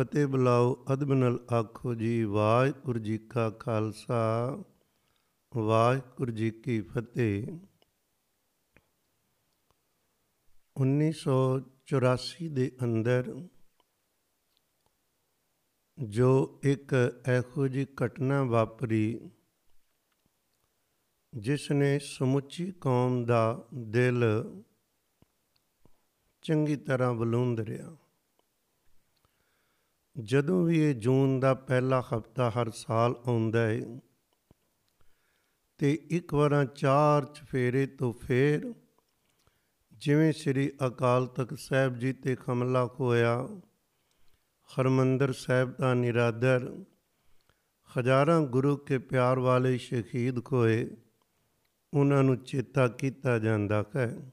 [0.00, 4.58] ਫਤਿਹ ਬੁਲਾਓ, ਅਦਬ ਨਾਲ ਆਖੋ ਜੀ, ਵਾਹਿਗੁਰੂ ਜੀ ਕਾ ਖਾਲਸਾ,
[5.56, 7.58] ਵਾਹਿਗੁਰੂ ਜੀ ਕੀ ਫਤਿਹ।
[10.76, 13.48] 1984 ਦੇ ਅੰਦਰ
[15.98, 16.94] ਜੋ ਇੱਕ
[17.28, 19.30] ਇਹੋ ਜੀ ਘਟਨਾ ਵਾਪਰੀ,
[21.34, 24.24] ਜਿਸ ਨੇ ਸਮੁੱਚੀ ਕੌਮ ਦਾ ਦਿਲ
[26.42, 27.96] ਚੰਗੀ ਤਰ੍ਹਾਂ ਬਲੂੰਦਰਿਆ
[30.18, 34.00] ਜਦੋਂ ਵੀ ਇਹ ਜੂਨ ਦਾ ਪਹਿਲਾ ਹਫਤਾ ਹਰ ਸਾਲ ਆਉਂਦਾ ਹੈ
[35.78, 38.74] ਤੇ ਇੱਕ ਵਾਰਾਂ ਚਾਰ ਚਫੇਰੇ ਤੋਂ ਫੇਰ
[39.92, 43.48] ਜਿਵੇਂ ਸ੍ਰੀ ਅਕਾਲ ਤਖਤ ਸਾਹਿਬ ਜੀ ਤੇ ਹਮਲਾ ਹੋਇਆ
[44.70, 46.84] ਹਰਮੰਦਰ ਸਾਹਿਬ ਦਾ ਨਿਰਾਦਰ,
[47.98, 50.90] ਹਜ਼ਾਰਾਂ ਗੁਰੂ ਕੇ ਪਿਆਰ ਵਾਲੇ ਸ਼ਹੀਦ ਹੋਏ
[51.94, 54.32] ਉਹਨਾਂ ਨੂੰ ਚੇਤਾ ਕੀਤਾ ਜਾਂਦਾ ਹੈ।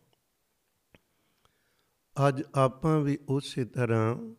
[2.28, 4.36] ਅੱਜ ਆਪਾਂ ਵੀ ਉਸੇ ਤਰ੍ਹਾਂ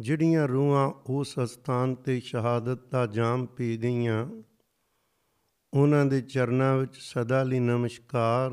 [0.00, 4.42] ਜਿਹੜੀਆਂ ਰੂਹਾਂ ਉਸ ਸਥਾਨ ਤੇ ਸ਼ਹਾਦਤ ਦਾ ਜਾਮ ਪੀ ਗਈਆਂ,
[5.74, 8.50] ਉਹਨਾਂ ਦੇ ਚਰਨਾਂ ਵਿੱਚ ਸਦਾ ਲਈ ਨਮਸਕਾਰ।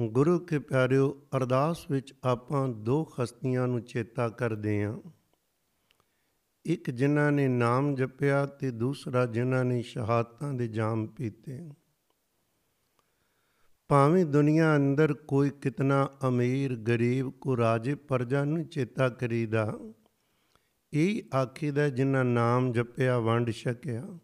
[0.00, 4.98] ਗੁਰੂ ਕੇ ਪਿਆਰਿਓ, ਅਰਦਾਸ ਵਿੱਚ ਆਪਾਂ ਦੋ ਹਸਤੀਆਂ ਨੂੰ ਚੇਤਾ ਕਰਦੇ ਹਾਂ
[6.64, 11.70] ਇੱਕ ਜਿਨ੍ਹਾਂ ਨੇ ਨਾਮ ਜਪਿਆ ਤੇ ਦੂਸਰਾ ਜਿਨ੍ਹਾਂ ਨੇ ਸ਼ਹਾਦਤਾਂ ਦੇ ਜਾਮ ਪੀਤੇ।
[13.88, 19.78] ਭਾਵੇਂ ਦੁਨੀਆ ਅੰਦਰ ਕੋਈ ਕਿਤਨਾ ਅਮੀਰ, ਗਰੀਬ ਕੋ ਰਾਜੇ ਪਰਜਾ ਨੂੰ ਚੇਤਾ ਕਰੀਦਾ,
[20.92, 24.18] ਇਹ ਆਖੀਦਾ ਜਿਨ੍ਹਾਂ ਨਾਮ ਜਪਿਆ, ਵੰਡ ਛਕਿਆ।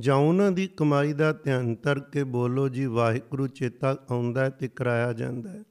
[0.00, 5.12] ਜਾਂ ਉਹਨਾਂ ਦੀ ਕਮਾਈ ਦਾ ਧਿਆਨ ਤਰ ਕੇ ਬੋਲੋ, ਜੀ ਵਾਹਿਗੁਰੂ, ਚੇਤਾ ਆਉਂਦਾ ਤੇ ਕਰਾਇਆ
[5.12, 5.62] ਜਾਂਦਾ ਹੈ।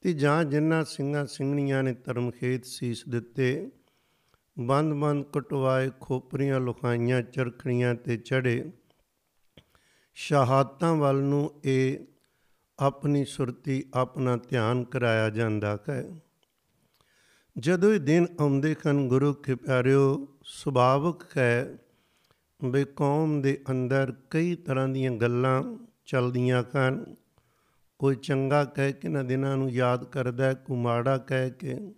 [0.00, 3.70] ਤੇ ਜਾਂ ਜਿਨ੍ਹਾਂ ਸਿੰਘਾਂ ਸਿੰਘਣੀਆਂ ਨੇ ਧਰਮ ਖੇਤ ਸੀਸ ਦਿੱਤੇ
[4.58, 8.72] ਬੰਦ ਬੰਦ ਕਟਵਾਏ, ਖੋਪਰੀਆਂ ਲੁਕਾਈਆਂ ਚਰਖੜੀਆਂ ਤੇ ਚੜੇ
[10.14, 11.98] ਸ਼ਹਾਦਤਾਂ ਵੱਲ ਨੂੰ ਇਹ
[12.78, 16.10] ਆਪਣੀ ਸੁਰਤੀ ਆਪਣਾ ਧਿਆਨ ਕਰਾਇਆ ਜਾਂਦਾ ਹੈ।
[17.58, 21.78] ਜਦੋਂ ਇਹ ਦਿਨ ਆਉਂਦੇ ਹਨ, ਗੁਰੂ ਕੇ ਪਿਆਰਿਓ, ਸੁਭਾਵਕ ਹੈ
[22.64, 27.16] ਵੀ ਕੌਮ ਦੇ ਅੰਦਰ ਕਈ ਤਰ੍ਹਾਂ ਦੀਆਂ ਗੱਲਾਂ ਚੱਲਦੀਆਂ ਹਨ।
[27.98, 31.94] ਕੋਈ ਚੰਗਾ ਕਹਿ ਕੇ ਨਾ ਦਿਨਾਂ ਨੂੰ ਯਾਦ ਕਰਦਾ ਹੈ, ਕੋਈ ਮਾੜਾ ਕਹਿ ਕੇ।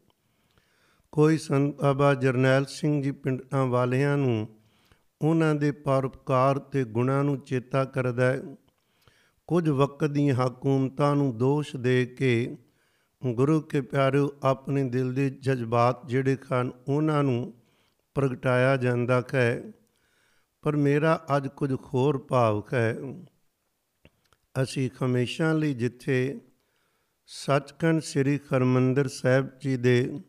[1.13, 4.49] ਕੋਈ ਸੰਤ ਬਾਬਾ ਜਰਨੈਲ ਸਿੰਘ ਜੀ ਪਿੰਡਾਂ ਵਾਲਿਆਂ ਨੂੰ
[5.23, 8.43] ਉਹਨਾਂ ਦੇ ਪਰਉਪਕਾਰ ਤੇ ਗੁਣਾਂ ਨੂੰ ਚੇਤਾ ਕਰਦਾ ਹੈ।
[9.47, 12.57] ਕੁਝ ਵਕਤ ਦੀਆਂ ਹਕੂਮਤਾਂ ਨੂੰ ਦੋਸ਼ ਦੇ ਕੇ
[13.27, 17.55] ਗੁਰੂ ਕੇ ਪਿਆਰਿਓ, ਆਪਣੇ ਦਿਲ ਦੇ ਜਜ਼ਬਾਤ ਜਿਹੜੇ ਹਨ ਉਹਨਾਂ ਨੂੰ
[18.15, 19.73] ਪ੍ਰਗਟਾਇਆ ਜਾਂਦਾ ਹੈ।
[20.63, 22.97] ਪਰ ਮੇਰਾ ਅੱਜ ਕੁਝ ਹੋਰ ਭਾਵ ਹੈ।
[24.63, 26.41] ਅਸੀਂ ਹਮੇਸ਼ਾ ਲਈ ਜਿੱਥੇ
[27.27, 30.21] ਸੱਚਖੰਡ ਸ੍ਰੀ ਹਰਮੰਦਰ ਸਾਹਿਬ ਜੀ ਦੇ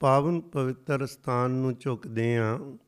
[0.00, 2.78] ਪਾਵਨ ਪਵਿੱਤਰ ਸਥਾਨ ਨੂੰ ਝੁਕਦੇ ਹਾਂ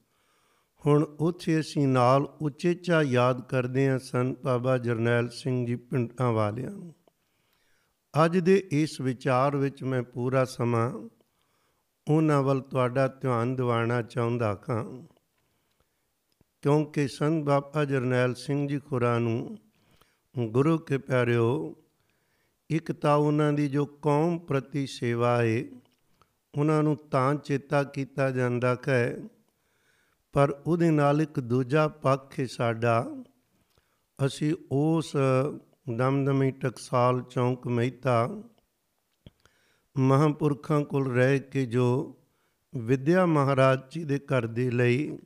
[0.86, 6.70] ਹੁਣ ਉੱਥੇ ਅਸੀਂ ਨਾਲ ਉਚੇਚਾ ਯਾਦ ਕਰਦੇ ਹਾਂ ਸੰਤ ਬਾਬਾ ਜਰਨੈਲ ਸਿੰਘ ਜੀ ਪਿੰਡਾਂ ਵਾਲਿਆਂ
[6.70, 6.94] ਨੂੰ।
[8.24, 11.08] ਅੱਜ ਦੇ ਇਸ ਵਿਚਾਰ ਵਿੱਚ ਮੈਂ ਪੂਰਾ ਸਮਾਂ
[12.08, 15.06] ਉਹਨਾਂ ਵੱਲ ਤੁਹਾਡਾ ਧਿਆਨ ਦਿਵਾਉਣਾ ਚਾਹੁੰਦਾ ਹਾਂ।
[16.62, 19.58] ਕਿਉਂਕਿ ਸੰਤ ਬਾਬਾ ਜਰਨੈਲ ਸਿੰਘ ਜੀ ਖੁਰਾ ਨੂੰ,
[20.38, 21.76] ਗੁਰੂ ਕੇ ਪਿਆਰਿਓ,
[22.70, 25.64] ਇੱਕ ਤਾਂ ਉਹਨਾਂ ਦੀ ਜੋ ਕੌਮ ਪ੍ਰਤੀ ਸੇਵਾ ਹੈ
[26.58, 29.18] ਉਹਨਾਂ ਨੂੰ ਤਾਂ ਚੇਤਾ ਕੀਤਾ ਜਾਂਦਾ ਹੈ
[30.34, 33.24] ਪਰ ਉਹਦੇ ਨਾਲ ਇੱਕ ਦੂਜਾ ਪੱਖ ਹੈ ਸਾਡਾ।
[34.26, 35.16] ਅਸੀਂ ਉਸ
[35.96, 38.42] ਦਮਦਮੀ ਟਕਸਾਲ ਚੌਂਕ ਮਹਿਤਾ
[39.96, 41.86] ਮਹਾਂਪੁਰਖਾਂ ਕੋਲ ਰਹਿ ਕੇ ਜੋ
[42.76, 45.18] ਵਿਦਿਆ ਮਹਾਰਾਜ ਜੀ ਦੇ ਘਰ ਦੇ ਲਈ,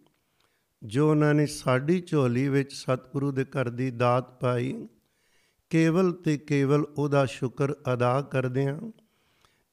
[0.83, 4.89] ਜੋ ਉਹਨਾਂ ਨੇ ਸਾਡੀ ਝੋਲੀ ਵਿੱਚ ਸਤਿਗੁਰੂ ਦੇ ਘਰ ਦੀ ਦਾਤ ਪਾਈ,
[5.71, 8.93] ਕੇਵਲ ਤੇ ਕੇਵਲ ਉਹਦਾ ਸ਼ੁਕਰ ਅਦਾ ਕਰਦੇ ਹਾਂ।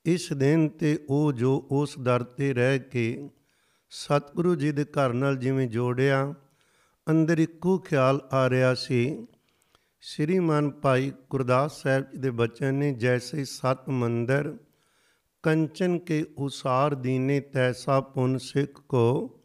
[0.05, 3.29] ਇਸ ਦਿਨ ਤੇ ਉਹ ਜੋ ਉਸ ਦਰ ਤੇ ਰਹਿ ਕੇ
[3.97, 6.33] ਸਤਿਗੁਰੂ ਜੀ ਦੇ ਘਰ ਨਾਲ ਜਿਵੇਂ ਜੋੜਿਆ,
[7.09, 9.27] ਅੰਦਰ ਇੱਕੋ ਖਿਆਲ ਆ ਰਿਹਾ ਸੀ।
[10.01, 14.57] ਸ੍ਰੀਮਾਨ ਭਾਈ ਗੁਰਦਾਸ ਸਾਹਿਬ ਜੀ ਦੇ ਬਚਨ ਨੇ ਜੈਸੇ ਸਤ ਮੰਦਰ,
[15.43, 19.39] ਕੰਚਨ ਕੇ ਉਸਾਰ ਦੀਨੇ ਤੈਸਾ ਪੁਨ ਸਿੱਖ ਕੋ,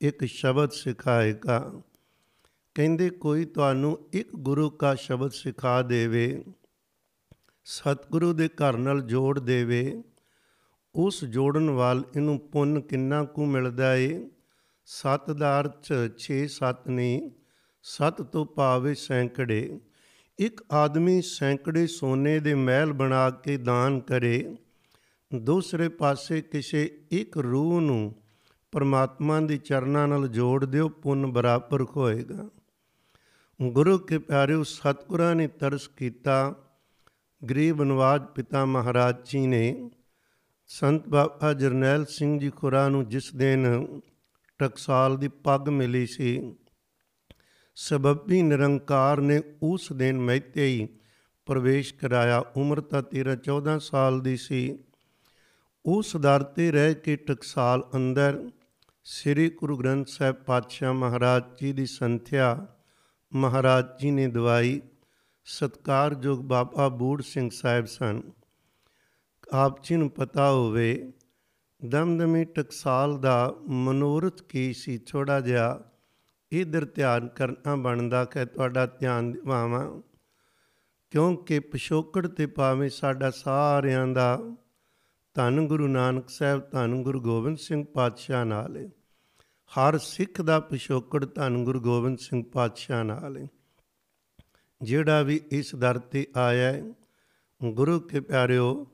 [0.00, 1.82] ਇੱਕ ਸ਼ਬਦ ਸਿਖਾਏਗਾ।
[2.74, 6.44] ਕਹਿੰਦੇ ਕੋਈ ਤੁਹਾਨੂੰ ਇੱਕ ਗੁਰੂ ਦਾ ਸ਼ਬਦ ਸਿਖਾ ਦੇਵੇ,
[7.64, 10.02] ਸਤਿਗੁਰੂ ਦੇ ਘਰ ਨਾਲ ਜੋੜ ਦੇਵੇ
[10.94, 14.28] ਉਸ ਜੋੜਨ ਵਾਲ ਇਹਨੂੰ ਪੁੰਨ ਕਿੰਨਾ ਕੁ ਮਿਲਦਾ ਏ?
[14.86, 17.30] ਸਤ ਦਾ ਅਰਥ 6 7 ਨਹੀਂ
[17.82, 19.80] ਸਤ ਤੋਂ ਭਾਵੇਂ ਸੈਂਕੜੇ।
[20.38, 24.56] ਇੱਕ ਆਦਮੀ ਸੈਂਕੜੇ ਸੋਨੇ ਦੇ ਮਹਿਲ ਬਣਾ ਕੇ ਦਾਨ ਕਰੇ,
[25.34, 28.14] ਦੂਸਰੇ ਪਾਸੇ ਕਿਸੇ ਇੱਕ ਰੂਹ ਨੂੰ
[28.72, 32.48] ਪਰਮਾਤਮਾ ਦੇ ਚਰਨਾਂ ਨਾਲ ਜੋੜ ਦਿਓ, ਪੁੰਨ ਬਰਾਬਰ ਹੋਏਗਾ।
[33.62, 36.54] ਗੁਰੂ ਕੇ ਪਿਆਰਿਓ, ਸਤਿਗੁਰਾਂ ਨੇ ਤਰਸ ਕੀਤਾ।
[37.50, 39.90] ਗਰੀਬ ਨਵਾਜ ਪਿਤਾ ਮਹਾਰਾਜ ਜੀ ਨੇ
[40.72, 43.86] ਸੰਤ ਬਾਬਾ ਜਰਨੈਲ ਸਿੰਘ ਜੀ ਖੁਰਾ ਨੂੰ ਜਿਸ ਦਿਨ
[44.58, 46.56] ਟਕਸਾਲ ਦੀ ਪੱਗ ਮਿਲੀ ਸੀ,
[47.74, 50.88] ਸਬਬੀ ਨਿਰੰਕਾਰ ਨੇ ਉਸ ਦਿਨ ਮਹਿਤੇ ਹੀ
[51.46, 54.78] ਪ੍ਰਵੇਸ਼ ਕਰਾਇਆ। ਉਮਰ ਤਾਂ ਤੇਰਾ 14 ਸਾਲ ਦੀ ਸੀ।
[55.86, 58.50] ਉਸ ਦਰ ਤੇ ਰਹਿ ਕੇ ਟਕਸਾਲ ਅੰਦਰ
[59.04, 62.66] ਸ੍ਰੀ ਗੁਰੂ ਗ੍ਰੰਥ ਸਾਹਿਬ ਪਾਤਸ਼ਾਹ ਮਹਾਰਾਜ ਜੀ ਦੀ ਸੰਥਿਆ
[63.34, 64.80] ਮਹਾਰਾਜ ਜੀ ਨੇ ਦਵਾਈ।
[65.44, 68.22] ਸਤਕਾਰਯੋਗ ਬਾਬਾ ਬੂੜ ਸਿੰਘ ਸਾਹਿਬ ਸਨ।
[69.52, 71.12] ਆਪ ਜੀ ਨੂੰ ਪਤਾ ਹੋਵੇ,
[71.84, 74.98] ਦਮਦਮੀ ਟਕਸਾਲ ਦਾ ਮਨੋਰਥ ਕੀ ਸੀ?
[74.98, 75.80] ਥੋੜਾ ਜਿਹਾ
[76.52, 80.02] ਇਧਰ ਧਿਆਨ ਕਰਨਾ ਬਣਦਾ ਕਿ ਤੁਹਾਡਾ ਧਿਆਨ ਦਿਵਾਵਾਂ।
[81.10, 84.56] ਕਿਉਂਕਿ ਪਿਛੋਕੜ ਤੇ ਪਾਵੇਂ ਸਾਡਾ ਸਾਰਿਆਂ ਦਾ
[85.34, 88.88] ਧੰਨ ਗੁਰੂ ਨਾਨਕ ਸਾਹਿਬ, ਧੰਨ ਗੁਰੂ ਗੋਬਿੰਦ ਸਿੰਘ ਪਾਤਸ਼ਾਹ ਨਾਲ ਹੈ
[89.72, 93.48] ਹਰ ਸਿੱਖ ਦਾ ਪਿਛੋਕੜ ਧੰਨ ਗੁਰੂ ਗੋਬਿੰਦ ਸਿੰਘ ਪਾਤਸ਼ਾਹ ਨਾਲ ਹੈ
[94.82, 96.82] ਜਿਹੜਾ ਵੀ ਇਸ ਦਰ ਤੇ ਆਇਆ ਹੈ
[97.64, 98.86] ਗੁਰੂ ਕੇ ਪਿਆਰਿਓ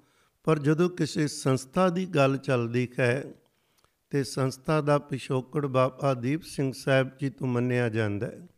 [0.49, 3.25] ਪਰ ਜਦੋਂ ਕਿਸੇ ਸੰਸਥਾ ਦੀ ਗੱਲ ਚੱਲਦੀ ਹੈ
[4.11, 8.49] ਤੇ ਸੰਸਥਾ ਦਾ ਪਿਛੋਕੜ ਬਾਬਾ ਦੀਪ ਸਿੰਘ ਸਾਹਿਬ ਜੀ ਤੋਂ ਮੰਨਿਆ ਜਾਂਦਾ ਹੈ।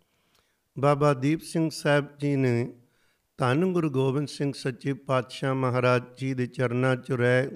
[0.78, 2.72] ਬਾਬਾ ਦੀਪ ਸਿੰਘ ਸਾਹਿਬ ਜੀ ਨੇ
[3.38, 7.48] ਧੰਨ ਗੁਰੂ ਗੋਬਿੰਦ ਸਿੰਘ ਸੱਚੇ ਪਾਤਸ਼ਾਹ ਮਹਾਰਾਜ ਜੀ ਦੇ ਚਰਨਾਂ 'ਚ ਰਹਿ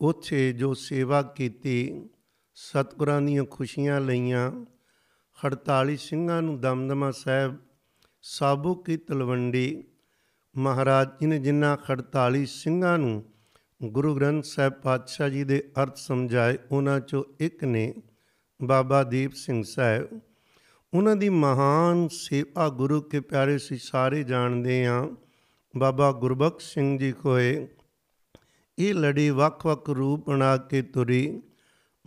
[0.00, 2.08] ਉੱਥੇ ਜੋ ਸੇਵਾ ਕੀਤੀ,
[2.54, 4.64] ਸਤਿਗੁਰਾਂ ਦੀਆਂ ਖੁਸ਼ੀਆਂ ਲਈਆਂ
[5.38, 7.56] 48 ਸਿੰਘਾਂ ਨੂੰ ਦਮਦਮਾ ਸਾਹਿਬ,
[8.22, 9.84] ਸਾਬੂ ਕੀ ਤਲਵੰਡੀ
[10.58, 13.24] ਮਹਾਰਾਜ ਜੀ ਨੇ ਜਿਨ੍ਹਾਂ 48 ਸਿੰਘਾਂ ਨੂੰ
[13.82, 17.94] ਗੁਰੂ ਗ੍ਰੰਥ ਸਾਹਿਬ ਪਾਤਸ਼ਾਹ ਜੀ ਦੇ ਅਰਥ ਸਮਝਾਏ, ਉਹਨਾਂ ਚੋਂ ਇੱਕ ਨੇ
[18.62, 20.20] ਬਾਬਾ ਦੀਪ ਸਿੰਘ ਸਾਹਿਬ।
[20.94, 25.08] ਉਹਨਾਂ ਦੀ ਮਹਾਨ ਸੇਵਾ ਗੁਰੂ ਕੇ ਪਿਆਰੇ ਸੀ, ਸਾਰੇ ਜਾਣਦੇ ਆ
[25.76, 27.68] ਬਾਬਾ ਗੁਰਬਖਸ਼ ਸਿੰਘ ਜੀ ਕੋਏ,
[28.78, 31.42] ਇਹ ਲੜੀ ਵੱਖ-ਵੱਖ ਰੂਪ ਬਣਾ ਕੇ ਤੁਰੀ।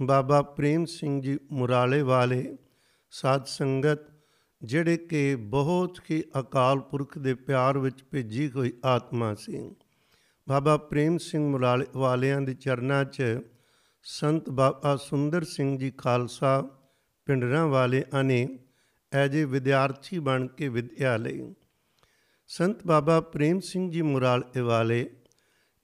[0.02, 2.58] ਬਾਬਾ ਪ੍ਰੇਮ ਸਿੰਘ ਜੀ ਮੁਰਾਲੇ ਵਾਲੇ,
[3.12, 4.17] ਸਾਧ ਸੰਗਤ
[4.64, 9.72] ਜਿਹੜੇ ਕਿ ਬਹੁਤ ਹੀ ਅਕਾਲ ਪੁਰਖ ਦੇ ਪਿਆਰ ਵਿੱਚ ਭੇਜੀ ਹੋਈ ਆਤਮਾ ਸੀ।
[10.50, 13.40] ਬਾਬਾ ਪ੍ਰੇਮ ਸਿੰਘ ਮੁਰਾਲੇ ਵਾਲਿਆਂ ਦੇ ਚਰਨਾਂ 'ਚ
[14.04, 16.70] ਸੰਤ ਬਾਬਾ ਸੁੰਦਰ ਸਿੰਘ ਜੀ ਖਾਲਸਾ
[17.26, 18.48] ਪਿੰਡਰਾਂ ਵਾਲੇ ਅਨੇ
[19.14, 21.54] ਐਜੇ ਵਿਦਿਆਰਥੀ ਬਣ ਕੇ ਵਿਦਿਆ ਲਈ।
[22.48, 25.10] ਸੰਤ ਬਾਬਾ ਪ੍ਰੇਮ ਸਿੰਘ ਜੀ ਮੁਰਾਲੇ ਵਾਲੇ,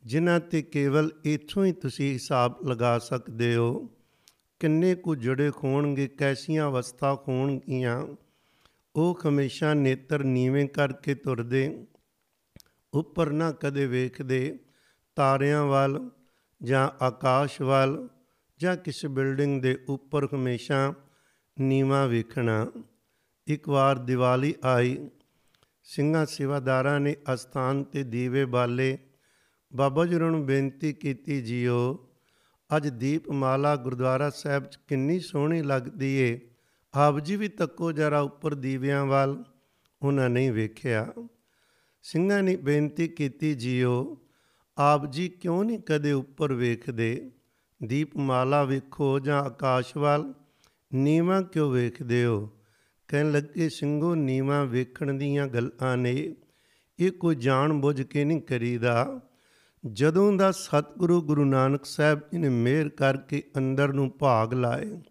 [0.06, 3.90] ਜਿਨ੍ਹਾਂ ਤੇ ਕੇਵਲ ਇਥੋਂ ਹੀ ਤੁਸੀਂ ਹਿਸਾਬ ਲਗਾ ਸਕਦੇ ਹੋ,
[4.60, 8.04] ਕਿੰਨੇ ਕੁ ਜੜੇ ਹੋਣਗੇ, ਕੈਸੀਆਂ ਅਵਸਥਾ ਹੋਣਗੀਆਂ
[8.96, 11.88] ਉਹ ਹਮੇਸ਼ਾ ਨੇਤਰ ਨੀਵੇਂ ਕਰਕੇ ਤੁਰਦੇ,
[12.94, 14.60] ਉੱਪਰ ਨਾ ਕਦੇ ਵੇਖਦੇ,
[15.16, 16.10] ਤਾਰਿਆਂ ਵੱਲ
[16.64, 18.10] ਜਾਂ ਆਕਾਸ਼ ਵੱਲ
[18.58, 20.94] ਜਾਂ ਕਿਸੇ ਬਿਲਡਿੰਗ ਦੇ ਉੱਪਰ ਹਮੇਸ਼ਾ
[21.60, 22.72] ਨੀਵਾ ਵੇਖਣਾ।
[23.48, 25.10] ਇੱਕ ਵਾਰ ਦੀਵਾਲੀ ਆਈ,
[25.84, 28.98] ਸਿੰਘਾਂ ਸੇਵਾਦਾਰਾਂ ਨੇ ਅਸਥਾਨ ਤੇ ਦੀਵੇ ਬਾਲੇ।
[29.76, 32.10] ਬਾਬਾ ਜੀ ਨੂੰ ਬੇਨਤੀ ਕੀਤੀ, ਜੀਓ,
[32.78, 36.53] ਅੱਜ ਦੀਪਮਾਲਾ ਗੁਰਦੁਆਰਾ ਸਾਹਿਬ 'ਚ ਕਿੰਨੀ ਸੋਹਣੀ ਲੱਗਦੀ ਏ।
[36.96, 39.44] ਆਪ ਜੀ ਵੀ ਤੱਕੋ ਜਰਾ ਉੱਪਰ ਦੀਵਿਆਂ ਵੱਲ
[40.02, 41.14] ਉਹਨਾਂ ਨਹੀਂ ਵੇਖਿਆ।
[42.04, 44.18] ਸਿੰਘਾਂ ਨੇ ਬੇਨਤੀ ਕੀਤੀ, ਜੀਓ,
[44.78, 47.32] ਆਪ ਜੀ ਕਿਉਂ ਨਹੀਂ ਕਦੇ ਉੱਪਰ ਵੇਖਦੇ?
[47.84, 50.34] ਦੀਪਮਾਲਾ ਵੇਖੋ ਜਾਂ ਆਕਾਸ਼ ਵੱਲ
[50.94, 52.50] ਨੀਵਾ ਕਿਉਂ ਵੇਖਦੇ ਹੋ?
[53.08, 56.36] ਕਹਿਣ ਲੱਗੇ, ਸਿੰਘੋ, ਨੀਵਾ ਵੇਖਣ ਦੀਆਂ ਗੱਲਾਂ ਨੇ,
[57.00, 59.20] ਇਹ ਕੋਈ ਜਾਣ ਬੁੱਝ ਕੇ ਨਹੀਂ ਕਰੀਦਾ।
[59.92, 65.02] ਜਦੋਂ ਦਾ ਸਤਿਗੁਰੂ ਗੁਰੂ ਨਾਨਕ ਸਾਹਿਬ ਜੀ ਨੇ ਮਿਹਰ ਕਰਕੇ ਅੰਦਰ ਨੂੰ ਭਾਗ ਲਾਏ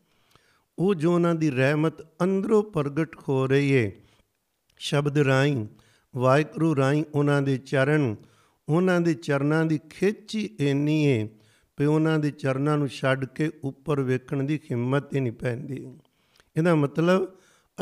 [0.83, 3.93] ਉਹ ਜੋ ਉਹਨਾਂ ਦੀ ਰਹਿਮਤ ਅੰਦਰੋਂ ਪ੍ਰਗਟ ਹੋ ਰਹੀ ਏ।
[4.79, 5.67] ਸ਼ਬਦ ਰਾਈ
[6.17, 8.17] ਵਾਹਿਗੁਰੂ ਰਾਈ ਉਹਨਾਂ ਦੇ ਚਰਨ,
[8.69, 11.29] ਉਹਨਾਂ ਦੇ ਚਰਨਾਂ ਦੀ ਖਿੱਚੀ ਇੰਨੀ ਏ
[11.77, 15.99] ਕਿ ਉਹਨਾਂ ਦੇ ਚਰਨਾਂ ਨੂੰ ਛੱਡ ਕੇ ਉੱਪਰ ਵੇਖਣ ਦੀ ਹਿੰਮਤ ਹੀ ਨਹੀਂ ਪੈਂਦੀ।
[16.57, 17.29] ਇਹਦਾ ਮਤਲਬ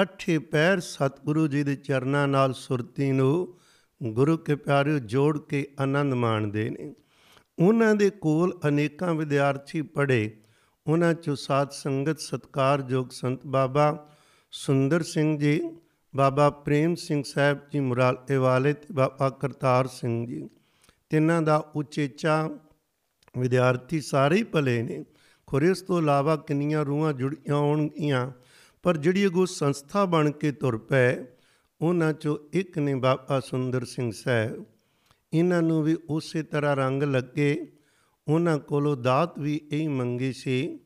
[0.00, 3.54] ਅੱਠੇ ਪੈਰ ਸਤਿਗੁਰੂ ਜੀ ਦੇ ਚਰਨਾਂ ਨਾਲ ਸੁਰਤੀ ਨੂੰ
[4.02, 6.94] ਗੁਰੂ ਕੇ ਪਿਆਰਿਓ ਜੋੜ ਕੇ ਆਨੰਦ ਮਾਣਦੇ ਨੇ।
[7.58, 10.39] ਉਹਨਾਂ ਦੇ ਕੋਲ ਅਨੇਕਾਂ ਵਿਦਿਆਰਥੀ ਪੜ੍ਹੇ
[10.90, 14.10] ਉਹਨਾਂ ਚੋਂ ਸਾਧ ਸੰਗਤ ਸਤਕਾਰਯੋਗ ਸੰਤ ਬਾਬਾ
[14.50, 15.60] ਸੁੰਦਰ ਸਿੰਘ ਜੀ,
[16.16, 20.48] ਬਾਬਾ ਪ੍ਰੇਮ ਸਿੰਘ ਸਾਹਿਬ ਜੀ ਮੁਰਾਲੇ ਵਾਲੇ ਤੇ ਬਾਬਾ ਕਰਤਾਰ ਸਿੰਘ ਜੀ।
[21.10, 22.50] ਤਿੰਨਾਂ ਦਾ ਉਚੇਚਾ
[23.38, 25.04] ਵਿਦਿਆਰਥੀ ਸਾਰੇ ਹੀ ਭਲੇ ਨੇ।
[25.46, 28.30] ਖੁਰੇ ਉਸ ਤੋਂ ਇਲਾਵਾ ਕਿੰਨੀਆਂ ਰੂਹਾਂ ਜੁੜੀਆਂ ਹੋਣਗੀਆਂ,
[28.82, 31.24] ਪਰ ਜਿਹੜੀ ਉਹ ਸੰਸਥਾ ਬਣ ਕੇ ਤੁਰ ਪਏ,
[31.80, 34.64] ਉਹਨਾਂ ਚੋਂ ਇੱਕ ਨੇ ਬਾਬਾ ਸੁੰਦਰ ਸਿੰਘ ਸਾਹਿਬ।
[35.32, 37.72] ਇਹਨਾਂ ਨੂੰ ਵੀ ਉਸੇ ਤਰ੍ਹਾਂ ਰੰਗ ਲੱਗੇ
[38.30, 40.78] ਉਹਨਾਂ ਕੋਲੋਂ ਦਾਤ ਵੀ ਇਹੀ ਮੰਗੀ ਸੀ,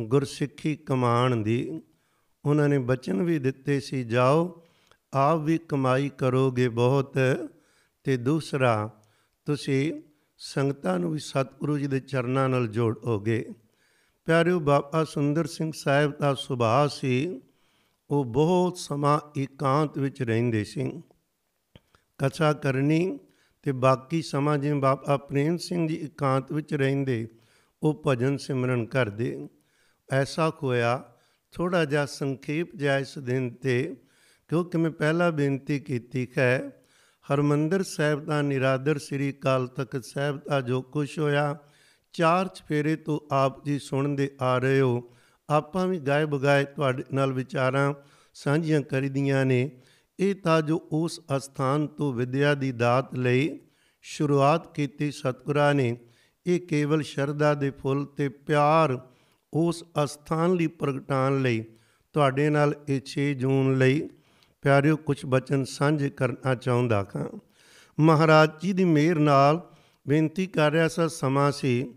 [0.00, 1.82] ਗੁਰਸਿੱਖੀ ਕਮਾਣ ਦੀ।
[2.44, 4.62] ਉਹਨਾਂ ਨੇ ਬਚਨ ਵੀ ਦਿੱਤੇ ਸੀ, ਜਾਓ,
[5.14, 7.18] ਆਪ ਵੀ ਕਮਾਈ ਕਰੋਗੇ ਬਹੁਤ
[8.04, 9.00] ਤੇ ਦੂਸਰਾ,
[9.44, 10.02] ਤੁਸੀਂ
[10.38, 13.52] ਸੰਗਤਾਂ ਨੂੰ ਵੀ ਸਤਿਗੁਰੂ ਜੀ ਦੇ ਚਰਨਾਂ ਨਾਲ ਜੋੜੋਗੇ।
[14.24, 17.40] ਪਿਆਰਿਓ, ਬਾਬਾ ਸੁੰਦਰ ਸਿੰਘ ਸਾਹਿਬ ਦਾ ਸੁਭਾਅ ਸੀ,
[18.10, 21.02] ਉਹ ਬਹੁਤ ਸਮਾਂ ਇਕਾਂਤ ਵਿੱਚ ਰਹਿੰਦੇ ਸੀ।
[22.18, 23.18] ਕਥਾ ਕਰਨੀ
[23.62, 27.28] ਤੇ ਬਾਕੀ ਸਮਾਂ ਜਿਵੇਂ ਬਾਬਾ ਪ੍ਰੇਮ ਸਿੰਘ ਜੀ ਇਕਾਂਤ ਵਿੱਚ ਰਹਿੰਦੇ,
[27.82, 29.48] ਉਹ ਭਜਨ ਸਿਮਰਨ ਕਰਦੇ।
[30.12, 31.02] ਐਸਾ ਹੋਇਆ
[31.52, 33.96] ਥੋੜਾ ਜਿਹਾ ਸੰਖੇਪ ਜਿਹਾ ਇਸ ਦਿਨ ਤੇ
[34.48, 36.70] ਕਿਉਂਕਿ ਮੈਂ ਪਹਿਲਾਂ ਬੇਨਤੀ ਕੀਤੀ ਹੈ
[37.32, 41.56] ਹਰਮੰਦਰ ਸਾਹਿਬ ਦਾ ਨਿਰਾਦਰ ਸ੍ਰੀ ਕਾਲ ਤਖਤ ਸਾਹਿਬ ਦਾ ਜੋ ਕੁਝ ਹੋਇਆ,
[42.12, 45.12] ਚਾਰ ਚਫੇਰੇ ਤੋਂ ਆਪ ਜੀ ਸੁਣਦੇ ਆ ਰਹੇ ਹੋ।
[45.50, 47.94] ਆਪਾਂ ਵੀ ਗਾਏ ਬਗਾਏ ਤੁਹਾਡੇ ਨਾਲ ਵਿਚਾਰਾਂ
[48.34, 49.70] ਸਾਂਝੀਆਂ ਕਰੀਦੀਆਂ ਨੇ।
[50.22, 53.60] ਇਹ ਤਾਂ ਜੋ ਉਸ ਅਸਥਾਨ ਤੋਂ ਵਿਦਿਆ ਦੀ ਦਾਤ ਲਈ
[54.02, 55.96] ਸ਼ੁਰੂਆਤ ਕੀਤੀ ਸਤਿਗੁਰਾਂ ਨੇ,
[56.46, 59.08] ਇਹ ਕੇਵਲ ਸ਼ਰਧਾ ਦੇ ਫੁੱਲ ਤੇ ਪਿਆਰ
[59.52, 61.64] ਉਸ ਅਸਥਾਨ ਲਈ ਪ੍ਰਗਟਾਉਣ ਲਈ
[62.12, 64.08] ਤੁਹਾਡੇ ਨਾਲ ਇਹ 6 ਜੂਨ ਲਈ
[64.62, 67.38] ਪਿਆਰਿਓ ਕੁਝ ਬਚਨ ਸਾਂਝੇ ਕਰਨਾ ਚਾਹੁੰਦਾ ਹਾਂ।
[68.00, 69.70] ਮਹਾਰਾਜ ਜੀ ਦੀ ਮਿਹਰ ਨਾਲ
[70.08, 71.94] ਬੇਨਤੀ ਕਰ ਰਿਹਾ ਸਾ ਸਮਾਂ ਸੀ।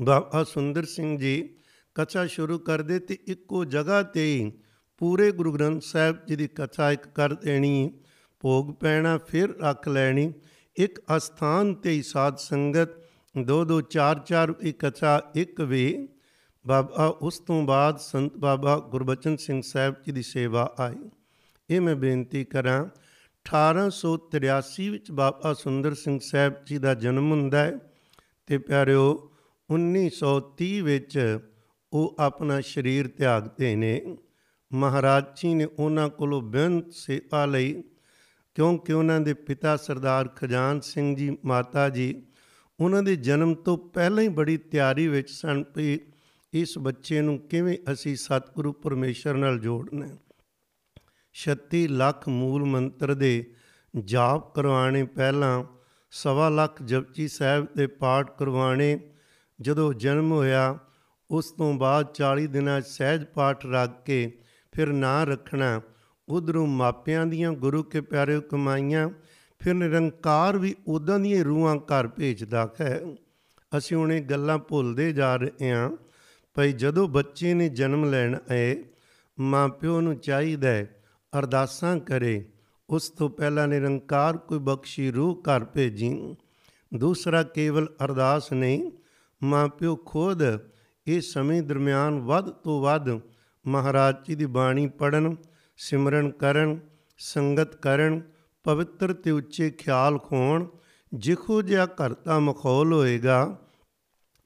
[0.00, 1.56] ਬਾਬਾ ਸੁੰਦਰ ਸਿੰਘ ਜੀ
[1.94, 4.52] ਕਥਾ ਸ਼ੁਰੂ ਕਰਦੇ ਤੇ ਇੱਕੋ ਜਗ੍ਹਾ ਤੇ ਹੀ
[4.98, 7.92] ਪੂਰੇ ਗੁਰੂ ਗ੍ਰੰਥ ਸਾਹਿਬ ਜੀ ਦੀ ਕਥਾ ਇੱਕ ਕਰ ਦੇਣੀ,
[8.40, 10.32] ਭੋਗ ਪੈਣਾ ਫਿਰ ਰੱਖ ਲੈਣੀ।
[10.76, 12.88] ਇੱਕ ਅਸਥਾਨ ਤੇ ਹੀ ਸਾਧ ਸੰਗਤ,
[13.38, 16.08] ਦੋ ਦੋ ਚਾਰ ਚਾਰ ਇੱਕ ਕਥਾ ਇੱਕ ਵੀ।
[16.66, 21.10] ਬਾਬਾ, ਉਸ ਤੋਂ ਬਾਅਦ ਸੰਤ ਬਾਬਾ ਗੁਰਬਚਨ ਸਿੰਘ ਸਾਹਿਬ ਜੀ ਦੀ ਸੇਵਾ ਆਈ।
[21.70, 22.86] ਇਹ ਮੈਂ ਬੇਨਤੀ ਕਰਾਂ
[23.44, 27.78] 1883 ਵਿੱਚ ਬਾਬਾ ਸੁੰਦਰ ਸਿੰਘ ਸਾਹਿਬ ਜੀ ਦਾ ਜਨਮ ਹੁੰਦਾ ਹੈ
[28.46, 29.30] ਤੇ ਪਿਆਰਿਓ
[29.70, 31.38] 1930 ਵਿੱਚ
[31.92, 34.16] ਉਹ ਆਪਣਾ ਸਰੀਰ ਤਿਆਗਦੇ ਨੇ।
[34.74, 37.82] ਮਹਾਰਾਜ ਜੀ ਨੇ ਉਹਨਾਂ ਕੋਲੋਂ ਬੇਨਤ ਸੇਵਾ ਲਈ,
[38.54, 42.22] ਕਿਉਂਕਿ ਉਹਨਾਂ ਦੇ ਪਿਤਾ ਸਰਦਾਰ ਖਜਾਨ ਸਿੰਘ ਜੀ ਮਾਤਾ ਜੀ
[42.80, 46.00] ਉਹਨਾਂ ਦੇ ਜਨਮ ਤੋਂ ਪਹਿਲਾਂ ਹੀ ਬੜੀ ਤਿਆਰੀ ਵਿੱਚ ਸਨ ਵੀ
[46.52, 50.06] ਇਸ ਬੱਚੇ ਨੂੰ ਕਿਵੇਂ ਅਸੀਂ ਸਤਿਗੁਰੂ ਪਰਮੇਸ਼ਰ ਨਾਲ ਜੋੜਨਾ
[51.34, 53.54] 36 ਲੱਖ ਮੂਲ ਮੰਤਰ ਦੇ
[54.04, 55.64] ਜਾਪ ਕਰਵਾਣੇ ਪਹਿਲਾਂ
[56.10, 58.98] ਸਵਾ ਲੱਖ ਜਪਜੀ ਸਾਹਿਬ ਦੇ ਪਾਠ ਕਰਵਾਣੇ
[59.60, 60.78] ਜਦੋਂ ਜਨਮ ਹੋਇਆ,
[61.30, 64.38] ਉਸ ਤੋਂ ਬਾਅਦ 40 ਦਿਨਾਂ ਸਹਿਜ ਪਾਠ ਰੱਖ ਕੇ
[64.74, 65.80] ਫਿਰ ਨਾਂ ਰੱਖਣਾ।
[66.28, 69.08] ਉਧਰੋਂ ਮਾਪਿਆਂ ਦੀਆਂ ਗੁਰੂ ਕੇ ਪਿਆਰੇ ਕਮਾਈਆਂ,
[69.60, 73.00] ਫਿਰ ਨਿਰੰਕਾਰ ਵੀ ਉਦਾਂ ਦੀਆਂ ਰੂਹਾਂ ਘਰ ਭੇਜਦਾ ਹੈ।
[73.78, 75.90] ਅਸੀਂ ਹੁਣੇ ਗੱਲਾਂ ਭੁੱਲਦੇ ਜਾ ਰਹੇ ਹਾਂ,
[76.56, 78.84] ਭਈ ਜਦੋਂ ਬੱਚੇ ਨੇ ਜਨਮ ਲੈਣ ਆਏ,
[79.40, 81.02] ਮਾਪਿਓ ਨੂੰ ਚਾਹੀਦਾ ਹੈ
[81.38, 82.44] ਅਰਦਾਸਾਂ ਕਰੇ,
[82.90, 86.36] ਉਸ ਤੋਂ ਪਹਿਲਾਂ ਨਿਰੰਕਾਰ ਕੋਈ ਬਖਸ਼ੀ ਰੂਹ ਘਰ ਭੇਜੀ।
[86.94, 88.90] ਦੂਸਰਾ, ਕੇਵਲ ਅਰਦਾਸ ਨਹੀਂ,
[89.42, 90.42] ਮਾਪਿਓ ਖੁਦ
[91.06, 93.20] ਇਹ ਸਮੇਂ ਦਰਮਿਆਨ ਵੱਧ ਤੋਂ ਵੱਧ
[93.66, 95.36] ਮਹਾਰਾਜ ਜੀ ਦੀ ਬਾਣੀ ਪੜਨ
[95.76, 96.80] ਸਿਮਰਨ ਕਰਨ,
[97.18, 98.22] ਸੰਗਤ ਕਰਨ,
[98.64, 100.66] ਪਵਿੱਤਰ ਤੇ ਉੱਚੇ ਖਿਆਲ ਖੋਣ,
[101.14, 103.58] ਜਿਖੋ ਜਿਹਾ ਘਰ ਦਾ ਮਖੌਲ ਹੋਏਗਾ,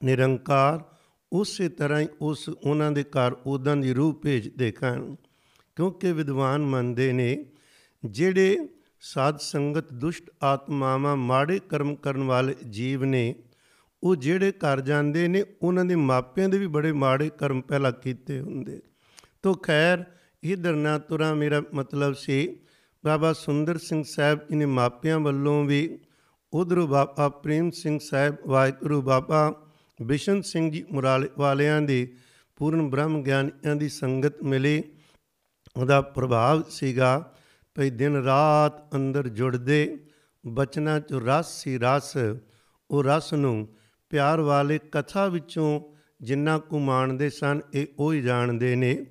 [0.04, 0.84] ਨਿਰੰਕਾਰ
[1.32, 5.14] ਉਸੇ ਤਰ੍ਹਾਂ ਹੀ ਉਸ ਉਹਨਾਂ ਦੇ ਘਰ ਉਦਾਂ ਦੀ ਰੂਹ ਭੇਜ ਦੇਖਣ।
[5.76, 7.46] ਕਿਉਂਕਿ ਵਿਦਵਾਨ ਮੰਨਦੇ ਨੇ,
[8.04, 8.68] ਜਿਹੜੇ
[9.00, 13.34] ਸਾਧ ਸੰਗਤ ਦੁਸ਼ਟ ਆਤਮਾਵਾਂ ਮਾੜੇ ਕਰਮ ਕਰਨ ਵਾਲੇ ਜੀਵ ਨੇ,
[14.02, 18.40] ਉਹ ਜਿਹੜੇ ਘਰ ਜਾਂਦੇ ਨੇ, ਉਹਨਾਂ ਦੇ ਮਾਪਿਆਂ ਦੇ ਵੀ ਬੜੇ ਮਾੜੇ ਕਰਮ ਪਹਿਲਾਂ ਕੀਤੇ
[18.40, 18.80] ਹੁੰਦੇ।
[19.42, 20.04] ਤੋ ਖੈਰ
[20.42, 22.56] ਇਧਰ ਨਾ ਤੁਰਾ ਮੇਰਾ ਮਤਲਬ ਸੀ।
[23.04, 25.98] ਬਾਬਾ ਸੁੰਦਰ ਸਿੰਘ ਸਾਹਿਬ ਜੀ ਨੇ ਮਾਪਿਆਂ ਵੱਲੋਂ ਵੀ
[26.52, 29.54] ਉਧਰ ਬਾਬਾ ਪ੍ਰੇਮ ਸਿੰਘ ਸਾਹਿਬ, ਵਾਹਿਗੁਰੂ ਬਾਬਾ
[30.02, 32.16] ਬਿਸ਼ਨ ਸਿੰਘ ਜੀ ਮੁਰਾਲੇ ਵਾਲਿਆਂ ਦੇ
[32.56, 34.82] ਪੂਰਨ ਬ੍ਰਹਮ ਗਿਆਨੀਆਂ ਦੀ ਸੰਗਤ ਮਿਲੀ।
[35.76, 37.34] ਉਹਦਾ ਪ੍ਰਭਾਵ ਸੀਗਾ
[37.74, 39.98] ਭਈ ਦਿਨ ਰਾਤ ਅੰਦਰ ਜੁੜਦੇ,
[40.46, 42.16] ਬਚਨਾਂ ਚ ਰਸ ਸੀ ਰਸ,
[42.90, 43.68] ਉਹ ਰਸ ਨੂੰ
[44.10, 45.80] ਪਿਆਰ ਵਾਲੇ ਕਥਾ ਵਿੱਚੋਂ
[46.22, 49.06] ਜਿੰਨਾ ਕੁ ਮਾਣਦੇ ਸਨ, ਇਹ ਉਹ ਹੀ ਜਾਣਦੇ ਨੇ।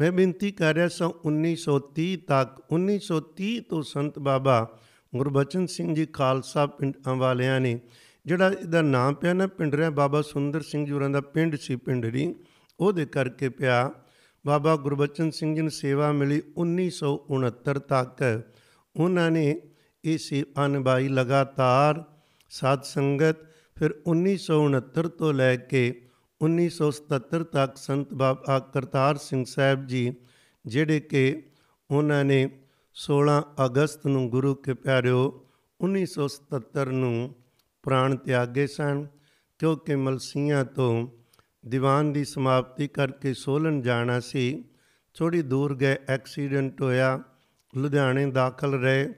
[0.00, 4.78] ਮੈਂ ਬੇਨਤੀ ਕਰ ਰਿਹਾ ਸਾਂ 1930 ਤੱਕ 1930 ਤੋਂ ਸੰਤ ਬਾਬਾ
[5.16, 7.80] ਗੁਰਬਚਨ ਸਿੰਘ ਜੀ ਖਾਲਸਾ ਪਿੰਡਾਂ ਵਾਲਿਆਂ ਨੇ,
[8.26, 11.76] ਜਿਹੜਾ ਇਹਦਾ ਨਾਮ ਪਿਆ ਨਾ ਪਿੰਡ ਰਿਆ ਬਾਬਾ ਸੁੰਦਰ ਸਿੰਘ ਜੀ ਹੋਰਾਂ ਦਾ ਪਿੰਡ ਸੀ
[11.76, 12.34] ਪਿੰਡਰੀ
[12.80, 13.92] ਉਹਦੇ ਕਰਕੇ ਪਿਆ
[14.46, 18.42] ਬਾਬਾ ਗੁਰਬਚਨ ਸਿੰਘ ਜੀ ਨੂੰ ਸੇਵਾ ਮਿਲੀ 1969 ਤੱਕ।
[18.96, 19.60] ਉਹਨਾਂ ਨੇ
[20.04, 22.04] ਇਹ ਸੇਵਾ ਨਿਭਾਈ ਲਗਾਤਾਰ
[22.50, 23.36] ਸਾਧ ਸੰਗਤ,
[23.78, 26.07] ਫਿਰ 1969 ਤੋਂ ਲੈ ਕੇ
[26.42, 30.14] 1977 ਤੱਕ ਸੰਤ ਬਾਬਾ ਕਰਤਾਰ ਸਿੰਘ ਸਾਹਿਬ ਜੀ,
[30.66, 31.42] ਜਿਹੜੇ ਕਿ
[31.90, 32.58] ਉਹਨਾਂ ਨੇ
[32.94, 35.46] 16 ਅਗਸਤ ਨੂੰ ਗੁਰੂ ਕੇ ਪਿਆਰਿਓ
[35.80, 37.34] 1977 ਨੂੰ
[37.82, 39.06] ਪ੍ਰਾਣ ਤਿਆਗੇ ਸਨ,
[39.58, 41.08] ਕਿਉਂਕਿ ਮਲਸੀਆਂ ਤੋਂ
[41.66, 44.64] ਦੀਵਾਨ ਦੀ ਸਮਾਪਤੀ ਕਰਕੇ ਸੋਲਨ ਜਾਣਾ ਸੀ।
[45.14, 47.22] ਥੋੜੀ ਦੂਰ ਗਏ, ਐਕਸੀਡੈਂਟ ਹੋਇਆ,
[47.76, 49.14] ਲੁਧਿਆਣੇ ਦਾਖਲ ਰਹੇ।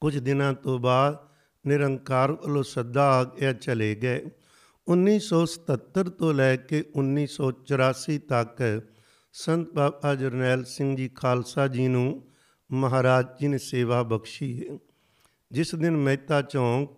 [0.00, 1.16] ਕੁਝ ਦਿਨਾਂ ਤੋਂ ਬਾਅਦ
[1.66, 4.30] ਨਿਰੰਕਾਰ ਵੱਲੋਂ ਸੱਦਾ ਆ ਗਿਆ ਚਲੇ ਗਏ।
[4.88, 8.82] 1977 ਤੋਂ ਲੈ ਕੇ 1984 ਤੱਕ
[9.32, 12.22] ਸੰਤ ਬਾਬਾ ਜਰਨੈਲ ਸਿੰਘ ਜੀ ਖਾਲਸਾ ਜੀ ਨੂੰ
[12.72, 14.78] ਮਹਾਰਾਜ ਜੀ ਨੇ ਸੇਵਾ ਬਖਸ਼ੀ ਹੈ।
[15.52, 16.90] ਜਿਸ ਦਿਨ ਮਹਿਤਾ ਚੌਂਕ,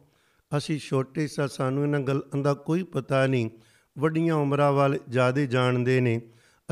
[0.57, 3.50] ਅਸੀਂ ਛੋਟੇ ਸਾ, ਸਾਨੂੰ ਇਹਨਾਂ ਗੱਲਾਂ ਦਾ ਕੋਈ ਪਤਾ ਨਹੀਂ,
[3.99, 6.21] ਵੱਡੀਆਂ ਉਮਰਾਂ ਵਾਲੇ ਜਿਆਦੇ ਜਾਣਦੇ ਨੇ,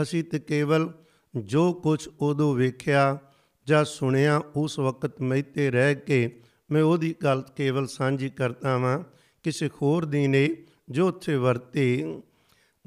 [0.03, 0.93] ਅਸੀਂ ਤੇ ਕੇਵਲ
[1.37, 3.19] ਜੋ ਕੁਝ ਉਦੋਂ ਵੇਖਿਆ
[3.67, 6.41] ਜਾਂ ਸੁਣਿਆ, ਉਸ ਵਕਤ ਮਹਿਤੇ ਰਹਿ ਕੇ
[6.71, 9.05] ਮੈਂ ਉਹਦੀ ਗੱਲ ਕੇਵਲ ਸਾਂਝੀ ਕਰਦਾ ਵਾਂ,
[9.43, 10.57] ਕਿਸੇ ਹੋਰ ਦੀ ਨੇ
[10.92, 12.22] ਜੋ ਉੱਥੇ ਵਰਤੇ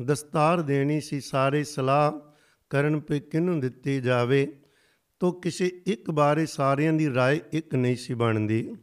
[0.05, 2.13] ਦਸਤਾਰ ਦੇਣੀ ਸੀ ਸਾਰੇ ਸਲਾਹ
[2.71, 4.53] ਕਰਨ ਪੇ ਕਿਹਨੂੰ ਦਿੱਤੀ ਜਾਵੇ
[5.21, 8.77] ਤੋ ਕਿਸੇ ਇੱਕ ਬਾਰੇ ਸਾਰਿਆਂ ਦੀ رائے ਇੱਕ ਨਹੀਂ ਸੀ ਬਣਦੀ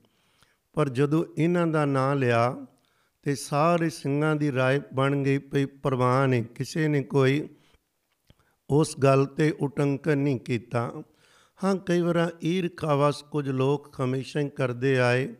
[0.73, 2.65] ਪਰ ਜਦੋਂ ਇਹਨਾਂ ਦਾ ਨਾਂ ਲਿਆ
[3.23, 7.49] ਤੇ ਸਾਰੇ ਸਿੰਘਾਂ ਦੀ رائے ਬਣ ਗਈ ਪਈ ਪ੍ਰਵਾਨ ਹੈ ਕਿਸੇ ਨੇ ਕੋਈ
[8.69, 11.03] ਉਸ ਗੱਲ ਤੇ ਉਟੰਕਨ ਨਹੀਂ ਕੀਤਾ
[11.63, 15.35] ਹਾਂ ਕਈ ਵਾਰ ਈਰਖਾਵਸ ਕੁਝ ਲੋਕ ਹਮੇਸ਼ਾ ਹੀ ਕਰਦੇ ਆਏ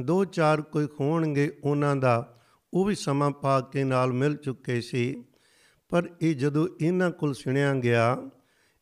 [0.00, 2.38] ਦੋ ਚਾਰ ਕੋਈ ਹੋਣਗੇ ਉਹਨਾਂ ਦਾ
[2.73, 5.23] ਉਹ ਵੀ ਸਮਾਂ ਪਾ ਕੇ ਨਾਲ ਮਿਲ ਚੁੱਕੇ ਸੀ।
[5.89, 8.29] ਪਰ ਇਹ ਜਦੋਂ ਇਹਨਾਂ ਕੋਲ ਸੁਣਿਆ ਗਿਆ,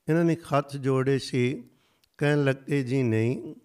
[0.10, 1.64] ਇਹਨਾਂ ਨੇ ਹੱਥ ਜੋੜੇ ਸੀ,
[2.18, 3.56] ਕਹਿਣ ਲੱਗੇ, ਜੀ ਨਹੀਂ,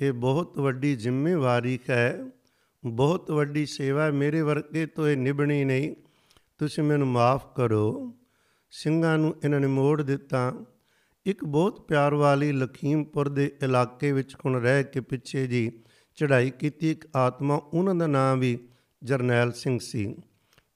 [0.00, 2.24] ਇਹ ਬਹੁਤ ਵੱਡੀ ਜ਼ਿੰਮੇਵਾਰੀ ਹੈ,
[2.84, 5.94] ਬਹੁਤ ਵੱਡੀ ਸੇਵਾ ਹੈ, ਮੇਰੇ ਵਰਗੇ ਤੋਂ ਇਹ ਨਿਭਣੀ ਨਹੀਂ,
[6.58, 8.14] ਤੁਸੀਂ ਮੈਨੂੰ ਮਾਫ ਕਰੋ।
[8.70, 10.64] ਸਿੰਘਾਂ ਨੂੰ ਇਹਨਾਂ ਨੇ ਮੋੜ ਦਿੱਤਾ।
[11.26, 15.72] ਇੱਕ ਬਹੁਤ ਪਿਆਰ ਵਾਲੀ ਲਖੀਮਪੁਰ ਦੇ ਇਲਾਕੇ ਵਿੱਚ ਹੁਣ ਰਹਿ ਕੇ ਪਿੱਛੇ ਜੀ
[16.16, 18.58] ਚੜ੍ਹਾਈ ਕੀਤੀ ਇੱਕ ਆਤਮਾ, ਉਹਨਾਂ ਦਾ ਨਾਮ ਵੀ
[19.04, 20.16] ਜਰਨੈਲ ਸਿੰਘ ਸੀ।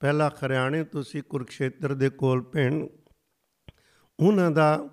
[0.00, 2.88] ਪਹਿਲਾ ਹਰਿਆਣੇ ਤੋਂ ਸੀ ਕੁਰਕਸ਼ੇਤਰ ਦੇ ਕੋਲ ਪਿੰਡ।
[4.20, 4.88] ਉਹਨਾਂ ਦਾ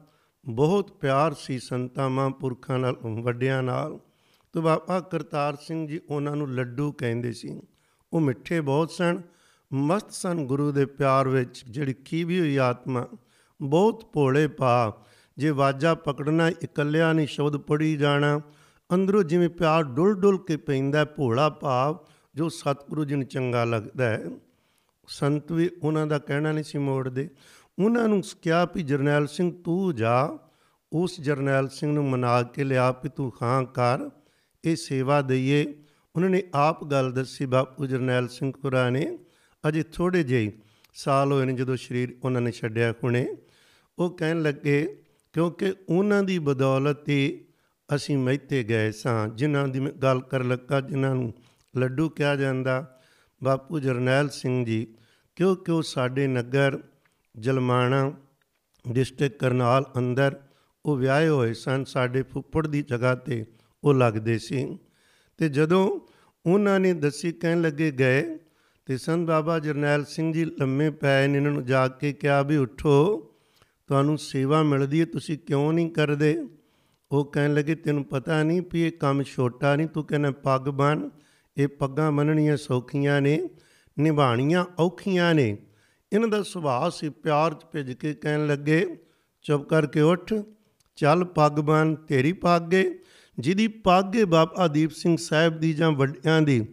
[0.46, 4.00] ਬਹੁਤ ਪਿਆਰ ਸੀ ਸੰਤਾਂ ਮਹਾਂਪੁਰਖਾਂ ਨਾਲ, ਵੱਡਿਆਂ ਨਾਲ।
[4.54, 7.62] ਤੇ ਬਾਬਾ ਕਰਤਾਰ ਸਿੰਘ ਜੀ ਉਹਨਾਂ ਨੂੰ ਲੱਡੂ ਕਹਿੰਦੇ ਸੀ।
[8.14, 9.22] ਉਹ ਮਿੱਠੇ ਬਹੁਤ ਸਨ,
[9.74, 13.08] ਮਸਤ ਸਨ ਗੁਰੂ ਦੇ ਪਿਆਰ ਵਿੱਚ, ਜਿਹੜੀ ਕੀਵੀ ਹੋਈ ਆਤਮਾ।
[13.62, 15.06] ਬਹੁਤ ਭੋਲੇ ਪਾ
[15.38, 18.42] ਜੇ ਵਾਜਾ ਪਕੜਨਾ, ਇਕੱਲਿਆਂ ਨਹੀਂ ਸ਼ਬਦ ਪੜੀ ਜਾਣਾ।
[18.94, 22.06] ਅੰਦਰੋਂ ਜਿਵੇਂ ਪਿਆਰ ਡੁੱਲ ਡੁੱਲ ਕੇ ਪੈਂਦਾ ਭੋਲਾ ਭਾਵ।
[22.36, 24.26] ਜੋ ਸਤਿਗੁਰੂ ਜੀ ਨੂੰ ਚੰਗਾ ਲੱਗਦਾ ਹੈ,
[25.08, 27.30] ਸੰਤ ਵੀ ਉਹਨਾਂ ਦਾ ਕਹਿਣਾ ਨਹੀਂ ਸੀ ਮੋੜਦੇ।
[27.80, 30.38] ਉਹਨਾਂ ਨੂੰ ਕਿਹਾ ਵੀ ਜਰਨੈਲ ਸਿੰਘ ਤੂੰ ਜਾ,
[30.94, 34.10] ਉਸ ਜਰਨੈਲ ਸਿੰਘ ਨੂੰ ਮਨਾ ਕੇ ਲਿਆ ਵੀ ਤੂੰ ਹਾਂ ਕਰ,
[34.64, 35.66] ਇਹ ਸੇਵਾ ਦਈਏ।
[36.16, 39.18] ਉਹਨਾਂ ਨੇ ਆਪ ਗੱਲ ਦੱਸੀ, ਬਾਪੂ ਜਰਨੈਲ ਸਿੰਘ ਕੁਰਾ ਨੇ,
[39.70, 40.52] ਅਜੇ ਥੋੜੇ ਜਿਹੇ
[40.94, 43.28] ਸਾਲ ਹੋਏ ਨੇ ਜਦੋਂ ਸ਼ਰੀਰ ਉਹਨਾਂ ਨੇ ਛੱਡਿਆ ਹੁਣੇ।
[44.00, 47.46] ਉਹ ਕਹਿਣ ਲੱਗੇ, ਕਿਉਂਕਿ ਉਹਨਾਂ ਦੀ ਬਦੌਲਤ ਹੀ
[47.96, 51.34] ਅਸੀਂ ਮਹਿਤੇ ਗਏ ਸਾਂ, ਜਿਨ੍ਹਾਂ ਦੀ ਮੈਂ ਗੱਲ ਕਰ ਲੱਗਾ, ਜਿਨ੍ਹਾਂ ਨੂੰ
[51.80, 53.00] ਲੱਡੂ ਕਿਹਾ ਜਾਂਦਾ?
[53.44, 54.88] ਬਾਪੂ ਜਰਨੈਲ ਸਿੰਘ ਜੀ
[55.36, 56.80] ਕਿਉਂਕਿ ਉਹ ਸਾਡੇ ਨਗਰ
[57.40, 58.14] ਜਲਮਾਣਾ
[58.92, 60.40] ਡਿਸਟ੍ਰਿਕਟ ਕਰਨਾਲ ਅੰਦਰ
[60.86, 61.84] ਉਹ ਵਿਆਹੇ ਹੋਏ ਸਨ?
[61.84, 63.46] ਸਾਡੇ ਫੁੱਫੜ ਦੀ ਜਗ੍ਹਾ ਤੇ
[63.84, 64.80] ਉਹ ਲੱਗਦੇ ਸੀ।
[65.38, 66.00] ਤੇ ਜਦੋਂ
[66.46, 68.38] ਉਹਨਾਂ ਨੇ ਦੱਸੀ, ਕਹਿਣ ਲੱਗੇ ਗਏ,
[68.86, 72.58] ਤੇ ਸੰਤ ਬਾਬਾ ਜਰਨੈਲ ਸਿੰਘ ਜੀ, ਲੰਮੇ ਪਏ ਨੇ, ਇਹਨਾਂ ਨੂੰ ਜਾ ਕੇ ਕਿਹਾ ਵੀ
[72.58, 73.18] ਉਠੋ,
[73.88, 76.48] ਤੁਹਾਨੂੰ ਸੇਵਾ ਮਿਲਦੀ ਹੈ, ਤੁਸੀਂ ਕਿਉਂ ਨਹੀਂ ਕਰਦੇ?
[77.12, 81.10] ਉਹ ਕਹਿਣ ਲੱਗੇ, ਤੈਨੂੰ ਪਤਾ ਨਹੀਂ ਵੀ ਇਹ ਕੰਮ ਛੋਟਾ ਨਹੀਂ, ਤੂੰ ਕਹਿੰਦਾ ਪੱਗ ਬਨ
[81.58, 83.40] ਇਹ ਪੱਗਾਂ ਬੰਨਣੀਆਂ ਸੌਖੀਆਂ ਨੇ
[83.98, 85.58] ਨਿਭਾਣੀਆਂ ਔਖੀਆਂ ਨੇ।
[86.12, 88.86] ਇਹਨਾਂ ਦਾ ਸੁਭਾਅ ਸੀ ਪਿਆਰ ਚ ਭਿੱਜ ਕੇ ਕਹਿਣ ਲੱਗੇ,
[89.46, 90.34] ਚੁੱਪ ਕਰਕੇ ਉੱਠ,
[90.98, 92.84] ਚੱਲ ਪੱਗ ਬਨ ਤੇਰੀ ਪੱਗ ਏ।
[93.38, 96.66] ਜਿਹਦੀ ਪੱਗ ਏ ਬਾਬਾ ਦੀਪ ਸਿੰਘ ਸਾਹਿਬ ਦੀ ਜਾਂ ਵੱਡਿਆਂ ਦੀ,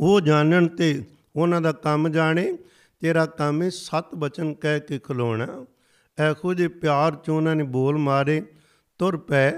[0.00, 1.02] ਉਹ ਜਾਣਨ ਤੇ
[1.36, 2.52] ਉਹਨਾਂ ਦਾ ਕੰਮ ਜਾਣੇ,
[3.02, 5.46] ਤੇਰਾ ਕੰਮ ਏ ਸਤ ਬਚਨ ਕਹਿ ਕੇ ਖਲੋਣਾ।
[6.18, 8.42] ਇਹੋ ਜਿਹੇ ਪਿਆਰ ਚ ਉਹਨਾਂ ਨੇ ਬੋਲ ਮਾਰੇ,
[9.00, 9.50] ਤੁਰ ਪਏ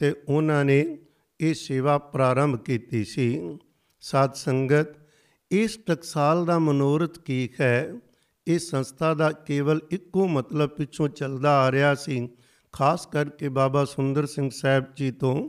[0.00, 0.98] ਤੇ ਉਹਨਾਂ ਨੇ
[1.40, 3.58] ਇਹ ਸੇਵਾ ਪ੍ਰਾਰੰਭ ਕੀਤੀ ਸੀ।
[4.02, 4.88] ਸਾਧ ਸੰਗਤ,
[5.50, 7.92] ਇਸ ਟਕਸਾਲ ਦਾ ਮਨੋਰਥ ਕੀ ਹੈ?
[8.46, 12.28] ਇਸ ਸੰਸਥਾ ਦਾ ਕੇਵਲ ਇੱਕੋ ਮਤਲਬ ਪਿੱਛੋਂ ਚੱਲਦਾ ਆ ਰਿਹਾ ਸੀ,
[12.74, 15.48] ਖਾਸ ਕਰਕੇ ਬਾਬਾ ਸੁੰਦਰ ਸਿੰਘ ਸਾਹਿਬ ਜੀ ਤੋਂ।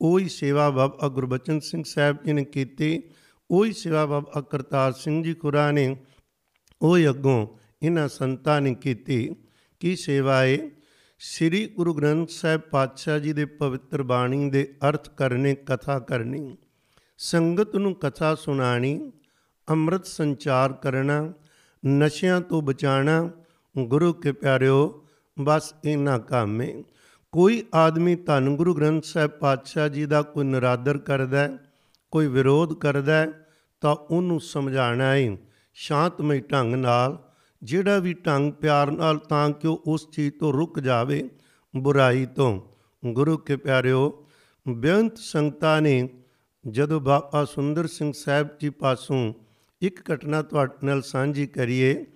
[0.00, 3.02] ਉਹੀ ਸੇਵਾ ਬਾਬਾ ਗੁਰਬਚਨ ਸਿੰਘ ਸਾਹਿਬ ਜੀ ਨੇ ਕੀਤੀ,
[3.50, 5.96] ਉਹੀ ਸੇਵਾ ਬਾਬਾ ਕਰਤਾਰ ਸਿੰਘ ਜੀ ਖੁਰਾ ਨੇ,
[6.80, 7.46] ਉਹੀ ਅੱਗੋਂ
[7.82, 9.28] ਇਹਨਾਂ ਸੰਤਾਂ ਨੇ ਕੀਤੀ।
[9.80, 10.58] ਕੀ ਸੇਵਾ ਹੈ
[11.18, 16.56] ਸ੍ਰੀ ਗੁਰੂ ਗ੍ਰੰਥ ਸਾਹਿਬ ਪਾਤਸ਼ਾਹ ਜੀ ਦੇ ਪਵਿੱਤਰ ਬਾਣੀ ਦੇ ਅਰਥ ਕਰਨੇ, ਕਥਾ ਕਰਨੀ।
[17.18, 19.12] ਸੰਗਤ ਨੂੰ ਕਥਾ ਸੁਣਾਣੀ,
[19.70, 21.32] ਅੰਮ੍ਰਿਤ ਸੰਚਾਰ ਕਰਨਾ,
[21.86, 23.30] ਨਸ਼ਿਆਂ ਤੋਂ ਬਚਾਣਾ,
[23.78, 25.06] ਗੁਰੂ ਕੇ ਪਿਆਰਿਓ,
[25.40, 26.72] ਬਸ ਇਹਨਾਂ ਕੰਮ। ਹੈ
[27.32, 31.58] ਕੋਈ ਆਦਮੀ ਧੰਨ ਗੁਰੂ ਗ੍ਰੰਥ ਸਾਹਿਬ ਪਾਤਸ਼ਾਹ ਜੀ ਦਾ ਕੋਈ ਨਰਾਦਰ ਕਰਦਾ ਹੈ,
[32.10, 33.28] ਕੋਈ ਵਿਰੋਧ ਕਰਦਾ ਹੈ,
[33.80, 35.36] ਤਾਂ ਉਹਨੂੰ ਸਮਝਾਣਾ ਹੈ
[35.74, 37.18] ਸ਼ਾਂਤਮਈ ਢੰਗ ਨਾਲ,
[37.62, 41.30] ਜਿਹੜਾ ਵੀ ਢੰਗ ਪਿਆਰ ਨਾਲ ਤਾਂ ਕਿ ਉਹ ਉਸ ਚੀਜ਼ ਤੋਂ ਰੁਕ ਜਾਵੇ,
[41.76, 42.60] ਬੁਰਾਈ ਤੋਂ।
[43.06, 44.26] ਗੁਰੂ ਕੇ ਪਿਆਰਿਓ,
[44.68, 46.08] ਬੇਅੰਤ ਸੰਗਤਾਂ ਨੇ
[46.70, 49.34] ਜਦੋਂ ਬਾਬਾ ਸੁੰਦਰ ਸਿੰਘ ਸਾਹਿਬ ਜੀ ਪਾਸੋਂ
[49.82, 52.06] ਇੱਕ ਘਟਨਾ ਤੁਹਾਡੇ ਨਾਲ ਸਾਂਝੀ ਕਰੀਏ,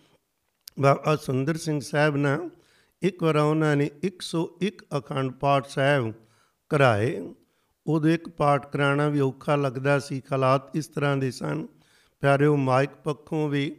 [0.81, 2.51] ਬਾਬਾ ਸੁੰਦਰ ਸਿੰਘ ਸਾਹਿਬ ਨਾ
[3.03, 6.15] ਇੱਕ ਵਾਰ ਉਹਨਾਂ ਨੇ 101 ਅਖੰਡ ਪਾਠ ਸਾਹਿਬ
[6.69, 7.35] ਕਰਾਏ।
[7.87, 11.67] ਉਹਦੇ ਇੱਕ ਪਾਠ ਕਰਾਣਾ ਵੀ ਔਖਾ ਲੱਗਦਾ ਸੀ, ਹਾਲਾਤ ਇਸ ਤਰ੍ਹਾਂ ਦੇ ਸਨ।
[12.21, 13.77] ਪਿਆਰਿਓ ਮਾਈਕ ਪੱਖੋਂ ਵੀ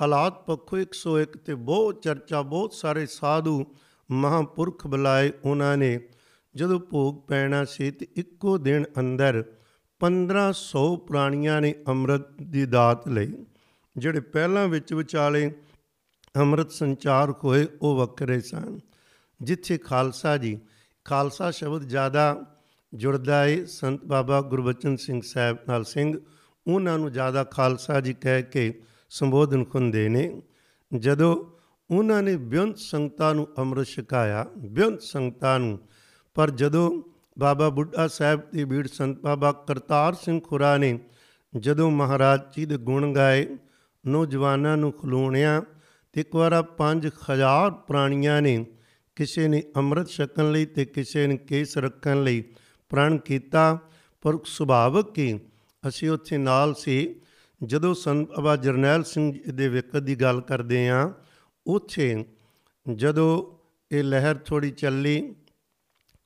[0.00, 3.64] ਹਾਲਾਤ ਪੱਖੋਂ 101 ਤੇ ਬਹੁਤ ਚਰਚਾ, ਬਹੁਤ ਸਾਰੇ ਸਾਧੂ
[4.10, 6.00] ਮਹਾਂਪੁਰਖ ਬੁਲਾਏ ਉਹਨਾਂ ਨੇ।
[6.54, 9.44] ਜਦੋਂ ਭੋਗ ਪੈਣਾ ਸੀ ਤੇ ਇੱਕੋ ਦਿਨ ਅੰਦਰ
[10.00, 13.32] 1500 ਪ੍ਰਾਣੀਆਂ ਨੇ ਅੰਮ੍ਰਿਤ ਦੀ ਦਾਤ ਲਈ,
[13.96, 15.50] ਜਿਹੜੇ ਪਹਿਲਾਂ ਵਿੱਚ ਵਿਚਾਲੇ
[16.36, 18.78] ਅੰਮ੍ਰਿਤ ਸੰਚਾਰ ਹੋਏ ਉਹ ਵੱਖਰੇ ਸਨ।
[19.40, 20.58] ਜਿੱਥੇ ਖਾਲਸਾ ਜੀ,
[21.04, 22.44] ਖਾਲਸਾ ਸ਼ਬਦ ਜ਼ਿਆਦਾ
[22.92, 26.18] ਜੁੜਦਾ ਹੈ ਸੰਤ ਬਾਬਾ ਗੁਰਬਚਨ ਸਿੰਘ ਸਾਹਿਬ ਨਾਲ ਸਿੰਘ,
[26.66, 28.72] ਉਹਨਾਂ ਨੂੰ ਜ਼ਿਆਦਾ ਖਾਲਸਾ ਜੀ ਕਹਿ ਕੇ
[29.10, 30.42] ਸੰਬੋਧਨ ਹੁੰਦੇ ਨੇ।
[30.92, 31.36] ਜਦੋਂ
[31.90, 35.78] ਉਹਨਾਂ ਨੇ ਬਿਆੰਤ ਸੰਗਤਾਂ ਨੂੰ ਅੰਮ੍ਰਿਤ ਛਕਾਇਆ ਬਿਆੰਤ ਸੰਗਤਾਂ ਨੂੰ,
[36.36, 37.02] ਪਰ ਜਦੋਂ
[37.40, 40.98] ਬਾਬਾ ਬੁੱਢਾ ਸਾਹਿਬ ਦੀ ਬੀੜ ਸੰਤ ਬਾਬਾ ਕਰਤਾਰ ਸਿੰਘ ਖੁਰਾ ਨੇ
[41.56, 43.46] ਜਦੋਂ ਮਹਾਰਾਜ ਜੀ ਦੇ ਗੁਣ ਗਾਏ,
[44.06, 45.62] ਨੌਜਵਾਨਾਂ ਨੂੰ ਖਲੋਣਿਆ,
[46.12, 48.66] ਤੇ ਇੱਕ ਵਾਰ 5000 ਪ੍ਰਾਣੀਆਂ ਨੇ
[49.16, 52.44] ਕਿਸੇ ਨੇ ਅੰਮ੍ਰਿਤ ਛਕਣ ਲਈ ਤੇ ਕਿਸੇ ਨੇ ਕੇਸ ਰੱਖਣ ਲਈ
[52.88, 53.78] ਪ੍ਰਣ ਕੀਤਾ,
[54.22, 55.40] ਪਰ ਸੁਭਾਵਕ ਹੀ
[55.88, 57.14] ਅਸੀਂ ਉੱਥੇ ਨਾਲ ਸੀ।
[57.64, 61.12] ਜਦੋਂ ਸੰਤ ਬਾਬਾ ਜਰਨੈਲ ਸਿੰਘ ਦੇ ਵਿਕਤ ਦੀ ਗੱਲ ਕਰਦੇ ਆ
[61.66, 62.24] ਉੱਥੇ
[62.94, 63.30] ਜਦੋਂ
[63.94, 65.34] ਇਹ ਲਹਿਰ ਥੋੜੀ ਚੱਲੀ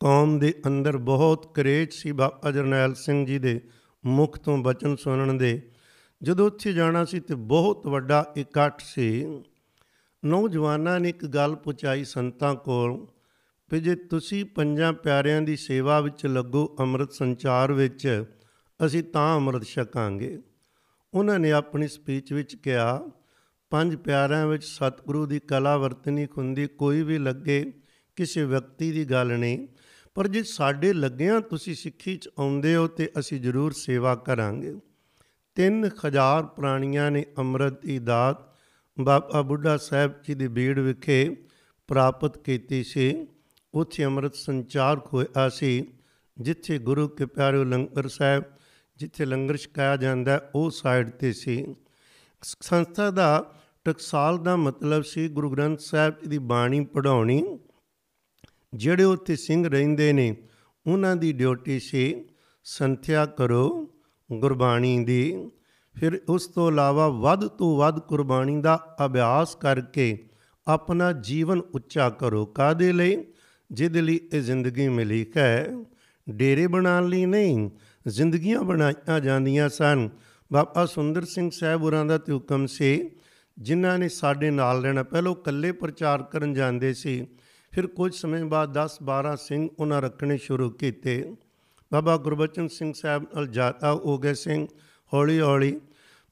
[0.02, 3.60] ਕੌਮ ਦੇ ਅੰਦਰ ਬਹੁਤ ਕਰੇਜ ਸੀ ਬਾਬਾ ਜਰਨੈਲ ਸਿੰਘ ਜੀ ਦੇ
[4.06, 5.70] ਮੁਖ ਤੋਂ ਬਚਨ ਸੁਣਨ ਦੇ।
[6.22, 9.42] ਜਦੋਂ ਉੱਥੇ ਜਾਣਾ ਸੀ ਤੇ ਬਹੁਤ ਵੱਡਾ ਇਕੱਠ ਸੀ।
[10.24, 13.06] ਨੌਜਵਾਨਾਂ ਨੇ ਇੱਕ ਗੱਲ ਪੁਚਾਈ ਸੰਤਾਂ ਕੋਲ
[13.70, 18.24] ਕਿ ਜੇ ਤੁਸੀਂ ਪੰਜਾਂ ਪਿਆਰਿਆਂ ਦੀ ਸੇਵਾ ਵਿੱਚ ਲੱਗੋ ਅੰਮ੍ਰਿਤ ਸੰਚਾਰ ਵਿੱਚ,
[18.86, 20.42] ਅਸੀਂ ਤਾਂ ਅੰਮ੍ਰਿਤ ਛਕਾਂਗੇ।
[21.14, 23.02] ਉਹਨਾਂ ਨੇ ਆਪਣੀ ਸਪੀਚ ਵਿੱਚ ਕਿਹਾ,
[23.70, 27.72] ਪੰਜ ਪਿਆਰਿਆਂ ਵਿੱਚ ਸਤਿਗੁਰੂ ਦੀ ਕਲਾ ਵਰਤਨੀ ਹੁੰਦੀ ਕੋਈ ਵੀ ਲੱਗੇ,
[28.16, 29.68] ਕਿਸੇ ਵਿਅਕਤੀ ਦੀ ਗੱਲ ਨਹੀਂ।
[30.14, 34.75] ਪਰ ਜੇ ਸਾਡੇ ਲੱਗਿਆਂ ਤੁਸੀਂ ਸਿੱਖੀ ਚ ਆਉਂਦੇ ਹੋ ਤੇ ਅਸੀਂ ਜ਼ਰੂਰ ਸੇਵਾ ਕਰਾਂਗੇ।
[35.55, 38.37] 3000 ਪ੍ਰਾਣੀਆਂ ਨੇ ਅੰਮ੍ਰਿਤ ਦੀ ਦਾਤ।
[39.01, 41.37] ਬਾਬਾ ਬੁੱਢਾ ਸਾਹਿਬ ਜੀ ਦੀ ਬੀੜ ਵਿਖੇ
[41.87, 43.27] ਪ੍ਰਾਪਤ ਕੀਤੀ ਸੀ।
[43.75, 45.87] ਉੱਥੇ ਅੰਮ੍ਰਿਤ ਸੰਚਾਰ ਹੋਇਆ ਸੀ,
[46.40, 48.44] ਜਿੱਥੇ ਗੁਰੂ ਕੇ ਪਿਆਰੇ ਲੰਗਰ ਸਾਹਿਬ,
[48.96, 51.75] ਜਿੱਥੇ ਲੰਗਰ ਛਕਾਇਆ ਜਾਂਦਾ, ਉਹ ਸਾਈਡ ਤੇ ਸੀ।
[52.42, 57.59] ਸੰਸਥਾ ਦਾ ਟਕਸਾਲ ਦਾ ਮਤਲਬ ਸੀ ਗੁਰੂ ਗ੍ਰੰਥ ਸਾਹਿਬ ਦੀ ਬਾਣੀ ਪੜਾਉਣੀ
[58.74, 60.37] ਜਿਹੜੇ ਉੱਥੇ ਸਿੰਘ ਰਹਿੰਦੇ ਨੇ,
[60.87, 62.24] ਉਹਨਾਂ ਦੀ ਡਿਊਟੀ ਸੀ
[62.64, 63.90] ਸੰਥਿਆ ਕਰੋ
[64.32, 65.50] ਗੁਰਬਾਣੀ ਦੀ।
[66.00, 70.28] ਫਿਰ ਉਸ ਤੋਂ ਇਲਾਵਾ ਵੱਧ ਤੋਂ ਵੱਧ ਕੁਰਬਾਨੀ ਦਾ ਅਭਿਆਸ ਕਰਕੇ
[70.68, 73.24] ਆਪਣਾ ਜੀਵਨ ਉੱਚਾ ਕਰੋ। ਕਾਦੇ ਲਈ?
[73.72, 75.85] ਜਿਹਦੇ ਲਈ ਇਹ ਜ਼ਿੰਦਗੀ ਮਿਲੀ ਹੈ।
[76.30, 77.70] ਡੇਰੇ ਬਣਾਉਣ ਲਈ ਨਹੀਂ,
[78.08, 80.11] ਜ਼ਿੰਦਗੀਆਂ ਬਣਾਈਆਂ ਜਾਂਦੀਆਂ ਸਨ।
[80.52, 83.11] ਬਾਬਾ ਸੁੰਦਰ ਸਿੰਘ ਸਾਹਿਬ ਹੋਰਾਂ ਦਾ ਤੇ ਹੁਕਮ ਸੀ,
[83.58, 87.26] ਜਿਨ੍ਹਾਂ ਨੇ ਸਾਡੇ ਨਾਲ ਰਹਿਣਾ। ਪਹਿਲਾਂ ਇਕੱਲੇ ਪ੍ਰਚਾਰ ਕਰਨ ਜਾਂਦੇ ਸੀ।
[87.72, 91.37] ਫਿਰ ਕੁਝ ਸਮੇਂ ਬਾਅਦ 10 12 ਸਿੰਘ ਉਹਨਾਂ ਰੱਖਣੇ ਸ਼ੁਰੂ ਕੀਤੇ।
[91.92, 94.66] ਬਾਬਾ ਗੁਰਬਚਨ ਸਿੰਘ ਸਾਹਿਬ ਨਾਲ ਜਾਤਾ ਹੋ ਗਏ ਸਿੰਘ,
[95.14, 95.80] ਹੌਲੀ ਹੌਲੀ।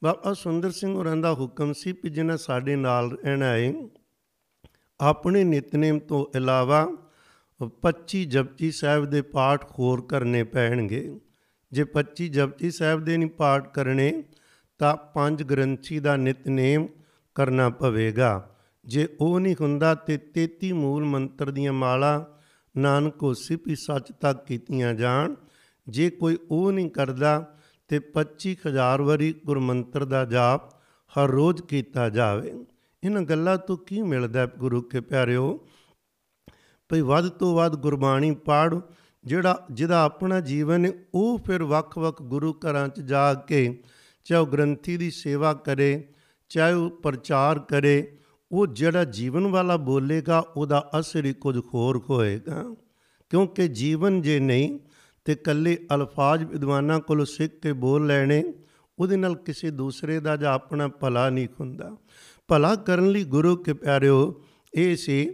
[0.03, 3.73] ਬਾਬਾ ਸੁੰਦਰ ਸਿੰਘ ਹੋਰਾਂ ਦਾ ਹੁਕਮ ਸੀ ਕਿ ਜਿਹਨਾਂ ਸਾਡੇ ਨਾਲ ਰਹਿਣਾ ਹੈ
[4.99, 6.97] ਆਪਣੇ ਨਿਤਨੇਮ ਤੋਂ ਇਲਾਵਾ
[7.81, 11.19] 25 ਜਪਜੀ ਸਾਹਿਬ ਦੇ ਪਾਠ ਹੋਰ ਕਰਨੇ ਪੈਣਗੇ।
[11.71, 14.23] ਜੇ 25 ਜਪਜੀ ਸਾਹਿਬ ਦੇ ਨਹੀਂ ਪਾਠ ਕਰਨੇ,
[14.77, 16.87] ਤਾਂ ਪੰਜ ਗ੍ਰੰਥੀ ਦਾ ਨਿਤਨੇਮ
[17.35, 18.50] ਕਰਨਾ ਪਵੇਗਾ।
[18.85, 22.39] ਜੇ ਉਹ ਨਹੀਂ ਹੁੰਦਾ ਤੇ 33 ਮੂਲ ਮੰਤਰ ਦੀਆਂ ਮਾਲਾ
[22.77, 25.35] ਨਾਨਕ ਹੋਸੀ ਵੀ ਸੱਚ ਤੱਕ ਕੀਤੀਆਂ ਜਾਣ।
[25.89, 30.73] ਜੇ ਕੋਈ ਉਹ ਨਹੀਂ ਕਰਦਾ ਤੇ 25000 ਵਾਰੀ ਗੁਰਮੰਤਰ ਦਾ ਜਾਪ
[31.11, 32.65] ਹਰ ਰੋਜ਼ ਕੀਤਾ ਜਾਵੇ।
[33.03, 35.67] ਇਹਨਾਂ ਗੱਲਾਂ ਤੋਂ ਕੀ ਮਿਲਦਾ ਗੁਰੂ ਕੇ ਪਿਆਰਿਓ?
[36.89, 38.79] ਭਈ ਵੱਧ ਤੋਂ ਵੱਧ ਗੁਰਬਾਣੀ ਪੜ,
[39.25, 43.83] ਜਿਹੜਾ, ਜਿਹਦਾ ਆਪਣਾ ਜੀਵਨ ਹੈ, ਉਹ ਫਿਰ ਵੱਖ-ਵੱਖ ਗੁਰੂ ਘਰਾਂ 'ਚ ਜਾ ਕੇ
[44.23, 46.07] ਚਾਹੇ ਗ੍ਰੰਥੀ ਦੀ ਸੇਵਾ ਕਰੇ,
[46.49, 48.17] ਚਾਹੇ ਉਹ ਪ੍ਰਚਾਰ ਕਰੇ
[48.51, 52.75] ਉਹ ਜਿਹੜਾ ਜੀਵਨ ਵਾਲਾ ਬੋਲੇਗਾ, ਉਹਦਾ ਅਸਰ ਹੀ ਕੁਝ ਹੋਰ ਹੋਏਗਾ।
[53.29, 54.79] ਕਿਉਂਕਿ ਜੀਵਨ ਜੇ ਨਹੀਂ,
[55.25, 58.43] ਤੇ ਕੱਲੇ ਅਲਫਾਜ਼ ਵਿਦਵਾਨਾਂ ਕੋਲੋਂ ਸਿੱਖ ਕੇ ਬੋਲ ਲੈਣੇ,
[58.99, 61.97] ਉਹਦੇ ਨਾਲ ਕਿਸੇ ਦੂਸਰੇ ਦਾ ਜਾਂ ਆਪਣਾ ਭਲਾ ਨਹੀਂ ਹੁੰਦਾ।
[62.47, 65.29] ਭਲਾ ਕਰਨ ਲਈ ਗੁਰੂ ਕੇ ਪਿਆਰਿਓ, ਇਹ ਸੀ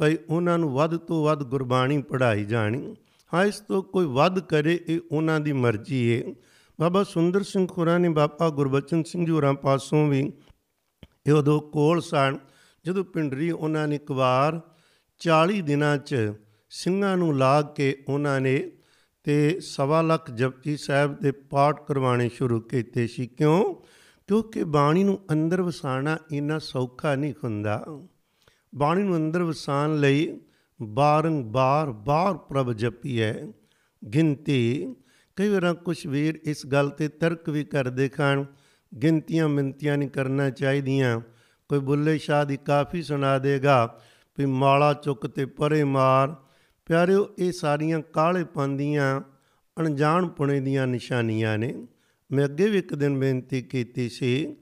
[0.00, 2.96] ਭਈ ਉਹਨਾਂ ਨੂੰ ਵੱਧ ਤੋਂ ਵੱਧ ਗੁਰਬਾਣੀ ਪੜ੍ਹਾਈ ਜਾਣੀ।
[3.34, 6.34] ਹਾਂ, ਇਸ ਤੋਂ ਕੋਈ ਵੱਧ ਕਰੇ ਇਹ ਉਹਨਾਂ ਦੀ ਮਰਜ਼ੀ ਹੈ
[6.80, 10.32] ਬਾਬਾ ਸੁੰਦਰ ਸਿੰਘ ਖੁਰਾ ਨੇ ਬਾਬਾ ਗੁਰਬਚਨ ਸਿੰਘ ਜੀ ਹੋਰਾਂ ਪਾਸੋਂ ਵੀ
[11.26, 12.38] ਇਹ ਉਦੋਂ ਕੋਲ ਸਨ
[12.84, 14.60] ਜਦੋਂ ਪਿੰਡਰੀ ਉਹਨਾਂ ਨੇ ਇੱਕ ਵਾਰ
[15.18, 16.32] 40 ਦਿਨਾਂ 'ਚ
[16.70, 18.70] ਸਿੰਘਾਂ ਨੂੰ ਲਾ ਕੇ ਉਹਨਾਂ ਨੇ
[19.24, 23.74] ਤੇ ਸਵਾ ਲੱਖ ਜਪਜੀ ਸਾਹਿਬ ਦੇ ਪਾਠ ਕਰਵਾਣੇ ਸ਼ੁਰੂ ਕੀਤੇ ਸੀ। ਕਿਉਂ?
[24.26, 27.86] ਕਿਉਂਕਿ ਬਾਣੀ ਨੂੰ ਅੰਦਰ ਵਸਾਣਾ ਇੰਨਾ ਸੌਖਾ ਨਹੀਂ ਹੁੰਦਾ।
[28.74, 30.40] ਬਾਣੀ ਨੂੰ ਅੰਦਰ ਵਸਾਣ ਲਈ
[30.82, 33.34] ਬਾਰੰਬਾਰ ਬਾਰ ਪ੍ਰਭ ਜਪੀਐ,
[34.14, 34.94] ਗਿਣਤੀ।
[35.36, 38.44] ਕਈ ਵਾਰ ਕੁਝ ਵੀਰ ਇਸ ਗੱਲ ਤੇ ਤਰਕ ਵੀ ਕਰਦੇ ਖਾਣ,
[39.02, 41.20] ਗਿਣਤੀਆਂ ਮਿੰਤੀਆਂ ਨਹੀਂ ਕਰਨਾ ਚਾਹੀਦੀਆਂ।
[41.68, 44.00] ਕੋਈ ਬੁੱਲੇ ਸ਼ਾਹ ਦੀ ਕਾਫੀ ਸੁਣਾ ਦੇਗਾ
[44.38, 46.34] ਵੀ ਮਾਲਾ ਚੁੱਕ ਤੇ ਪਰੇ ਮਾਰ।
[46.86, 49.20] ਪਿਆਰਿਓ, ਇਹ ਸਾਰੀਆਂ ਕਾਲੇ ਪੰਦੀਆਂ
[49.80, 51.86] ਅਣਜਾਣ ਪੁਣੇ ਦੀਆਂ ਨਿਸ਼ਾਨੀਆਂ ਨੇ।
[52.32, 54.56] ਮੈਂ ਅੱਗੇ ਵੀ ਇੱਕ ਦਿਨ ਬੇਨਤੀ ਕੀਤੀ ਸੀ,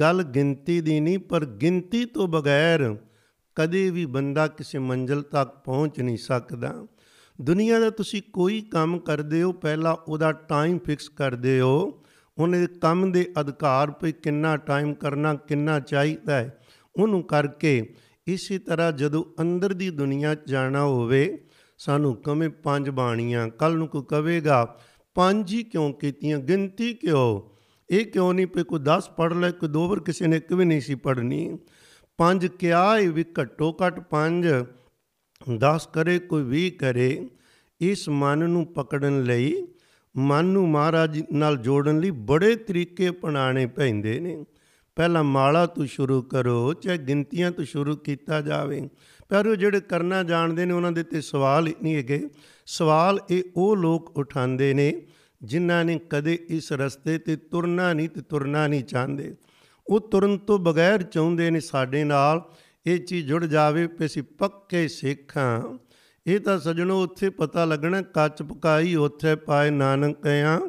[0.00, 2.96] ਗੱਲ ਗਿਣਤੀ ਦੀ ਨਹੀਂ, ਪਰ ਗਿਣਤੀ ਤੋਂ ਬਗੈਰ
[3.54, 6.86] ਕਦੇ ਵੀ ਬੰਦਾ ਕਿਸੇ ਮੰਜ਼ਲ ਤੱਕ ਪਹੁੰਚ ਨਹੀਂ ਸਕਦਾ।
[7.40, 12.02] ਦੁਨੀਆ ਦਾ ਤੁਸੀਂ ਕੋਈ ਕੰਮ ਕਰਦੇ ਹੋ, ਪਹਿਲਾਂ ਉਹਦਾ ਟਾਈਮ ਫਿਕਸ ਕਰਦੇ ਹੋ
[12.38, 16.58] ਉਹਨੇ ਕੰਮ ਦੇ ਅਧਿਕਾਰ 'ਤੇ ਕਿੰਨਾ ਟਾਈਮ ਕਰਨਾ, ਕਿੰਨਾ ਚਾਹੀਦਾ ਹੈ,
[16.96, 17.94] ਉਹਨੂੰ ਕਰਕੇ
[18.26, 21.38] ਇਸੇ ਤਰ੍ਹਾਂ ਜਦੋਂ ਅੰਦਰ ਦੀ ਦੁਨੀਆ ਜਾਣਾ ਹੋਵੇ,
[21.78, 24.78] ਸਾਨੂੰ ਕਮੇ ਪੰਜ ਬਾਣੀਆਂ, ਕੱਲ ਨੂੰ ਕੋ ਕਵੇਗਾ,
[25.14, 27.40] ਪੰਜ ਹੀ ਕਿਉਂ ਕੀਤੀਆਂ, ਗਿਣਤੀ ਕਿਉਂ?
[27.90, 30.64] ਇਹ ਕਿਉਂ ਨਹੀਂ ਪਈ ਕੋਈ 10 ਪੜ ਲੈ ਕੋਈ ਦੋ ਵਾਰ ਕਿਸੇ ਨੇ ਇੱਕ ਵੀ
[30.64, 31.58] ਨਹੀਂ ਸੀ ਪੜਨੀ
[32.18, 34.46] ਪੰਜ ਕਿਆ ਹੈ ਵੀ ਘੱਟੋ ਘੱਟ ਪੰਜ
[35.58, 37.28] 10 ਕਰੇ, ਕੋਈ 20 ਕਰੇ,
[37.80, 39.66] ਇਸ ਮਨ ਨੂੰ ਪਕੜਨ ਲਈ
[40.18, 44.44] ਮਨ ਨੂੰ ਮਹਾਰਾਜ ਨਾਲ ਜੋੜਨ ਲਈ ਬੜੇ ਤਰੀਕੇ ਅਪਣਾਣੇ ਪੈਂਦੇ ਨੇ।
[44.96, 48.88] ਪਹਿਲਾਂ ਮਾਲਾ ਤੋਂ ਸ਼ੁਰੂ ਕਰੋ, ਚਾਹੇ ਗਿਣਤੀਆਂ ਤੋਂ ਸ਼ੁਰੂ ਕੀਤਾ ਜਾਵੇ।
[49.28, 52.28] ਪਰ ਉਹ ਜਿਹੜੇ ਕਰਨਾ ਜਾਣਦੇ ਨੇ, ਉਹਨਾਂ ਦੇ ਤੇ ਸਵਾਲ ਨਹੀਂ ਹੈਗੇ।
[52.66, 55.02] ਸਵਾਲ ਇਹ ਉਹ ਲੋਕ ਉਠਾਉਂਦੇ ਨੇ,
[55.42, 59.34] ਜਿਨ੍ਹਾਂ ਨੇ ਕਦੇ ਇਸ ਰਸਤੇ ਤੇ ਤੁਰਨਾ ਨਹੀਂ ਤੇ ਤੁਰਨਾ ਨਹੀਂ ਚਾਹੁੰਦੇ।
[59.86, 62.52] ਉਹ ਤੁਰਨ ਤੋਂ ਬਗੈਰ ਚਾਹੁੰਦੇ ਨੇ ਸਾਡੇ ਨਾਲ
[62.86, 65.78] ਇਹ ਚੀਜ਼ ਜੁੜ ਜਾਵੇ ਕਿ ਅਸੀਂ ਪੱਕੇ ਸਿੱਖਾਂ
[66.26, 70.60] ਇਹ ਤਾਂ ਸਜਣੋ ਉੱਥੇ ਪਤਾ ਲੱਗਣਾ, ਕੱਚ ਪਕਾਈ, ਉੱਥੇ ਪਾਏ ਨਾਨਕ ਕਹਿਆ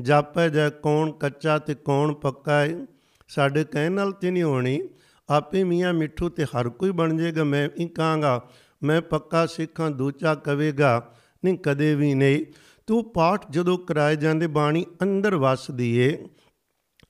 [0.00, 2.86] ਜਾਪੈ ਜੈ ਕੌਣ ਕੱਚਾ ਤੇ ਕੌਣ ਪੱਕਾ ਹੈ
[3.28, 4.88] ਸਾਡੇ ਕਹਿਣ ਨਾਲ ਤੇ ਨਹੀਂ ਹੋਣੀ।
[5.28, 8.48] ਆਪੇ ਮੀਆਂ ਮਿੱਠੂ ਤੇ ਹਰ ਕੋਈ ਬਣ ਜਾਏਗਾ ਮੈਂ ਇਹ ਕਹਾਂਗਾ,
[8.82, 12.44] ਮੈਂ ਪੱਕਾ ਸਿੱਖਾਂ, ਦੂਜਾ ਕਵੇਗਾ, ਨਹੀਂ ਕਦੇ ਵੀ ਨਹੀਂ।
[12.86, 16.26] ਤੂੰ ਪਾਠ ਜਦੋਂ ਕਰਾਏ ਜਾਂਦੇ, ਬਾਣੀ ਅੰਦਰ ਵਸਦੀ ਏ,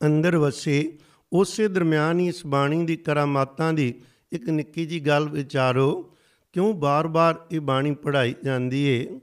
[0.07, 0.99] ਅੰਦਰ ਵਸੇ।
[1.33, 3.95] ਉਸੇ ਦਰਮਿਆਨ ਹੀ ਇਸ ਬਾਣੀ ਦੀ ਕਰਾਮਾਤਾਂ ਦੀ
[4.33, 6.12] ਇੱਕ ਨਿੱਕੀ ਜੀ ਗੱਲ ਵਿਚਾਰੋ।
[6.53, 9.21] ਕਿਉਂ ਬਾਰ-ਬਾਰ ਇਹ ਬਾਣੀ ਪੜ੍ਹਾਈ ਜਾਂਦੀ ਏ?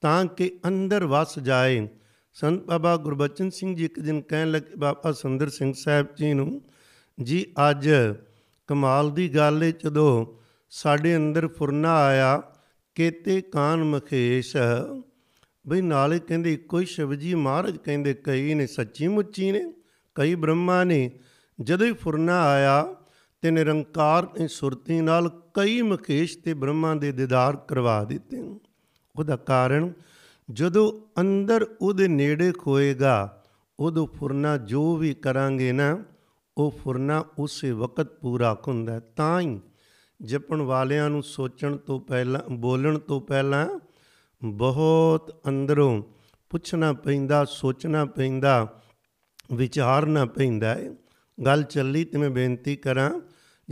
[0.00, 1.88] ਤਾਂ ਕਿ ਅੰਦਰ ਵਸ ਜਾਏ।
[2.34, 6.62] ਸੰਤ ਬਾਬਾ ਗੁਰਬਚਨ ਸਿੰਘ ਜੀ ਇੱਕ ਦਿਨ ਕਹਿਣ ਲੱਗੇ, ਬਾਬਾ ਸੁੰਦਰ ਸਿੰਘ ਸਾਹਿਬ ਜੀ ਨੂੰ,
[7.22, 7.90] ਜੀ ਅੱਜ
[8.66, 10.26] ਕਮਾਲ ਦੀ ਗੱਲ ਏ, ਜਦੋਂ
[10.70, 12.42] ਸਾਡੇ ਅੰਦਰ ਫੁਰਨਾ ਆਇਆ,
[12.94, 14.56] ਕੇਤੇ ਕਾਨ ਮਖੇਸ਼।
[15.68, 19.72] ਬਈ ਨਾਲੇ ਕਹਿੰਦੇ ਇੱਕੋ ਹੀ ਸ਼ਿਵ ਜੀ ਮਹਾਰਾਜ ਕਹਿੰਦੇ, ਕਈ ਨੇ ਸੱਚੀ ਮੁੱਚੀ ਨੇ,
[20.14, 21.10] ਕਈ ਬ੍ਰਹਮਾ ਨੇ।
[21.60, 22.94] ਜਦੋਂ ਹੀ ਫੁਰਨਾ ਆਇਆ
[23.42, 28.60] ਤੇ ਨਿਰੰਕਾਰ ਨੇ ਸੁਰਤੀ ਨਾਲ ਕਈ ਮਖੇਸ਼ ਤੇ ਬ੍ਰਹਮਾ ਦੇ ਦੀਦਾਰ ਕਰਵਾ ਦਿੱਤੇ।
[29.18, 29.92] ਉਹਦਾ ਕਾਰਨ,
[30.50, 33.42] ਜਦੋਂ ਅੰਦਰ ਉਹਦੇ ਨੇੜੇ ਖੋਏਗਾ,
[33.80, 36.04] ਉਦੋਂ ਫੁਰਨਾ ਜੋ ਵੀ ਕਰਾਂਗੇ ਨਾ,
[36.58, 39.60] ਉਹ ਫੁਰਨਾ ਉਸੇ ਵਕਤ ਪੂਰਾ ਹੁੰਦਾ। ਤਾਂ ਹੀ
[40.22, 43.80] ਜਪਣ ਵਾਲਿਆਂ ਨੂੰ ਸੋਚਣ ਤੋਂ ਪਹਿਲਾਂ, ਬੋਲਣ ਤੋਂ ਪਹਿਲਾਂ
[44.44, 46.02] ਬਹੁਤ ਅੰਦਰੋਂ
[46.50, 48.80] ਪੁੱਛਣਾ ਪੈਂਦਾ, ਸੋਚਣਾ ਪੈਂਦਾ,
[49.52, 50.94] ਵਿਚਾਰਨਾ ਪੈਂਦਾ ਹੈ।
[51.46, 53.20] ਗੱਲ ਚੱਲੀ ਤੇ ਮੈਂ ਬੇਨਤੀ ਕਰਾਂ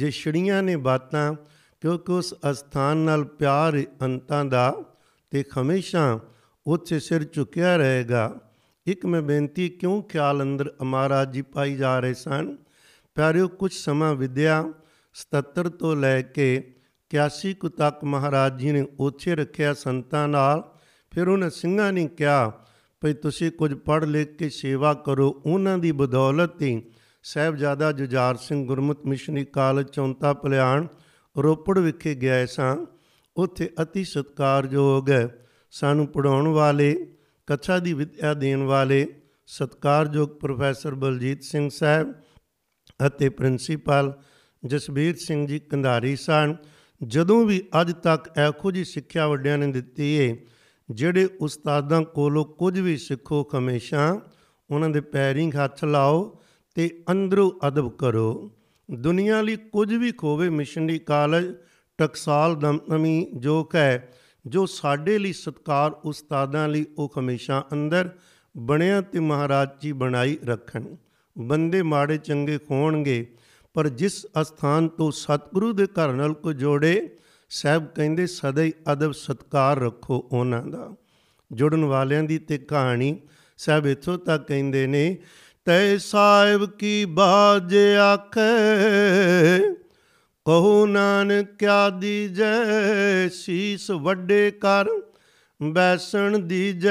[0.00, 1.34] ਜੇ ਛੜੀਆਂ ਨੇ ਬਾਤਾਂ
[1.80, 4.84] ਕਿਉਂਕਿ ਉਸ ਅਸਥਾਨ ਨਾਲ ਪਿਆਰ ਅੰਤਾਂ ਦਾ
[5.30, 6.20] ਤੇ ਹਮੇਸ਼ਾ
[6.66, 8.40] ਉੱਥੇ ਸਿਰ ਝੁਕਿਆ ਰਹੇਗਾ।
[8.86, 12.56] ਇੱਕ ਮੈਂ ਬੇਨਤੀ, ਕਿਉਂ ਖਿਆਲ ਅੰਦਰ ਮਹਾਰਾਜ ਜੀ ਪਾਈ ਜਾ ਰਹੇ ਸਨ?
[13.14, 14.72] ਪਿਆਰਿਓ ਕੁਝ ਸਮਾਂ ਵਿਦਿਆ
[15.14, 16.74] 77 ਤੋਂ ਲੈ ਕੇ
[17.10, 20.72] 81 ਕੁ ਤੱਕ ਮਹਾਰਾਜ ਜੀ ਨੇ ਉੱਥੇ ਰੱਖਿਆ ਸੰਤਾਂ ਨਾਲ।
[21.10, 22.52] ਫਿਰ ਉਹਨਾਂ ਸਿੰਘਾਂ ਨੇ ਕਿਹਾ,
[23.00, 26.82] ਭਈ ਤੁਸੀਂ ਕੁਝ ਪੜ੍ਹ ਲਿਖ ਕੇ ਸੇਵਾ ਕਰੋ, ਉਹਨਾਂ ਦੀ ਬਦੌਲਤ ਹੀ
[27.22, 30.86] ਸਹਿਬਜ਼ਾਦਾ ਜੁਝਾਰ ਸਿੰਘ ਗੁਰਮਤ ਮਿਸ਼ਨਰੀ ਕਾਲਜ ਚੌਂਤਾ ਪਲਿਆਣ,
[31.36, 32.76] ਰੋਪੜ ਵਿਖੇ ਗਏ ਸਾਂ।
[33.36, 35.10] ਉੱਥੇ ਅਤੀ ਸਤਕਾਰਯੋਗ
[35.70, 37.14] ਸਾਨੂੰ ਪੜਾਉਣ ਵਾਲੇ
[37.46, 39.06] ਕੱਛਾ ਦੀ ਵਿਦਿਆ ਦੇਣ ਵਾਲੇ
[39.46, 42.14] ਸਤਕਾਰਯੋਗ ਪ੍ਰੋਫੈਸਰ ਬਲਜੀਤ ਸਿੰਘ ਸਾਹਿਬ
[43.06, 44.12] ਅਤੇ ਪ੍ਰਿੰਸੀਪਲ
[44.66, 46.56] ਜਸਬੀਰ ਸਿੰਘ ਜੀ ਕੰਧਾਰੀ ਸਨ।
[47.04, 50.46] ਜਦੋਂ ਵੀ ਅੱਜ ਤੱਕ ਇਹੋ ਜੀ ਸਿੱਖਿਆ ਵੱਡਿਆਂ ਨੇ ਦਿੱਤੀ ਏ,
[50.90, 54.20] ਜਿਹੜੇ ਉਸਤਾਦਾਂ ਕੋਲੋਂ ਕੁਝ ਵੀ ਸਿੱਖੋ ਹਮੇਸ਼ਾ,
[54.70, 56.40] ਉਹਨਾਂ ਦੇ ਪੈਰੀਂ ਹੱਥ ਲਾਓ
[56.74, 58.52] ਤੇ ਅੰਦਰੋਂ ਅਦਬ ਕਰੋ।
[58.90, 61.54] ਦੁਨੀਆ ਲਈ ਕੁਝ ਵੀ ਖੋਵੇ ਮਿਸ਼ਨਰੀ ਕਾਲਜ,
[61.98, 64.12] ਟਕਸਾਲ ਦਮਦਮੀ ਜੋ ਹੈ,
[64.46, 68.10] ਜੋ ਸਾਡੇ ਲਈ ਸਤਕਾਰ ਉਸਤਾਦਾਂ ਲਈ ਉਹ ਹਮੇਸ਼ਾ ਅੰਦਰ
[68.56, 70.96] ਬਣਿਆ ਤੇ ਮਹਾਰਾਜ ਜੀ ਬਣਾਈ ਰੱਖਣ।
[71.38, 73.34] ਬੰਦੇ ਮਾੜੇ ਚੰਗੇ ਹੋਣਗੇ
[73.74, 77.16] ਪਰ ਜਿਸ ਅਸਥਾਨ ਤੋਂ ਸਤਿਗੁਰੂ ਦੇ ਘਰ ਨਾਲ ਕੋ ਜੋੜੇ,
[77.50, 80.94] ਸਹਿਬ ਕਹਿੰਦੇ ਸਦਾ ਹੀ ਅਦਬ ਸਤਕਾਰ ਰੱਖੋ ਉਹਨਾਂ ਦਾ।
[81.52, 83.20] ਜੁੜਨ ਵਾਲਿਆਂ ਦੀ ਤੇ ਕਹਾਣੀ,
[83.58, 85.18] ਸਹਿਬ ਇਥੋਂ ਤੱਕ ਕਹਿੰਦੇ ਨੇ
[85.64, 89.74] ਤੈ ਸਾਹਿਬ ਕੀ ਬਾਜ ਆਖੇ?
[90.44, 94.86] ਕਹੋ ਨਾਨਕ ਕਿਆ ਦੀਜੈ ਸੀਸ ਵੱਡੇ ਕਰ
[95.62, 96.90] ਬੈਸਣ ਦੀਜੈ।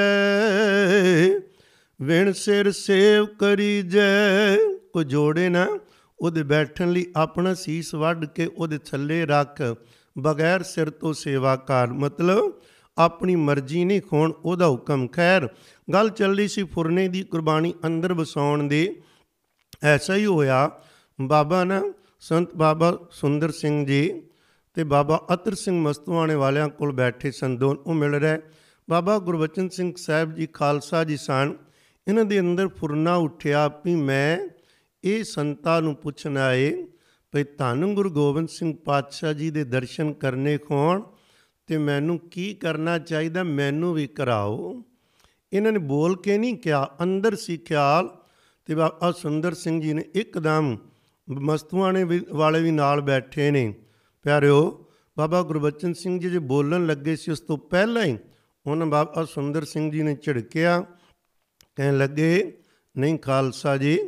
[2.02, 4.56] ਵਿਣ ਸਿਰ ਸੇਵ ਕਰੀਜੈ,
[4.92, 5.78] ਕੋ ਜੋੜੇ ਨਾ
[6.20, 9.76] ਉਹਦੇ ਬੈਠਣ ਲਈ ਆਪਣਾ ਸੀਸ ਵੱਢ ਕੇ ਉਹਦੇ ਥੱਲੇ ਰੱਖ,
[10.18, 12.52] ਬਗੈਰ ਸਿਰ ਤੋਂ ਸੇਵਾ ਕਰ। ਮਤਲਬ
[12.98, 15.48] ਆਪਣੀ ਮਰਜ਼ੀ ਨਹੀਂ ਖੋਣ, ਉਹਦਾ ਹੁਕਮ। ਖੈਰ,
[15.92, 19.02] ਗੱਲ ਚੱਲਦੀ ਸੀ ਫੁਰਨੇ ਦੀ, ਕੁਰਬਾਨੀ ਅੰਦਰ ਵਸਾਉਣ ਦੇ।
[19.82, 20.70] ਐਸਾ ਹੀ ਹੋਇਆ,
[21.20, 24.22] ਬਾਬਾ ਨਾ, ਸੰਤ ਬਾਬਾ ਸੁੰਦਰ ਸਿੰਘ ਜੀ
[24.74, 28.38] ਤੇ ਬਾਬਾ ਅਤਰ ਸਿੰਘ ਮਸਤਵਾਣੇ ਵਾਲਿਆਂ ਕੋਲ ਬੈਠੇ ਸਨ ਦੋਨ ਉਹ ਮਿਲ ਰਹੇ।
[28.90, 31.54] ਬਾਬਾ ਗੁਰਬਚਨ ਸਿੰਘ ਸਾਹਿਬ ਜੀ, ਖਾਲਸਾ ਜੀ ਸਨ।
[32.08, 34.48] ਇਹਨਾਂ ਦੇ ਅੰਦਰ ਫੁਰਨਾ ਉੱਠਿਆ ਵੀ ਮੈਂ
[35.04, 36.86] ਇਹ ਸੰਤਾਂ ਨੂੰ ਪੁੱਛਣ ਆਏ,
[37.32, 41.02] ਭਈ ਧੰਨ ਗੁਰੂ ਗੋਬਿੰਦ ਸਿੰਘ ਪਾਤਸ਼ਾਹ ਜੀ ਦੇ ਦਰਸ਼ਨ ਕਰਨੇ ਕੋਣ
[41.70, 44.84] ਤੇ ਮੈਨੂੰ ਕੀ ਕਰਨਾ ਚਾਹੀਦਾ ਮੈਨੂੰ ਵੀ ਕਰਾਓ।
[45.52, 48.08] ਇਹਨਾਂ ਨੇ ਬੋਲ ਕੇ ਨਹੀਂ ਕਿਹਾ, ਅੰਦਰ ਸੀ ਖਿਆਲ
[48.66, 50.78] ਤੇ ਬਾਬਾ ਸੁੰਦਰ ਸਿੰਘ ਜੀ ਨੇ ਇੱਕਦਮ
[51.30, 53.74] ਮਸਤੂਆਣੇ ਵਾਲੇ ਵੀ ਨਾਲ ਬੈਠੇ ਨੇ।
[54.22, 54.86] ਪਿਆਰਿਓ,
[55.18, 58.18] ਬਾਬਾ ਗੁਰਬਚਨ ਸਿੰਘ ਜੀ ਜੇ ਬੋਲਣ ਲੱਗੇ ਸੀ, ਉਸ ਤੋਂ ਪਹਿਲਾਂ ਹੀ
[58.66, 60.84] ਉਹਨਾਂ ਬਾਬਾ ਸੁੰਦਰ ਸਿੰਘ ਜੀ ਨੇ ਝਿੜਕਿਆ।
[61.76, 62.58] ਕਹਿਣ ਲੱਗੇ,
[62.98, 63.98] ਨਹੀਂ ਖਾਲਸਾ ਜੀ,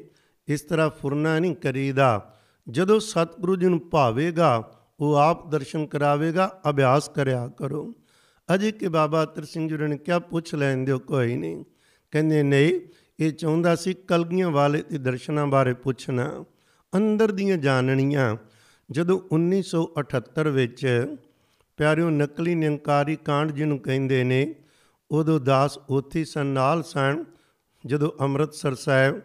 [0.48, 2.38] ਇਸ ਤਰ੍ਹਾਂ ਫੁਰਨਾ ਨਹੀਂ ਕਰੀਦਾ।
[2.70, 7.94] ਜਦੋਂ ਸਤਿਗੁਰੂ ਜੀ ਨੂੰ ਭਾਵੇਗਾ ਉਹ ਆਪ ਦਰਸ਼ਨ ਕਰਾਵੇਗਾ, ਅਭਿਆਸ ਕਰਿਆ ਕਰੋ।
[8.54, 11.64] ਅਜੇ ਕਿ ਬਾਬਾ ਅਤਰ ਸਿੰਘ ਜੀ ਨੇ ਕਿਹਾ, ਪੁੱਛ ਲੈਣ ਦਿਓ, ਕੋਈ ਨਹੀਂ।
[12.10, 12.80] ਕਹਿੰਦੇ, ਨਹੀਂ,
[13.20, 16.44] ਇਹ ਚਾਹੁੰਦਾ ਸੀ ਕਲਗੀਆਂ ਵਾਲੇ ਦੇ ਦਰਸ਼ਨਾਂ ਬਾਰੇ ਪੁੱਛਣਾ।
[16.96, 18.36] ਅੰਦਰ ਦੀਆਂ ਜਾਣਨੀਆਂ
[18.90, 21.06] ਜਦੋਂ 1978 ਵਿੱਚ
[21.76, 24.54] ਪਿਆਰਿਓ ਨਕਲੀ ਨਿੰਕਾਰੀ ਕਾਂਡ ਜਿਹਨੂੰ ਕਹਿੰਦੇ ਨੇ,
[25.10, 27.24] ਉਦੋਂ ਦਾਸ ਉੱਥੇ ਸਨ, ਨਾਲ ਸਨ।
[27.86, 29.20] ਜਦੋਂ ਅੰਮ੍ਰਿਤਸਰ ਸਾਹਿਬ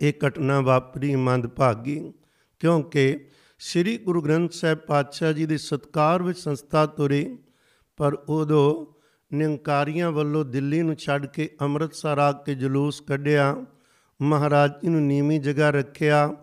[0.00, 2.12] ਇਹ ਘਟਨਾ ਵਾਪਰੀ, ਮੰਦਭਾਗੀ,
[2.58, 3.26] ਕਿਉਂਕਿ
[3.64, 7.38] ਸ੍ਰੀ ਗੁਰੂ ਗ੍ਰੰਥ ਸਾਹਿਬ ਪਾਤਸ਼ਾਹ ਜੀ ਦੇ ਸਤਕਾਰ ਵਿੱਚ ਸੰਸਥਾ ਤੁਰੀ,
[7.96, 8.86] ਪਰ ਉਦੋਂ
[9.30, 13.64] ਨਿੰਕਾਰੀਆਂ ਵੱਲੋਂ ਦਿੱਲੀ ਨੂੰ ਛੱਡ ਕੇ ਅੰਮ੍ਰਿਤਸਰ ਆ ਕੇ ਜਲੂਸ ਕੱਢਿਆ,
[14.22, 16.34] ਮਹਾਰਾਜ ਜੀ ਨੂੰ ਨੀਵੀਂ ਜਗ੍ਹਾ ਰੱਖਿਆ,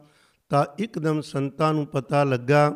[0.49, 2.75] ਤਾਂ ਇੱਕਦਮ ਸੰਤਾਂ ਨੂੰ ਪਤਾ ਲੱਗਾ,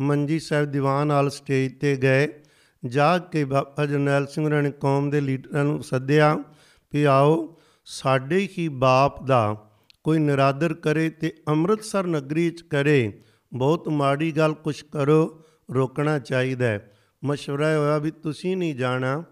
[0.00, 2.28] ਮੰਜੀ ਸਾਹਿਬ ਦੀਵਾਨ ਨਾਲ ਸਟੇਜ ਤੇ ਗਏ,
[2.84, 6.34] ਜਾ ਕੇ ਬਾਬਾ ਜਰਨੈਲ ਸਿੰਘ ਨੇ ਕੌਮ ਦੇ ਲੀਡਰਾਂ ਨੂੰ ਸੱਦਿਆ
[6.92, 9.56] ਵੀ ਆਓ, ਸਾਡੇ ਹੀ ਬਾਪ ਦਾ
[10.04, 16.66] ਕੋਈ ਨਿਰਾਦਰ ਕਰੇ ਤੇ ਅੰਮ੍ਰਿਤਸਰ ਨਗਰੀ 'ਚ ਕਰੇ। ਬਹੁਤ ਮਾੜੀ ਗੱਲ ਕੁਛ ਕਰੋ, ਰੋਕਣਾ ਚਾਹੀਦਾ
[16.66, 16.92] ਹੈ।
[17.24, 19.24] ਮਸ਼ਵਰਾ ਹੋਇਆ ਵੀ ਤੁਸੀਂ ਨਹੀਂ ਜਾਣਾ,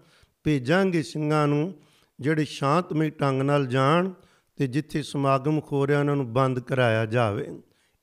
[0.43, 1.73] ਭੇਜਾਂਗੇ ਸਿੰਘਾਂ ਨੂੰ,
[2.19, 4.11] ਜਿਹੜੇ ਸ਼ਾਂਤਮਈ ਢੰਗ ਨਾਲ ਜਾਣ
[4.55, 7.47] ਤੇ ਜਿੱਥੇ ਸਮਾਗਮ ਖੋ ਰਿਹਾ ਉਹਨਾਂ ਨੂੰ ਬੰਦ ਕਰਾਇਆ ਜਾਵੇ।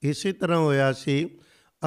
[0.03, 1.31] ਇਸੇ ਤਰ੍ਹਾਂ ਹੋਇਆ ਸੀ,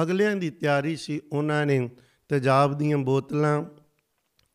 [0.02, 1.90] ਅਗਲਿਆਂ ਦੀ ਤਿਆਰੀ ਸੀ ਉਹਨਾਂ ਨੇ,
[2.28, 3.64] ਤੇਜ਼ਾਬ ਦੀਆਂ ਬੋਤਲਾਂ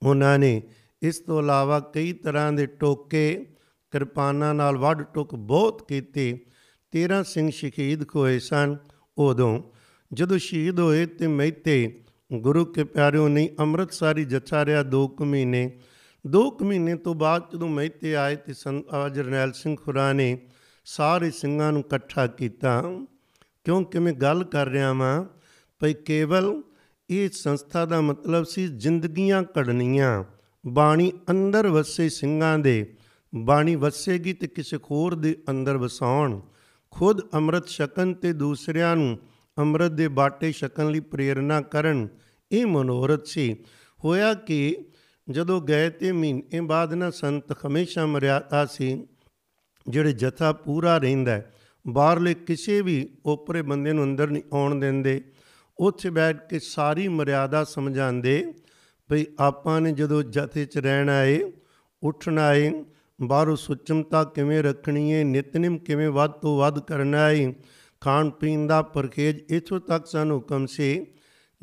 [0.03, 0.61] ਉਹਨਾਂ ਨੇ।
[1.01, 3.45] ਇਸ ਤੋਂ ਇਲਾਵਾ ਕਈ ਤਰ੍ਹਾਂ ਦੇ ਟੋਕੇ,
[3.91, 6.45] ਕਿਰਪਾਨਾਂ ਨਾਲ ਵੱਢ ਟੁੱਕ ਬਹੁਤ ਕੀਤੇ।
[6.91, 8.77] 13 ਸਿੰਘ ਸ਼ਹੀਦ ਹੋਏ ਸਨ।
[9.17, 9.61] ਉਦੋਂ
[10.13, 11.99] ਜਦੋਂ ਸ਼ਹੀਦ ਹੋਏ ਤੇ ਮਹਿਤੇ,
[12.33, 15.79] ਗੁਰੂ ਕੇ ਪਿਆਰਿਓ ਨਹੀਂ, ਅੰਮ੍ਰਿਤਸਰੀ ਜੱਥਾ ਰਿਹਾ 2 ਮਹੀਨੇ।
[16.27, 20.37] 2 ਮਹੀਨੇ ਤੋਂ ਬਾਅਦ ਜਦੋਂ ਮਹਿਤੇ ਆਏ ਤੇ ਸੰਤ ਜਰਨੈਲ ਸਿੰਘ ਖੁਰਾ ਨੇ
[20.85, 22.81] ਸਾਰੇ ਸਿੰਘਾਂ ਨੂੰ ਇਕੱਠਾ ਕੀਤਾ।
[23.63, 25.25] ਕਿਉਂਕਿ ਮੈਂ ਗੱਲ ਕਰ ਰਿਹਾ ਵਾਂ?
[25.79, 26.61] ਭਈ ਕੇਵਲ
[27.09, 30.23] ਇਹ ਸੰਸਥਾ ਦਾ ਮਤਲਬ ਸੀ ਜ਼ਿੰਦਗੀਆਂ ਕੜਨੀਆਂ
[30.67, 32.93] ਬਾਣੀ ਅੰਦਰ ਵਸੇ ਸਿੰਘਾਂ ਦੇ,
[33.35, 36.41] ਬਾਣੀ ਵਸੇਗੀ ਤੇ ਕਿਸੇ ਹੋਰ ਦੇ ਅੰਦਰ ਵਸਾਉਣ।
[36.93, 39.17] ਖੁਦ ਅੰਮ੍ਰਿਤ ਛਕਣ ਤੇ ਦੂਸਰਿਆਂ ਨੂੰ
[39.57, 42.07] ਅੰਮ੍ਰਿਤ ਦੇ ਬਾਟੇ ਛਕਣ ਲਈ ਪ੍ਰੇਰਣਾ ਕਰਨ,
[42.51, 43.55] ਇਹ ਮਨੋਰਥ ਸੀ।
[43.99, 44.75] ਹੋਇਆ ਕਿ
[45.29, 49.07] ਜਦੋਂ ਗਏ ਤੇ ਮਹੀਨੇ ਬਾਅਦ ਨਾ ਸੰਤ ਹਮੇਸ਼ਾ ਮਰਿਆਦਾ ਸੀ,
[49.89, 51.41] ਜਿਹੜੇ ਜਥਾ ਪੂਰਾ ਰਹਿੰਦਾ
[51.85, 55.21] ਬਾਹਰਲੇ ਕਿਸੇ ਵੀ ਓਪਰੇ ਬੰਦੇ ਨੂੰ ਅੰਦਰ ਨਹੀਂ ਆਉਣ ਦਿੰਦੇ।
[55.77, 58.53] ਉੱਥੇ ਬੈਠ ਕੇ ਸਾਰੀ ਮਰਿਆਦਾ ਸਮਝਾਉਂਦੇ,
[59.09, 61.51] ਭਈ ਆਪਾਂ ਨੇ ਜਦੋਂ ਜਥੇ 'ਚ ਰਹਿਣਾ ਏ
[62.03, 62.71] ਉੱਠਣਾ ਏ
[63.27, 67.53] ਬਾਹਰੋਂ ਸੁਚਮਤਾ ਕਿਵੇਂ ਰੱਖਣੀ ਏ ਨਿਤਨਿਮ ਕਿਵੇਂ ਵੱਧ ਤੋਂ ਵੱਧ ਕਰਨਾ ਏ?
[68.01, 71.05] ਖਾਣ ਪੀਣ ਦਾ ਪਰਖੇਜ ਇਥੋਂ ਤੱਕ ਸਾਨੂੰ ਹੁਕਮ ਸੀ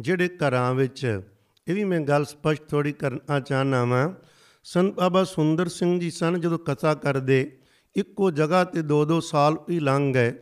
[0.01, 1.21] ਜਿਹੜੇ ਘਰਾਂ ਵਿੱਚ।
[1.69, 4.09] ਇਹ ਵੀ ਮੈਂ ਗੱਲ ਸਪਸ਼ਟ ਥੋੜੀ ਕਰਨਾ ਚਾਹਨਾ ਵਾਂ।
[4.65, 7.51] ਸੰਤ ਬਾਬਾ ਸੁੰਦਰ ਸਿੰਘ ਜੀ ਸਨ ਜਦੋਂ ਕਥਾ ਕਰਦੇ,
[7.97, 10.33] ਇੱਕੋ ਜਗ੍ਹਾ ਤੇ ਦੋ ਦੋ ਸਾਲ ਵੀ ਲੰਘ ਗਏ।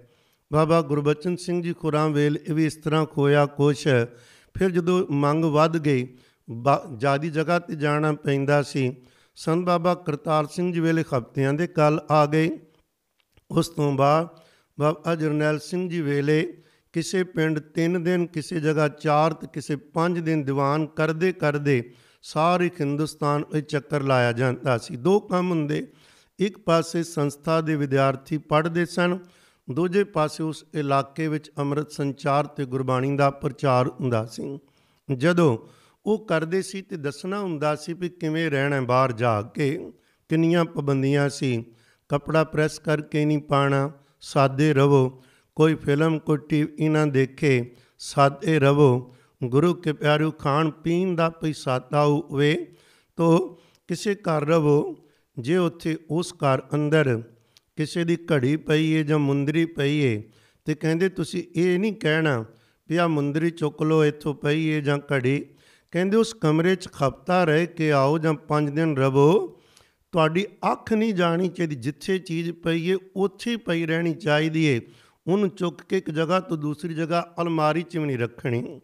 [0.53, 3.87] ਬਾਬਾ ਗੁਰਬਚਨ ਸਿੰਘ ਜੀ ਖੁਰਾਂ ਵੇਲ ਇਹ ਵੀ ਇਸ ਤਰ੍ਹਾਂ ਖੋਇਆ ਕੁਛ
[4.55, 6.07] ਫਿਰ ਜਦੋਂ ਮੰਗ ਵੱਧ ਗਈ
[6.97, 8.95] ਜਿਆਦੀ ਜਗ੍ਹਾ ਤੇ ਜਾਣਾ ਪੈਂਦਾ ਸੀ।
[9.39, 12.59] ਸੰਤ ਬਾਬਾ ਕਰਤਾਰ ਸਿੰਘ ਜੀ ਵੇਲੇ ਹਫ਼ਤਿਆਂ ਦੇ ਕੱਲ ਆ ਗਏ।
[13.51, 14.29] ਉਸ ਤੋਂ ਬਾਅਦ
[14.81, 20.21] ਬਾਬਾ ਜਰਨੈਲ ਸਿੰਘ ਜੀ ਵੇਲੇ ਕਿਸੇ ਪਿੰਡ 3 ਦਿਨ, ਕਿਸੇ ਜਗ੍ਹਾ 4 ਤੇ ਕਿਸੇ 5
[20.21, 25.93] ਦਿਨ ਦੀਵਾਨ ਕਰਦੇ ਕਰਦੇ ਸਾਰੇ ਹਿੰਦੁਸਤਾਨ ਵਿੱਚ ਚੱਕਰ ਲਾਇਆ ਜਾਂਦਾ ਸੀ। ਦੋ ਕੰਮ ਹੁੰਦੇ।
[26.39, 29.19] ਇੱਕ ਪਾਸੇ ਸੰਸਥਾ ਦੇ ਵਿਦਿਆਰਥੀ ਪੜ੍ਹਦੇ ਸਨ,
[29.71, 34.59] ਦੂਜੇ ਪਾਸੇ ਉਸ ਇਲਾਕੇ ਵਿੱਚ ਅੰਮ੍ਰਿਤ ਸੰਚਾਰ ਤੇ ਗੁਰਬਾਣੀ ਦਾ ਪ੍ਰਚਾਰ ਹੁੰਦਾ ਸੀ।
[35.17, 35.59] ਜਦੋਂ
[36.09, 39.93] ਉਹ ਕਰਦੇ ਸੀ ਤੇ ਦੱਸਣਾ ਹੁੰਦਾ ਸੀ ਵੀ ਕਿਵੇਂ ਰਹਿਣਾ ਬਾਹਰ ਜਾ ਕੇ,
[40.29, 41.65] ਕਿੰਨੀਆਂ ਪਾਬੰਦੀਆਂ ਸੀ।
[42.09, 45.23] ਕਪੜਾ ਪ੍ਰੈਸ ਕਰਕੇ ਨਹੀਂ ਪਾਣਾ, ਸਾਦੇ ਰਵੋ।
[45.57, 51.53] ਕੋਈ ਫਿਲਮ, ਕੋਈ ਟੀਵੀ ਨਾ ਦੇਖੇ, ਸਾਦੇ ਰਵੋ। ਗੁਰੂ ਕੇ ਪਿਆਰਿਓ ਖਾਣ ਪੀਣ ਦਾ ਪਈ
[51.53, 52.73] ਸਾਦਾ ਹੋਵੇ
[53.17, 54.97] ਤੋ ਕਿਸੇ ਘਰ ਰਵੋ,
[55.39, 57.23] ਜੇ ਉੱਥੇ ਉਸ ਘਰ ਅੰਦਰ
[57.77, 60.23] ਕਿਸੇ ਦੀ ਘੜੀ ਪਈ ਏ ਜਾਂ ਮੁੰਦਰੀ ਪਈ ਏ,
[60.65, 62.45] ਤੇ ਕਹਿੰਦੇ ਤੁਸੀਂ ਇਹ ਨਹੀਂ ਕਹਿਣਾ
[62.89, 65.45] ਵੀ ਆ ਮੁੰਦਰੀ ਚੁੱਕ ਲੋ ਇੱਥੋਂ ਪਈ ਏ ਜਾਂ ਘੜੀ
[65.93, 69.59] ਕਹਿੰਦੇ ਉਸ ਕਮਰੇ 'ਚ ਖਪਤਾ ਰਹਿ ਕੇ ਆਓ ਜਾਂ 5 ਦਿਨ ਰਵੋ,
[70.13, 74.81] ਤੁਹਾਡੀ ਅੱਖ ਨਹੀਂ ਜਾਣੀ ਚਾਹੀਦੀ, ਜਿੱਥੇ ਚੀਜ਼ ਪਈ ਏ, ਉੱਥੇ ਹੀ ਪਈ ਰਹਿਣੀ ਚਾਹੀਦੀ ਏ।
[75.27, 78.81] ਉਹਨੂੰ ਚੁੱਕ ਕੇ ਇੱਕ ਜਗ੍ਹਾ ਤੋਂ ਦੂਸਰੀ ਜਗ੍ਹਾ ਅਲਮਾਰੀ 'ਚ ਵੀ ਨਹੀਂ ਰੱਖਣੀ।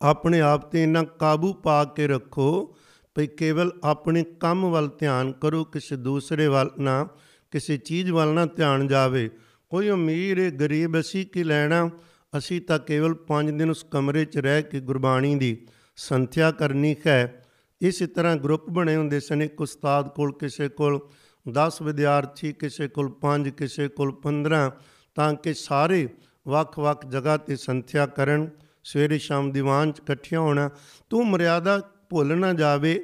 [0.00, 2.76] ਆਪਣੇ ਆਪ ਤੇ ਇੰਨਾ ਕਾਬੂ ਪਾ ਕੇ ਰੱਖੋ
[3.16, 7.08] ਭਈ ਕੇਵਲ ਆਪਣੇ ਕੰਮ ਵੱਲ ਧਿਆਨ ਕਰੋ, ਕਿਸੇ ਦੂਸਰੇ ਵੱਲ ਨਾ,
[7.50, 9.30] ਕਿਸੇ ਚੀਜ਼ ਵੱਲ ਨਾ ਧਿਆਨ ਜਾਵੇ।
[9.68, 11.90] ਕੋਈ ਅਮੀਰ ਹੈ ਗਰੀਬ, ਅਸੀਂ ਕੀ ਲੈਣਾ?
[12.38, 15.66] ਅਸੀਂ ਤਾਂ ਕੇਵਲ 5 ਦਿਨ ਉਸ ਕਮਰੇ 'ਚ ਰਹਿ ਕੇ ਗੁਰਬਾਣੀ ਦੀ
[16.08, 17.44] ਸੰਥਿਆ ਕਰਨੀ ਹੈ।
[17.80, 21.00] ਇਸੇ ਤਰ੍ਹਾਂ ਗਰੁੱਪ ਬਣੇ ਹੁੰਦੇ ਸਨ। ਇੱਕ ਉਸਤਾਦ ਕੋਲ ਕਿਸੇ ਕੋਲ
[21.48, 24.70] 10 ਵਿਦਿਆਰਥੀ, ਕਿਸੇ ਕੋਲ 5 ਕਿਸੇ ਕੋਲ 15
[25.14, 26.08] ਤਾਂ ਕਿ ਸਾਰੇ
[26.48, 28.50] ਵੱਖ-ਵੱਖ ਜਗ੍ਹਾ ਤੇ ਸੰਥਿਆ ਕਰਨ।
[28.84, 30.70] ਸਵੇਰੇ ਸ਼ਾਮ ਦੀਵਾਨ 'ਚ ਇਕੱਠਿਆਂ ਹੋਣਾ।
[31.10, 31.78] ਤੂੰ ਮਰਿਆਦਾ
[32.10, 32.94] ਭੁੱਲ ਨਾ ਜਾਵੇ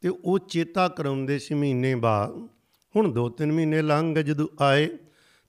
[0.00, 2.48] ਤੇ ਉਹ ਚੇਤਾ ਕਰਾਉਂਦੇ ਸੀ ਮਹੀਨੇ ਬਾਅਦ।
[2.96, 4.88] ਹੁਣ 2-3 ਮਹੀਨੇ ਲੰਘ ਗਏ ਜਦੋਂ ਆਏ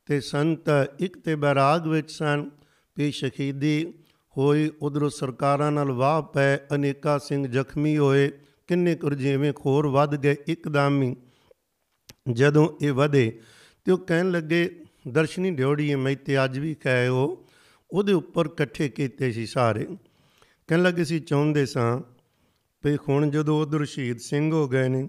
[0.06, 2.50] ਤੇ ਸੰਤ ਇੱਕ ਤੇ ਬੈਰਾਗ ਵਿੱਚ ਸਨ
[2.96, 3.94] ਪੇ ਸ਼ਹੀਦੀ
[4.38, 8.32] ਹੋਈ, ਉਧਰੋਂ ਸਰਕਾਰਾਂ ਨਾਲ ਵਾਹ ਪੈ, ਅਨੇਕਾ ਸਿੰਘ ਜ਼ਖਮੀ ਹੋਏ,
[8.68, 11.16] ਕਿੰਨੇ ਕੁ ਜਿਵੇਂ ਖੋਰ ਵੱਧ ਗਏ, ਇੱਕਦਮ ਹੀ
[12.32, 13.40] ਜਦੋਂ ਇਹ ਵਧੇ
[13.86, 14.70] ਤੇ ਉਹ ਕਹਿਣ ਲੱਗੇ,
[15.08, 17.46] ਦਰਸ਼ਨੀ ਡਿਉੜੀ ਮੈਂ ਤੇ ਅੱਜ ਵੀ ਕਹੇ ਉਹ
[17.92, 19.86] ਉਹਦੇ ਉੱਪਰ ਇਕੱਠੇ ਕੀਤੇ ਸੀ ਸਾਰੇ।
[20.70, 22.02] ਕਹਿਣ ਲੱਗੇ ਸੀ, ਚਾਹੁੰਦੇ ਸਾਂ
[22.84, 25.08] ਵੀ ਹੁਣ ਜਦੋਂ ਉਧਰ ਸ਼ਹੀਦ ਸਿੰਘ ਹੋ ਗਏ ਨੇ,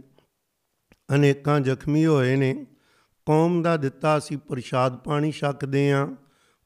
[1.14, 2.66] ਅਨੇਕਾਂ ਜ਼ਖਮੀ ਹੋਏ ਨੇ,
[3.26, 6.08] ਕੌਮ ਦਾ ਦਿੱਤਾ ਸੀ ਪ੍ਰਸ਼ਾਦ ਪਾਣੀ ਛਕਦੇ ਆ,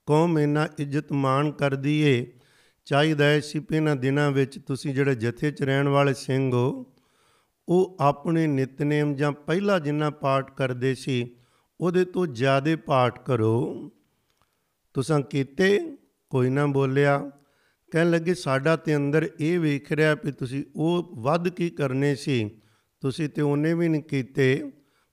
[0.07, 2.27] ਕੌਮ ਇਹਨਾਂ ਇੱਜ਼ਤ ਮਾਣ ਕਰਦੀ ਏ
[2.88, 6.87] ਚਾਹੀਦਾ ਹੈ ਸੀ ਪਹਿਨਾਂ ਦਿਨਾਂ ਵਿੱਚ ਤੁਸੀਂ ਜਿਹੜੇ ਜਥੇ 'ਚ ਰਹਿਣ ਵਾਲੇ ਸਿੰਘ ਹੋ,
[7.68, 11.37] ਉਹ ਆਪਣੇ ਨਿਤਨੇਮ ਜਾਂ ਪਹਿਲਾ ਜਿੰਨਾ ਪਾਠ ਕਰਦੇ ਸੀ,
[11.81, 13.90] ਉਹਦੇ ਤੋਂ ਜ਼ਿਆਦਾ ਪਾਠ ਕਰੋ।
[14.94, 15.96] ਤੁਸੀਂ ਕੀਤੇ,
[16.31, 17.31] ਕੋਈ ਨਾ ਬੋਲਿਆ।
[17.92, 22.51] ਕਹਿਣ ਲੱਗੇ, ਸਾਡਾ ਤੇ ਅੰਦਰ ਇਹ ਵੇਖ ਰਿਹਾ ਵੀ ਤੁਸੀਂ ਉਹ ਵੱਧ ਕੀ ਕਰਨੇ ਸੀ,
[23.03, 24.72] ਤੁਸੀਂ ਤੇ ਉਹਨੇ ਵੀ ਨਹੀਂ ਕੀਤੇ,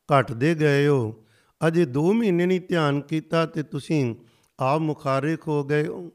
[0.09, 1.25] ਘਟਦੇ ਗਏ ਹੋ।
[1.67, 4.15] ਅਜੇ 2 ਮਹੀਨੇ ਨਹੀਂ ਧਿਆਨ ਕੀਤਾ ਤੇ ਤੁਸੀਂ
[4.59, 6.11] ਆਪ ਮੁਖਾਰਿਕ ਹੋ ਗਏ ਹੋ।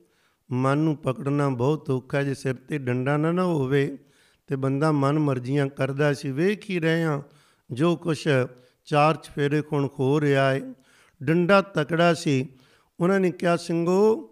[0.53, 3.99] ਮਨ ਨੂੰ ਪਕੜਨਾ ਬਹੁਤ ਔਖਾ ਹੈ, ਜੇ ਸਿਰ ਤੇ ਡੰਡਾ ਨਾ ਨਾ ਹੋਵੇ
[4.47, 7.23] ਤੇ ਬੰਦਾ ਮਨ ਮਰਜ਼ੀਆਂ ਕਰਦਾ ਸੀ। ਵੇਖ ਹੀ ਰਹੇ ਆ
[7.71, 8.29] ਜੋ ਕੁਛ
[8.85, 10.61] ਚਾਰ ਚਫੇਰੇ ਕੋਣ ਖੋ ਰਿਹਾ ਹੈ
[11.23, 12.49] ਡੰਡਾ ਤਕੜਾ ਸੀ।
[13.01, 14.27] ਉਹਨਾਂ ਨੇ ਕਿਹਾ, ਸਿੰਘੋ,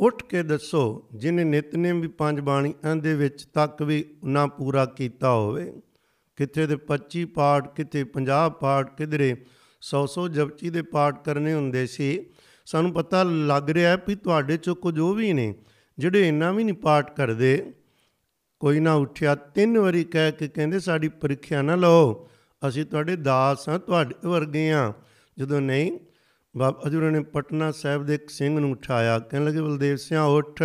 [0.00, 5.32] ਉੱਠ ਕੇ ਦੱਸੋ, ਜਿਨੇ ਨਿਤਨੇਮ ਵੀ ਪੰਜ ਬਾਣੀਆਂ ਦੇ ਵਿੱਚ ਤੱਕ ਵੀ ਨਾ ਪੂਰਾ ਕੀਤਾ
[5.32, 5.72] ਹੋਵੇ।
[6.36, 9.36] ਕਿਤੇ ਦੇ 25 ਪਾਠ ਕਿਤੇ 50 ਪਾਠ, ਕਿਧਰੇ
[9.82, 12.26] 100-100 ਜਪਜੀ ਦੇ ਪਾਠ ਕਰਨੇ ਹੁੰਦੇ ਸੀ।
[12.66, 15.54] ਸਾਨੂੰ ਪਤਾ ਲੱਗ ਰਿਹਾ ਵੀ ਤੁਹਾਡੇ ਚੋਂ ਕੁਝ ਉਹ ਵੀ ਨੇ
[15.98, 17.72] ਜਿਹੜੇ ਇੰਨਾ ਵੀ ਨਹੀਂ ਪਾਠ ਕਰਦੇ।
[18.60, 22.28] ਕੋਈ ਨਾ ਉੱਠਿਆ, ਤਿੰਨ ਵਾਰੀ ਕਹਿ ਕੇ ਕਹਿੰਦੇ, ਸਾਡੀ ਪ੍ਰੀਖਿਆ ਨਾ ਲਓ।
[22.68, 24.92] ਅਸੀਂ ਤੁਹਾਡੇ ਦਾਸ ਹਾਂ, ਤੁਹਾਡੇ ਵਰਗੇ ਆ
[25.38, 25.98] ਜਦੋਂ ਨਹੀਂ,
[26.56, 30.62] ਬਾਬਾ ਜੀ ਨੇ ਪਟਨਾ ਸਾਹਿਬ ਦੇ ਇੱਕ ਸਿੰਘ ਨੂੰ ਉਠਾਇਆ। ਕਹਿਣ ਲੱਗੇ, ਬਲਦੇਵ ਸਿਆ, ਉੱਠ।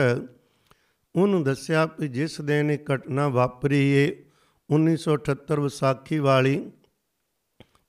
[1.15, 4.25] ਉਹਨੂੰ ਦੱਸਿਆ ਕਿ ਜਿਸ ਦਿਨ ਇਹ ਘਟਨਾ ਵਾਪਰੀ ਏ
[4.69, 6.71] 1978 ਵਿਸਾਖੀ ਵਾਲੀ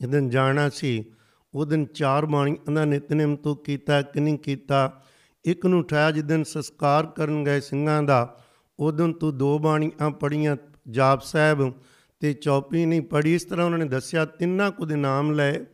[0.00, 1.04] ਜਦੋਂ ਜਾਣਾ ਸੀ
[1.55, 5.03] ਉਹ ਦਿਨ ਚਾਰ ਬਾਣੀਆਂ ਦਾ ਨਿਤਨੇਮ ਤੂੰ ਕੀਤਾ ਕਿ ਨਹੀਂ ਕੀਤਾ।
[5.44, 8.38] ਇੱਕ ਨੂੰ ਉਠਾਇਆ ਜਿਸ ਦਿਨ ਸੰਸਕਾਰ ਕਰਨ ਗਏ ਸਿੰਘਾਂ ਦਾ
[8.78, 10.57] ਉਦੋਂ ਤੂੰ ਦੋ ਬਾਣੀਆਂ ਪੜੀਆਂ
[10.90, 11.72] ਜਾਪ ਸਾਹਿਬ
[12.20, 15.64] ਤੇ ਚੌਪੀ ਨਹੀਂ ਪੜੀ ਇਸ ਤਰ੍ਹਾਂ ਉਹਨਾਂ ਨੇ ਦੱਸਿਆ, ਤਿੰਨਾਂ ਕੁ ਦੇ ਨਾਮ ਲਏ।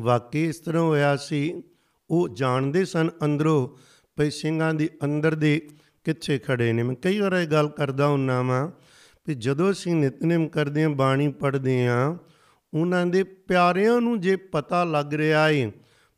[0.00, 1.62] ਵਾਕਈ ਇਸ ਤਰ੍ਹਾਂ ਹੋਇਆ ਸੀ।
[2.10, 3.68] ਉਹ ਜਾਣਦੇ ਸਨ ਅੰਦਰੋਂ
[4.16, 5.68] ਪਈ ਸਿੰਘਾਂ ਦੀ ਅੰਦਰ ਦੇ
[6.04, 8.70] ਕਿੱਥੇ ਖੜੇ ਨੇ। ਮੈਂ ਕਈ ਵਾਰ ਇਹ ਗੱਲ ਕਰਦਾ ਹੁੰਨਾ ਵਾਂ
[9.28, 12.14] ਵੀ ਜਦੋਂ ਅਸੀਂ ਨਿਤਨੇਮ ਕਰਦੇ ਹਾਂ, ਬਾਣੀ ਪੜ੍ਹਦੇ ਹਾਂ
[12.74, 15.70] ਉਹਨਾਂ ਦੇ ਪਿਆਰਿਆਂ ਨੂੰ ਜੇ ਪਤਾ ਲੱਗ ਰਿਹਾ ਏ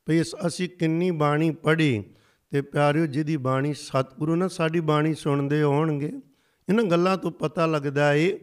[0.07, 2.03] ਵੀ ਅਸੀਂ ਕਿੰਨੀ ਬਾਣੀ ਪੜ੍ਹੀ
[2.51, 6.11] ਤੇ ਪਿਆਰਿਓ ਜਿਹਦੀ ਬਾਣੀ ਸਤਿਗੁਰੂ ਨਾ ਸਾਡੀ ਬਾਣੀ ਸੁਣਦੇ ਹੋਣਗੇ,
[6.69, 8.37] ਇਹਨਾਂ ਗੱਲਾਂ ਤੋਂ ਪਤਾ ਲੱਗਦਾ ਏ,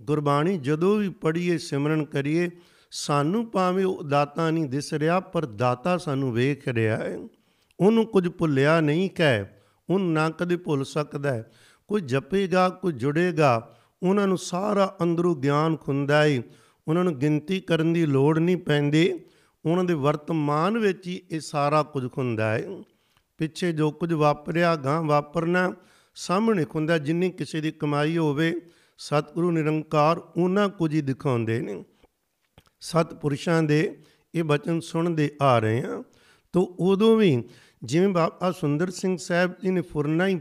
[0.00, 2.50] ਗੁਰਬਾਣੀ ਜਦੋਂ ਵੀ ਪੜ੍ਹੀਏ, ਸਿਮਰਨ ਕਰੀਏ,
[2.90, 7.18] ਸਾਨੂੰ ਭਾਵੇਂ ਉਹ ਦਾਤਾ ਨਹੀਂ ਦਿਸ ਰਿਹਾ, ਪਰ ਦਾਤਾ ਸਾਨੂੰ ਵੇਖ ਰਿਹਾ ਹੈ
[7.80, 9.44] ਉਹਨੂੰ ਕੁਝ ਭੁੱਲਿਆ ਨਹੀਂ ਕਹਿ
[9.90, 11.50] ਉਹ ਨਾ ਕਦੇ ਭੁੱਲ ਸਕਦਾ ਹੈ
[11.88, 16.42] ਕੋਈ ਜਪੇਗਾ, ਕੋਈ ਜੁੜੇਗਾ, ਉਹਨਾਂ ਨੂੰ ਸਾਰਾ ਅੰਦਰੋਂ ਗਿਆਨ ਖੁੰਦਾ ਹੈ
[16.88, 19.20] ਉਹਨਾਂ ਨੂੰ ਗਿਣਤੀ ਕਰਨ ਦੀ ਲੋੜ ਨਹੀਂ ਪੈਂਦੀ।
[19.66, 22.68] ਉਹਨਾਂ ਦੇ ਵਰਤਮਾਨ ਵਿੱਚ ਹੀ ਇਹ ਸਾਰਾ ਕੁਝ ਖੁੰਦਾ ਹੈ।
[23.38, 25.74] ਪਿੱਛੇ ਜੋ ਕੁਝ ਵਾਪਰਿਆ ਗਾਂ ਵਾਪਰਨਾ
[26.14, 28.60] ਸਾਹਮਣੇ ਖੁੰਦਾ ਜਿੰਨੀ ਕਿਸੇ ਦੀ ਕਮਾਈ ਹੋਵੇ,
[28.98, 31.84] ਸਤਿਗੁਰੂ ਨਿਰੰਕਾਰ ਉਹਨਾਂ ਕੁਝ ਹੀ ਦਿਖਾਉਂਦੇ ਨੇ।
[32.80, 33.98] ਸਤਪੁਰਸ਼ਾਂ ਦੇ
[34.34, 36.02] ਇਹ ਬਚਨ ਸੁਣਦੇ ਆ ਰਹੇ ਹਾਂ।
[36.52, 37.42] ਤੋਂ ਉਦੋਂ ਵੀ
[37.84, 40.40] ਜਿਵੇਂ ਬਾਬਾ ਸੁੰਦਰ ਸਿੰਘ ਸਾਹਿਬ ਜੀ ਨੇ ਫੁਰਨਾ ਹੀ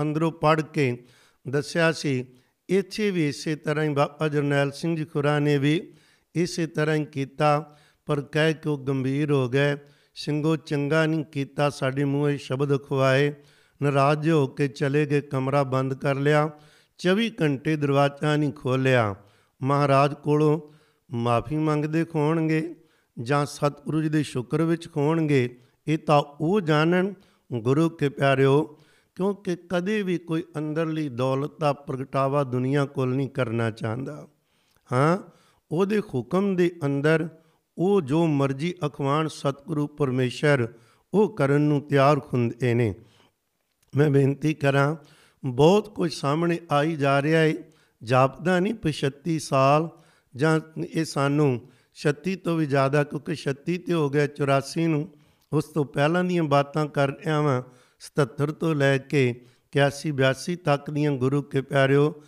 [0.00, 1.04] ਅੰਦਰੋਂ ਪੜ ਕੇ
[1.48, 2.26] ਦੱਸਿਆ ਸੀ
[2.68, 5.92] ਇੱਥੇ ਵੀ ਇਸੇ ਤਰ੍ਹਾਂ ਹੀ ਬਾਬਾ ਜਰਨੈਲ ਸਿੰਘ ਜੀ ਖੁਰਾ ਨੇ ਵੀ
[6.34, 9.76] ਇਸੇ ਤਰ੍ਹਾਂ ਹੀ ਕੀਤਾ, ਪਰ ਕਹਿ ਕੇ ਉਹ ਗੰਭੀਰ ਹੋ ਗਏ।
[10.14, 13.34] ਸਿੰਘੋ ਚੰਗਾ ਨਹੀਂ ਕੀਤਾ, ਸਾਡੇ ਮੂੰਹੇ ਸ਼ਬਦ ਖਵਾਏ
[13.82, 16.50] ਨਾਰਾਜ਼ ਹੋ ਕੇ ਚਲੇ ਗਏ, ਕਮਰਾ ਬੰਦ ਕਰ ਲਿਆ।
[16.98, 19.14] 24 ਘੰਟੇ ਦਰਵਾਜ਼ਾ ਨਹੀਂ ਖੋਲਿਆ
[19.62, 20.60] ਮਹਾਰਾਜ ਕੋਲੋਂ
[21.14, 22.76] ਮਾਫੀ ਮੰਗਦੇ ਖੋਣਗੇ
[23.20, 25.58] ਜਾਂ ਸਤਿਗੁਰੂ ਜੀ ਦੇ ਸ਼ੁਕਰ ਵਿੱਚ ਖੋਣਗੇ,
[25.88, 27.14] ਇਹ ਤਾਂ ਉਹ ਜਾਣਨ।
[27.52, 28.78] ਗੁਰੂ ਕੇ ਪਿਆਰਿਓ
[29.14, 34.28] ਕਿਉਂਕਿ ਕਦੇ ਵੀ ਕੋਈ ਅੰਦਰਲੀ ਦੌਲਤ ਦਾ ਪ੍ਰਗਟਾਵਾ ਦੁਨੀਆ ਕੋਲ ਨਹੀਂ ਕਰਨਾ ਚਾਹੁੰਦਾ।
[34.92, 35.18] ਹਾਂ,
[35.72, 37.28] ਉਹਦੇ ਹੁਕਮ ਦੇ ਅੰਦਰ
[37.78, 40.68] ਉਹ ਜੋ ਮਰਜ਼ੀ ਅਖਵਾਨ ਸਤਿਗੁਰੂ ਪਰਮੇਸ਼ਰ
[41.14, 42.94] ਉਹ ਕਰਨ ਨੂੰ ਤਿਆਰ ਹੁੰਦੇ ਨੇ।
[43.96, 44.96] ਮੈਂ ਬੇਨਤੀ ਕਰਾਂ,
[45.44, 47.54] ਬਹੁਤ ਕੁਝ ਸਾਹਮਣੇ ਆਈ ਜਾ ਰਿਹਾ ਹੈ
[48.02, 49.88] ਜਾਪਦਾ ਨਹੀਂ 35 ਸਾਲ
[50.36, 50.60] ਜਾਂ
[50.94, 51.60] ਇਹ ਸਾਨੂੰ
[51.94, 55.08] 36 ਤੋਂ ਵੀ ਜ਼ਿਆਦਾ ਕਿਉਂਕਿ 36 ਤੇ ਹੋ ਗਿਆ 84 ਨੂੰ,
[55.52, 57.62] ਉਸ ਤੋਂ ਪਹਿਲਾਂ ਦੀਆਂ ਬਾਤਾਂ ਕਰ ਰਿਹਾ ਵਾਂ।
[58.04, 59.44] 77 ਤੋਂ ਲੈ ਕੇ
[59.78, 62.22] 81 82 ਤੱਕ ਦੀਆਂ ਗੁਰੂ ਕੇ ਪਿਆਰਿਓ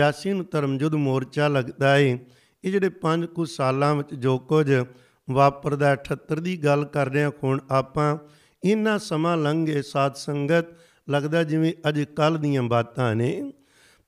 [0.00, 2.18] 82 ਨੂੰ ਧਰਮਯੁੱਧ ਮੋਰਚਾ ਲੱਗਦਾ ਏ।
[2.64, 4.84] ਇਹ ਜਿਹੜੇ ਪੰਜ ਕੁ ਸਾਲਾਂ ਵਿੱਚ ਜੋ ਕੁਝ
[5.30, 8.18] ਵਾਪਰਦਾ 78 ਦੀ ਗੱਲ ਕਰ ਰਹੇ ਹਾਂ ਹੁਣ ਆਪਾਂ
[8.64, 10.64] ਇੰਨਾ ਸਮਾਂ ਲੰਘੇ ਸਾਧ ਸੰਗਤ
[11.10, 13.52] ਲੱਗਦਾ ਜਿਵੇਂ ਅੱਜ ਕੱਲ ਦੀਆਂ ਬਾਤਾਂ ਨੇ।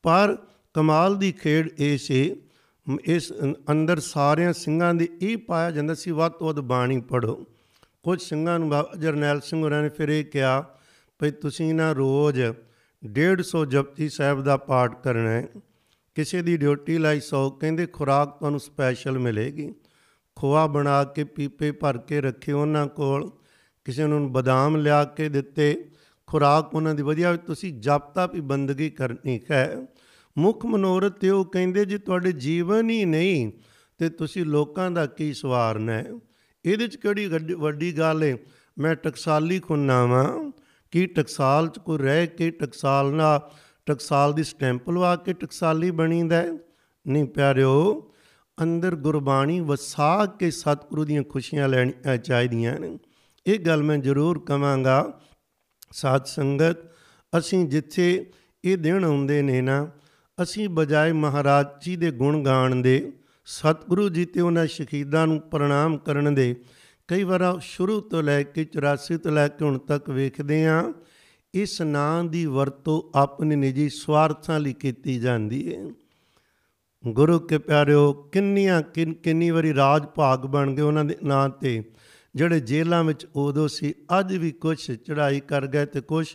[0.02, 0.38] ਪਰ
[0.74, 2.36] ਕਮਾਲ ਦੀ ਖੇਡ ਇਹ ਸੀ,
[3.04, 3.32] ਇਸ
[3.70, 7.44] ਅੰਦਰ ਸਾਰਿਆਂ ਸਿੰਘਾਂ ਦੇ ਇਹ ਪਾਇਆ ਜਾਂਦਾ ਸੀ, ਵੱਧ ਤੋਂ ਵੱਧ ਬਾਣੀ ਪੜੋ
[8.02, 10.73] ਕੁਝ ਸਿੰਘਾਂ ਨੂੰ ਬਾਬਾ ਜਰਨੈਲ ਸਿੰਘ ਹੋਰਾਂ ਨੇ ਫਿਰ ਇਹ ਕਿਹਾ
[11.18, 12.40] ਭਈ ਤੁਸੀਂ ਨਾ ਰੋਜ਼
[13.02, 15.48] 150 ਜਪਜੀ ਸਾਹਿਬ ਦਾ ਪਾਠ ਕਰਨਾ ਹੈ।
[16.14, 19.74] ਕਿਸੇ ਦੀ ਡਿਊਟੀ ਲਾਈ 100 ਕਹਿੰਦੇ ਖੁਰਾਕ ਤੁਹਾਨੂੰ ਸਪੈਸ਼ਲ ਮਿਲੇਗੀ।
[20.36, 23.30] ਖੋਆ ਬਣਾ ਕੇ, ਪੀਪੇ ਭਰ ਕੇ ਰੱਖੇ ਉਹਨਾਂ ਕੋਲ।
[23.84, 25.88] ਕਿਸੇ ਨੂੰ ਬਦਾਮ ਲਿਆ ਕੇ ਦਿੱਤੇ,
[26.26, 29.86] ਖੁਰਾਕ ਉਹਨਾਂ ਦੀ ਵਧੀਆ ਤੁਸੀਂ ਜਪ ਤਪ ਹੀ ਬੰਦਗੀ ਕਰਨੀ ਹੈ।
[30.38, 33.52] ਮੁੱਖ ਮਨੋਰਥ ਤੇ ਉਹ ਕਹਿੰਦੇ ਜੇ, ਤੁਹਾਡੇ ਜੀਵਨ ਹੀ ਨਹੀਂ
[33.98, 36.06] ਤੇ ਤੁਸੀਂ ਲੋਕਾਂ ਦਾ ਕੀ ਸਵਾਰਨਾ ਹੈ।
[36.64, 38.36] ਇਹਦੇ ਚ ਕਿਹੜੀ ਵੱਡੀ ਗੱਲ ਹੈ?
[38.78, 40.52] ਮੈਂ ਟਕਸਾਲੀ ਖੁੰਨਾ ਵਾਂ।
[40.94, 43.40] ਕੀ ਟਕਸਾਲ ਚ ਕੋਈ ਰਹਿ ਕੇ ਟਕਸਾਲ ਨਾ,
[43.86, 46.42] ਟਕਸਾਲ ਦੀ ਸਟੈਂਪ ਲਵਾ ਕੇ ਟਕਸਾਲੀ ਬਣੀਦਾ
[47.08, 48.10] ਨਹੀਂ ਪਿਆਰਿਓ,
[48.62, 52.98] ਅੰਦਰ ਗੁਰਬਾਣੀ ਵਸਾ ਕੇ ਸਤਿਗੁਰੂ ਦੀਆਂ ਖੁਸ਼ੀਆਂ ਲੈਣੀਆਂ ਚਾਹੀਦੀਆਂ ਨੇ।
[53.46, 55.20] ਇਹ ਗੱਲ ਮੈਂ ਜ਼ਰੂਰ ਕਵਾਂਗਾ।
[55.92, 56.76] ਸਾਧ ਸੰਗਤ,
[57.38, 58.30] ਅਸੀਂ ਜਿੱਥੇ
[58.64, 59.90] ਇਹ ਦਿਨ ਆਉਂਦੇ ਨੇ ਨਾ,
[60.42, 63.12] ਅਸੀਂ ਬਜਾਏ ਮਹਾਰਾਜ ਜੀ ਦੇ ਗੁਣ ਗਾਣ ਦੇ,
[63.44, 66.56] ਸਤਿਗੁਰੂ ਜੀ ਤੇ ਉਹਨਾਂ ਸ਼ਹੀਦਾਂ ਨੂੰ ਪ੍ਰਣਾਮ ਕਰਨ ਦੇ
[67.08, 70.92] ਕਈ ਵਾਰ ਸ਼ੁਰੂ ਤੋਂ ਲੈ ਕੇ 84 ਤੋਂ ਲੈ ਕੇ ਹੁਣ ਤੱਕ ਵੇਖਦੇ ਆ
[71.54, 75.90] ਇਸ ਨਾਂ ਦੀ ਵਰਤੋਂ ਆਪਣੇ ਨਿੱਜੀ ਸਵਾਰਥਾਂ ਲਈ ਕੀਤੀ ਜਾਂਦੀ ਹੈ।
[77.06, 78.82] ਗੁਰੂ ਕੇ ਪਿਆਰਿਓ, ਕਿੰਨੀਆਂ
[79.22, 81.84] ਕਿੰਨੀ ਵਾਰੀ ਰਾਜ ਭਾਗ ਬਣ ਗਏ ਉਹਨਾਂ ਦੇ ਨਾਂ ਤੇ,
[82.34, 86.26] ਜਿਹੜੇ ਜੇਲ੍ਹਾਂ ਵਿੱਚ ਉਦੋਂ ਸੀ, ਅੱਜ ਵੀ ਕੁਝ ਚੜਾਈ ਕਰ ਗਏ ਤੇ ਕੁਝ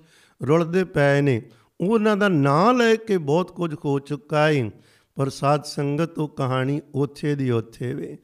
[0.43, 1.41] ਰੁਲਦੇ ਪਏ ਨੇ।
[1.81, 4.71] ਉਹਨਾਂ ਦਾ ਨਾਂ ਲੈ ਕੇ ਬਹੁਤ ਕੁਝ ਹੋ ਚੁੱਕਾ ਹੈ
[5.15, 8.17] ਪਰ ਸਾਧ ਸੰਗਤ ਉਹ ਕਹਾਣੀ ਉੱਥੇ ਦੀ ਉੱਥੇ ਵੇ।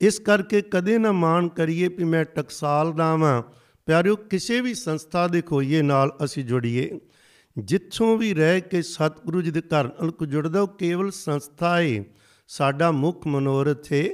[0.00, 3.42] ਇਸ ਕਰਕੇ ਕਦੇ ਨਾ ਮਾਣ ਕਰੀਏ ਕਿ ਮੈਂ ਟਕਸਾਲ ਦਾ ਵਾਂ।
[3.86, 7.00] ਪਿਆਰਿਓ, ਕਿਸੇ ਵੀ ਸੰਸਥਾ ਦੇ ਖੋਈਏ, ਨਾਲ ਅਸੀਂ ਜੁੜੀਏ।
[7.58, 12.04] ਜਿੱਥੋਂ ਵੀ ਰਹਿ ਕੇ ਸਤਿਗੁਰੂ ਜੀ ਦੇ ਘਰ ਨਾਲ ਕੋ ਜੁੜਦਾ, ਉਹ ਕੇਵਲ ਸੰਸਥਾ ਹੈ
[12.48, 14.08] ਸਾਡਾ ਮੁੱਖ ਮਨੋਰਥ ਹੈ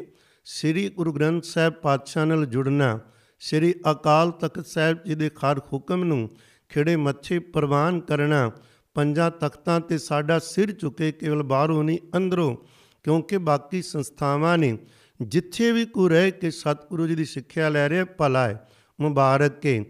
[0.45, 3.01] ਸ੍ਰੀ ਗੁਰੂ ਗ੍ਰੰਥ ਸਾਹਿਬ ਪਾਤਸ਼ਾਹ ਨਾਲ ਜੁੜਨਾ।
[3.41, 6.31] ਸ੍ਰੀ ਅਕਾਲ ਤਖਤ ਸਾਹਿਬ ਜੀ ਦੇ ਖਾਰ ਹੁਕਮ ਨੂੰ
[6.69, 8.53] ਖਿੜੇ ਮੱਥੇ ਪ੍ਰਵਾਨ ਕਰਨਾ।
[8.95, 12.57] ਪੰਜਾਂ ਤਖਤਾਂ ਤੇ ਸਾਡਾ ਸਿਰ ਝੁਕੇ, ਕੇਵਲ ਬਾਹਰੋਂ ਨਹੀਂ, ਅੰਦਰੋਂ।
[13.03, 14.79] ਕਿਉਂਕਿ ਬਾਕੀ ਸੰਸਥਾਵਾਂ ਨੇ
[15.25, 18.69] ਜਿੱਥੇ ਵੀ ਕੋ ਰਹਿ ਕੇ ਸਤਿਗੁਰੂ ਜੀ ਦੀ ਸਿੱਖਿਆ ਲੈ ਰਿਹਾ, ਭਲਾ ਹੈ।
[19.01, 19.85] ਮੁਬਾਰਕ ਹੈ।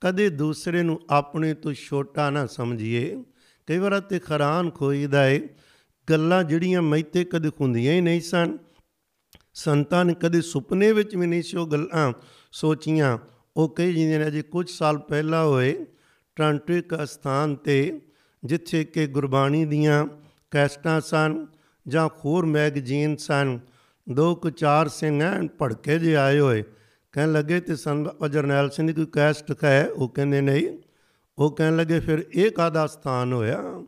[0.00, 3.24] ਕਦੇ ਦੂਸਰੇ ਨੂੰ ਆਪਣੇ ਤੋਂ ਛੋਟਾ ਨਾ ਸਮਝੀਏ।
[3.66, 5.48] ਕਈ ਵਾਰ ਤੇ ਖਰਾਨ ਖੋਈਦਾ ਏ
[6.10, 8.58] ਗੱਲਾਂ ਜਿਹੜੀਆਂ ਮੈਤੇ ਕਦੇ ਹੁੰਦੀਆਂ ਹੀ ਨਹੀਂ ਸਨ।
[9.54, 12.12] ਸੰਤਾਂ ਨੇ ਕਦੇ ਸੁਪਨੇ ਵਿੱਚ ਵੀ ਨਹੀਂ ਸੀ ਉਹ ਗੱਲਾਂ
[12.52, 13.18] ਸੋਚੀਆਂ।
[13.56, 15.86] ਉਹ ਕਈ ਜਿੰਦੇ ਨੇ ਅਜੇ ਕੁਝ ਸਾਲ ਪਹਿਲਾਂ ਹੋਏ,
[16.36, 18.00] ਟ੍ਰਾਂਟੋ ਇੱਕ ਸਥਾਨ ਤੇ,
[18.44, 20.06] ਜਿੱਥੇ ਕਿ ਗੁਰਬਾਣੀ ਦੀਆਂ
[20.50, 21.46] ਕੈਸਟਾਂ ਸਨ
[21.88, 23.60] ਜਾਂ ਹੋਰ ਮੈਗਜ਼ੀਨ ਸਨ।
[24.12, 26.64] ਦੋ ਕੁ ਚਾਰ ਸਿੰਘ ਐਨ ਭੜਕੇ ਜੇ ਆਏ ਹੋਏ।
[27.12, 29.88] ਕਹਿਣ ਲੱਗੇ ਤੇ ਸੰਤ ਜਰਨੈਲ ਸਿੰਘ ਦੀ ਕੋਈ ਕੈਸਟ ਹੈ?
[29.88, 30.78] ਉਹ ਕਹਿੰਦੇ ਨਹੀਂ।
[31.38, 33.86] ਉਹ ਕਹਿਣ ਲੱਗੇ, ਫਿਰ ਇਹ ਕਾਦਾ ਸਥਾਨ ਹੋਇਆ?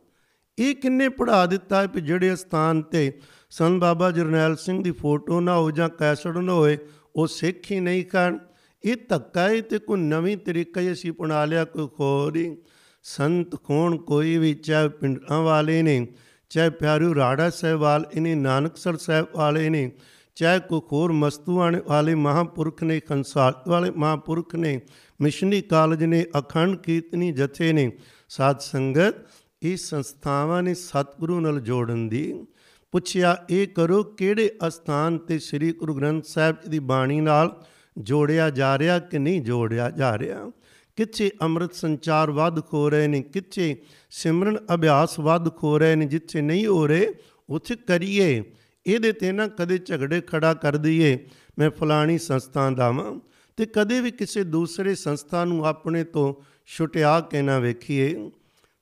[0.59, 3.19] ਇਹ ਕਿੰਨੇ ਪੜਾ ਦਿੱਤਾ ਹੈ ਕਿ ਜਿਹੜੇ ਸਥਾਨ ਤੇ
[3.49, 6.77] ਸੰਤ ਬਾਬਾ ਜਰਨੈਲ ਸਿੰਘ ਦੀ ਫੋਟੋ ਨਾ ਹੋ ਜਾਂ ਕੈਸਟ ਨਾ ਹੋਏ
[7.15, 8.39] ਉਹ ਸਿੱਖ ਹੀ ਨਹੀਂ ਕਰਨ
[8.85, 12.57] ਇਹ ਧੱਕਾ ਹੈ ਤੇ ਕੋਈ ਨਵੀਂ ਤਰੀਕਾ ਹੀ ਅਸੀਂ ਪਣਾ ਲਿਆ, ਕੋਈ ਹੋਰ ਹੀ।
[13.03, 13.97] ਸੰਤ ਕੋਣ?
[13.97, 16.07] ਕੋਈ ਵੀ ਚਾਹੇ ਪਿੰਡਾਂ ਵਾਲੇ ਨੇ।
[16.53, 19.91] ਚਾਹੇ ਪਿਆਰੂ ਰਾੜਾ ਸਾਹਿਬ ਵਾਲੇ ਨੇ ਨਾਨਕਸਰ ਸਾਹਿਬ ਵਾਲੇ ਨੇ
[20.35, 24.81] ਚਾਹੇ ਕੋਈ ਹੋਰ ਮਸਤੂਆਣ ਵਾਲੇ ਮਹਾਪੁਰਖ ਨੇ ਕੰਸਾਲ ਵਾਲੇ ਮਹਾਪੁਰਖ ਨੇ
[25.21, 27.91] ਮਿਸ਼ਨਰੀ ਕਾਲਜ ਨੇ, ਅਖੰਡ ਕੀਰਤਨੀ ਜਥੇ ਨੇ,
[28.29, 29.15] ਸਾਧ ਸੰਗਤ
[29.63, 32.45] ਇਹ ਸੰਸਥਾਵਾਂ ਨੇ ਸਤਿਗੁਰੂ ਨਾਲ ਜੋੜਨ ਦੀ।
[32.91, 37.65] ਪੁੱਛਿਆ, ਇਹ ਕਰੋ ਕਿਹੜੇ ਅਸਥਾਨ ਤੇ ਸ੍ਰੀ ਗੁਰੂ ਗ੍ਰੰਥ ਸਾਹਿਬ ਜੀ ਦੀ ਬਾਣੀ ਨਾਲ
[37.97, 40.51] ਜੋੜਿਆ ਜਾ ਰਿਹਾ ਕਿ ਨਹੀਂ ਜੋੜਿਆ ਜਾ ਰਿਹਾ?
[40.95, 46.41] ਕਿੱਥੇ ਅੰਮ੍ਰਿਤ ਸੰਚਾਰ ਵੱਧ ਖੋ ਰਹੇ ਨੇ, ਕਿੱਥੇ ਸਿਮਰਨ ਅਭਿਆਸ ਵੱਧ ਖੋ ਰਹੇ ਨੇ, ਜਿੱਥੇ
[46.41, 47.13] ਨਹੀਂ ਹੋ ਰਹੇ,
[47.49, 48.43] ਉੱਥੇ ਕਰੀਏ।
[48.87, 51.27] ਇਹਦੇ ਤੇ ਨਾ ਕਦੇ ਝਗੜੇ ਖੜਾ ਕਰ ਦਈਏ।
[51.59, 53.19] ਮੈਂ ਫਲਾਣੀ ਸੰਸਥਾ ਦਾ ਵਾਂ
[53.57, 56.33] ਤੇ ਕਦੇ ਵੀ ਕਿਸੇ ਦੂਸਰੇ ਸੰਸਥਾ ਨੂੰ ਆਪਣੇ ਤੋਂ
[56.65, 58.29] ਛੁਟਿਆ ਕੇ ਨਾ ਵੇਖੀਏ।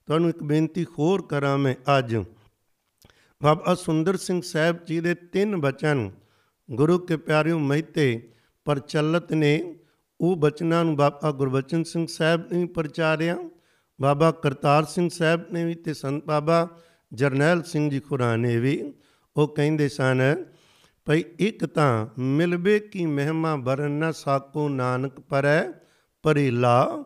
[0.06, 2.16] ਤੁਹਾਨੂੰ ਇੱਕ ਬੇਨਤੀ ਹੋਰ ਕਰਾਂ ਮੈਂ ਅੱਜ।
[3.42, 6.10] ਬਾਬਾ ਸੁੰਦਰ ਸਿੰਘ ਸਾਹਿਬ ਜੀ ਦੇ ਤਿੰਨ ਬਚਨ,
[6.70, 8.28] ਗੁਰੂ ਕੇ ਪਿਆਰਿਓ ਮਹਿਤੇ
[8.64, 9.74] ਪ੍ਰਚਲਿਤ ਨੇ।
[10.22, 13.36] ਉਹ ਬਚਨਾਂ ਨੂੰ ਬਾਬਾ ਗੁਰਬਚਨ ਸਿੰਘ ਸਾਹਿਬ ਨੇ ਪ੍ਰਚਾਰਿਆ,
[14.00, 16.68] ਬਾਬਾ ਕਰਤਾਰ ਸਿੰਘ ਸਾਹਿਬ ਨੇ ਵੀ ਤੇ ਸੰਤ ਬਾਬਾ
[17.12, 18.92] ਜਰਨੈਲ ਸਿੰਘ ਜੀ ਖੁਰਾਨੇ ਨੇ ਵੀ
[19.36, 20.44] ਉਹ ਕਹਿੰਦੇ ਸਨ,
[21.04, 25.62] ਭਈ ਇੱਕ ਤਾਂ ਮਿਲਵੇ ਕੀ ਮਹਿਮਾ ਬਰਨ ਨਾ ਸਾਕੋ ਨਾਨਕ ਪਰੈ
[26.22, 27.04] ਪਰਿਲਾ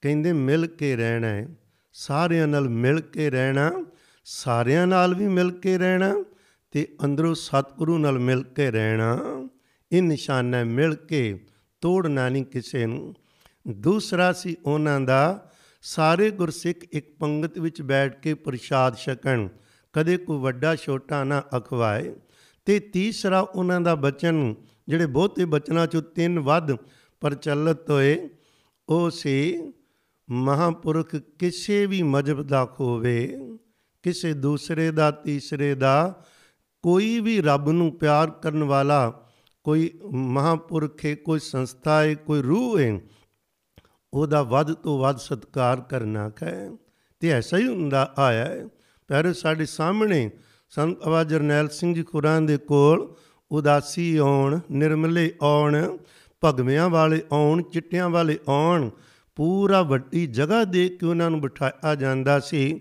[0.00, 1.48] ਕਹਿੰਦੇ ਮਿਲ ਕੇ ਰਹਿਣਾ ਹੈ।
[1.92, 3.84] ਸਾਰਿਆਂ ਨਾਲ ਮਿਲ ਕੇ ਰਹਿਣਾ,
[4.24, 6.24] ਸਾਰਿਆਂ ਨਾਲ ਵੀ ਮਿਲ ਕੇ ਰਹਿਣਾ
[6.70, 9.18] ਤੇ ਅੰਦਰੋਂ ਸਤਿਗੁਰੂ ਨਾਲ ਮਿਲ ਕੇ ਰਹਿਣਾ,
[9.92, 11.44] ਇਹ ਨਿਸ਼ਾਨਾ ਮਿਲ ਕੇ
[11.80, 13.14] ਤੋੜਨਾ ਨਹੀਂ ਕਿਸੇ ਨੂੰ।
[13.68, 15.50] ਦੂਸਰਾ ਸੀ ਉਹਨਾਂ ਦਾ,
[15.82, 19.48] ਸਾਰੇ ਗੁਰਸਿੱਖ ਇੱਕ ਪੰਗਤ ਵਿੱਚ ਬੈਠ ਕੇ ਪ੍ਰਸ਼ਾਦ ਛਕਣ,
[19.92, 22.14] ਕਦੇ ਕੋਈ ਵੱਡਾ ਛੋਟਾ ਨਾ ਅਖਵਾਏ।
[22.64, 24.54] ਤੇ ਤੀਸਰਾ ਉਹਨਾਂ ਦਾ ਬਚਨ,
[24.88, 26.72] ਜਿਹੜੇ ਬਹੁਤੇ ਬਚਨਾਂ ਚੋਂ ਤਿੰਨ ਵੱਧ
[27.20, 28.28] ਪ੍ਰਚਲਿਤ ਹੋਏ,
[28.88, 29.72] ਉਹ ਸੀ,
[30.30, 33.36] ਮਹਾਪੁਰਖ ਕਿਸੇ ਵੀ ਮਜਬ ਦਾ ਹੋਵੇ
[34.02, 36.24] ਕਿਸੇ ਦੂਸਰੇ ਦਾ ਤੀਸਰੇ ਦਾ,
[36.82, 39.25] ਕੋਈ ਵੀ ਰੱਬ ਨੂੰ ਪਿਆਰ ਕਰਨ ਵਾਲਾ
[39.66, 43.00] ਕੋਈ ਮਹਾਪੁਰਖ ਹੈ, ਕੋਈ ਸੰਸਥਾ ਹੈ, ਕੋਈ ਰੂਹ ਹੈ,
[44.14, 46.70] ਉਹਦਾ ਵੱਧ ਤੋਂ ਵੱਧ ਸਤਿਕਾਰ ਕਰਨਾ ਹੈ
[47.20, 48.66] ਤੇ ਐਸਾ ਹੀ ਹੁੰਦਾ ਆਇਆ ਹੈ।
[49.08, 50.30] ਪਰ ਸਾਡੇ ਸਾਹਮਣੇ
[50.70, 53.14] ਸੰਤ ਅਵਾ ਜਰਨੈਲ ਸਿੰਘ ਜੀ ਕੁਰਾਨ ਦੇ ਕੋਲ
[53.50, 55.96] ਉਦਾਸੀ ਆਉਣ, ਨਿਰਮਲੇ ਆਉਣ,
[56.44, 58.90] ਭਗਵਿਆਂ ਵਾਲੇ ਆਉਣ, ਚਿੱਟਿਆਂ ਵਾਲੇ ਆਉਣ,
[59.36, 62.80] ਪੂਰਾ ਵੱਡੀ ਜਗ੍ਹਾ ਦੇ ਕੇ ਉਹਨਾਂ ਨੂੰ ਬਿਠਾਇਆ ਜਾਂਦਾ ਸੀ।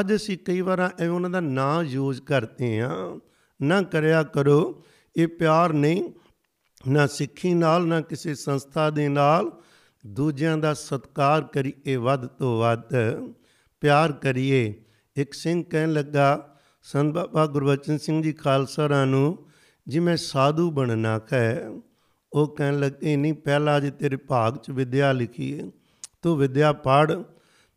[0.00, 2.90] ਅੱਜ ਅਸੀਂ ਕਈ ਵਾਰ ਐ ਉਹਨਾਂ ਦਾ ਨਾਂ ਯੂਜ਼ ਕਰਦੇ ਆ
[3.62, 4.84] ਨਾ ਕਰਿਆ ਕਰੋ
[5.18, 6.02] ਇਹ ਪਿਆਰ ਨਹੀਂ,
[6.88, 9.50] ਨਾ ਸਿੱਖੀ ਨਾਲ, ਨਾ ਕਿਸੇ ਸੰਸਥਾ ਦੇ ਨਾਲ।
[10.06, 12.94] ਦੂਜਿਆਂ ਦਾ ਸਤਕਾਰ ਕਰੀਏ ਵੱਧ ਤੋਂ ਵੱਧ
[13.82, 14.74] ਪਿਆਰ ਕਰੀਏ।
[15.16, 19.46] ਇੱਕ ਸਿੰਘ ਕਹਿਣ ਲੱਗਾ, ਸੰਤ ਬਾਬਾ ਗੁਰਬਚਨ ਸਿੰਘ ਜੀ ਖਾਲਸਾ ਨੂੰ
[19.86, 21.70] ਜਿਵੇਂ ਸਾਧੂ ਬਣਨਾ ਹੈ
[22.32, 25.70] ਉਹ ਕਹਿਣ ਲੱਗੇ, ਨਹੀਂ, ਪਹਿਲਾਂ ਜੀ ਤੇਰੇ ਭਾਗ 'ਚ ਵਿਦਿਆ ਲਿਖੀ ਹੈ
[26.22, 27.22] ਤੂੰ ਵਿਦਿਆ ਪੜ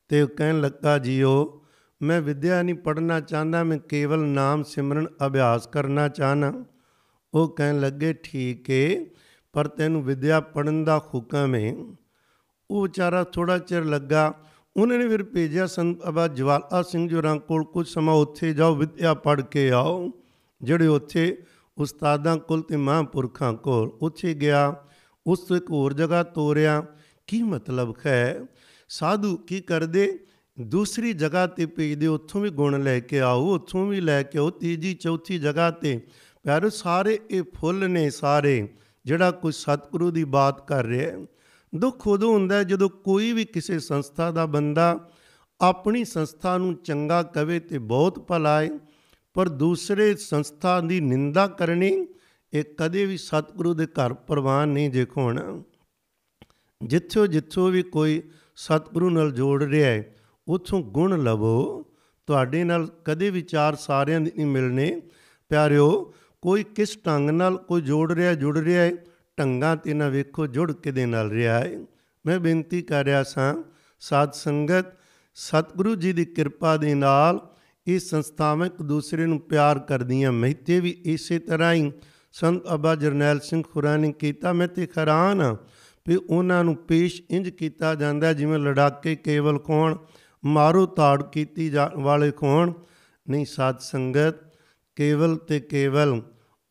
[0.09, 1.63] ਤੇ ਉਹ ਕਹਿਣ ਲੱਗਾ, ਜੀਓ,
[2.01, 6.53] ਮੈਂ ਵਿਦਿਆ ਨਹੀਂ ਪੜਨਾ ਚਾਹੁੰਦਾ, ਮੈਂ ਕੇਵਲ ਨਾਮ ਸਿਮਰਨ ਅਭਿਆਸ ਕਰਨਾ ਚਾਹਨਾ
[7.33, 9.05] ਉਹ ਕਹਿਣ ਲੱਗੇ, ਠੀਕ ਏ,
[9.53, 11.75] ਪਰ ਤੈਨੂੰ ਵਿਦਿਆ ਪੜਨ ਦਾ ਹੁਕਮ ਹੈ
[12.71, 14.33] ਉਹ ਵਿਚਾਰਾ ਥੋੜਾ ਚਿਰ ਲੱਗਾ।
[14.77, 19.13] ਉਹਨਾਂ ਨੇ ਫਿਰ ਭੇਜਿਆ ਸੰਤ ਅਬਾ ਜਵਾਲਾ ਸਿੰਘ ਜੋਰਾਂ ਕੋਲ ਕੁਝ ਸਮਾਂ। ਉੱਥੇ ਜਾਓ, ਵਿਦਿਆ
[19.13, 20.11] ਪੜ੍ਹ ਕੇ ਆਓ।
[20.61, 21.37] ਜਿਹੜੇ ਉੱਥੇ
[21.77, 24.75] ਉਸਤਾਦਾਂ ਕੋਲ ਤੇ ਮਹਾਂਪੁਰਖਾਂ ਕੋਲ, ਉੱਥੇ ਗਿਆ।
[25.27, 26.85] ਉਸ ਤੋਂ ਇੱਕ ਹੋਰ ਜਗ੍ਹਾ ਤੋਰਿਆ।
[27.27, 28.45] ਕੀ ਮਤਲਬ ਹੈ?
[28.89, 30.19] ਸਾਧੂ ਕੀ ਕਰਦੇ?
[30.61, 34.49] ਦੂਸਰੀ ਜਗ੍ਹਾ ਤੇ ਭੇਜਦੇ। ਉੱਥੋਂ ਵੀ ਗੁਣ ਲੈ ਕੇ ਆਓ, ਉੱਥੋਂ ਵੀ ਲੈ ਕੇ ਆਓ।
[34.49, 36.01] ਤੀਜੀ, ਚੌਥੀ ਜਗ੍ਹਾ ਤੇ
[36.43, 38.67] ਪਿਆਰੋ ਸਾਰੇ ਇਹ ਫੁੱਲ ਨੇ ਸਾਰੇ,
[39.05, 41.25] ਜਿਹੜਾ ਕੋਈ ਸਤਿਗੁਰੂ ਦੀ ਬਾਤ ਕਰ ਰਿਹਾ ਹੈ।
[41.75, 45.09] ਦੁੱਖ ਉਦੋਂ ਹੁੰਦਾ ਜਦੋਂ ਕੋਈ ਵੀ ਕਿਸੇ ਸੰਸਥਾ ਦਾ ਬੰਦਾ
[45.61, 48.69] ਆਪਣੀ ਸੰਸਥਾ ਨੂੰ ਚੰਗਾ ਕਵੇ ਤੇ ਬਹੁਤ ਭਲਾਏ,
[49.33, 52.07] ਪਰ ਦੂਸਰੇ ਸੰਸਥਾ ਦੀ ਨਿੰਦਾ ਕਰਨੀ
[52.53, 55.63] ਇਹ ਕਦੇ ਵੀ ਸਤਿਗੁਰੂ ਦੇ ਘਰ ਪ੍ਰਵਾਨ ਨਹੀਂ ਦੇਖੋਣਾ।
[56.83, 58.21] ਜਿੱਥੋਂ ਜਿੱਥੋਂ ਵੀ ਕੋਈ
[58.55, 60.15] ਸਤਿਗੁਰੂ ਨਾਲ ਜੋੜ ਰਿਹਾ ਹੈ,
[60.47, 61.85] ਉਥੋਂ ਗੁਣ ਲਵੋ।
[62.27, 65.01] ਤੁਹਾਡੇ ਨਾਲ ਕਦੇ ਵਿਚਾਰ ਸਾਰਿਆਂ ਦੇ ਨਹੀਂ ਮਿਲਨੇ
[65.49, 66.13] ਪਿਆਰਿਓ
[66.43, 68.91] ਕੋਈ ਕਿਸ ਢੰਗ ਨਾਲ ਕੋਈ ਜੋੜ ਰਿਹਾ, ਜੁੜ ਰਿਹਾ ਹੈ
[69.37, 71.77] ਢੰਗਾਂ ਤੇ ਨਾ ਵੇਖੋ, ਜੁੜ ਕੇ ਦੇ ਨਾਲ ਰਿਹਾ ਹੈ
[72.25, 73.55] ਮੈਂ ਬੇਨਤੀ ਕਰ ਰਿਹਾ ਸਾਂ,
[74.01, 74.85] ਸਾਧ ਸੰਗਤ,
[75.37, 77.39] ਸਤਿਗੁਰੂ ਜੀ ਦੀ ਕਿਰਪਾ ਦੇ ਨਾਲ
[77.87, 81.91] ਇਹ ਸੰਸਥਾਵਾਂ ਇੱਕ ਦੂਸਰੇ ਨੂੰ ਪਿਆਰ ਕਰਦੀਆਂ ਮਹਿਤੇ ਵੀ ਇਸੇ ਤਰ੍ਹਾਂ ਹੀ
[82.33, 85.55] ਸੰਤ ਅਬਾ ਜਰਨੈਲ ਸਿੰਘ ਖੁਰਾਨੀ ਕੀਤਾ। ਮੈਂ ਤੇ ਹੈਰਾਨ ਹਾਂ
[86.05, 89.95] ਵੀ ਉਹਨਾਂ ਨੂੰ ਪੇਸ਼ ਇੰਜ ਕੀਤਾ ਜਾਂਦਾ ਜਿਵੇਂ ਲੜਾਕੇ ਕੇਵਲ ਕੋਣ
[90.43, 92.73] ਮਾਰੂ ਤਾੜ ਕੀਤੀ ਵਾਲੇ ਕੋਣ
[93.25, 94.35] ਨਹੀਂ, ਸਾਧ ਸੰਗਤ,
[94.97, 96.21] ਕੇਵਲ ਤੇ ਕੇਵਲ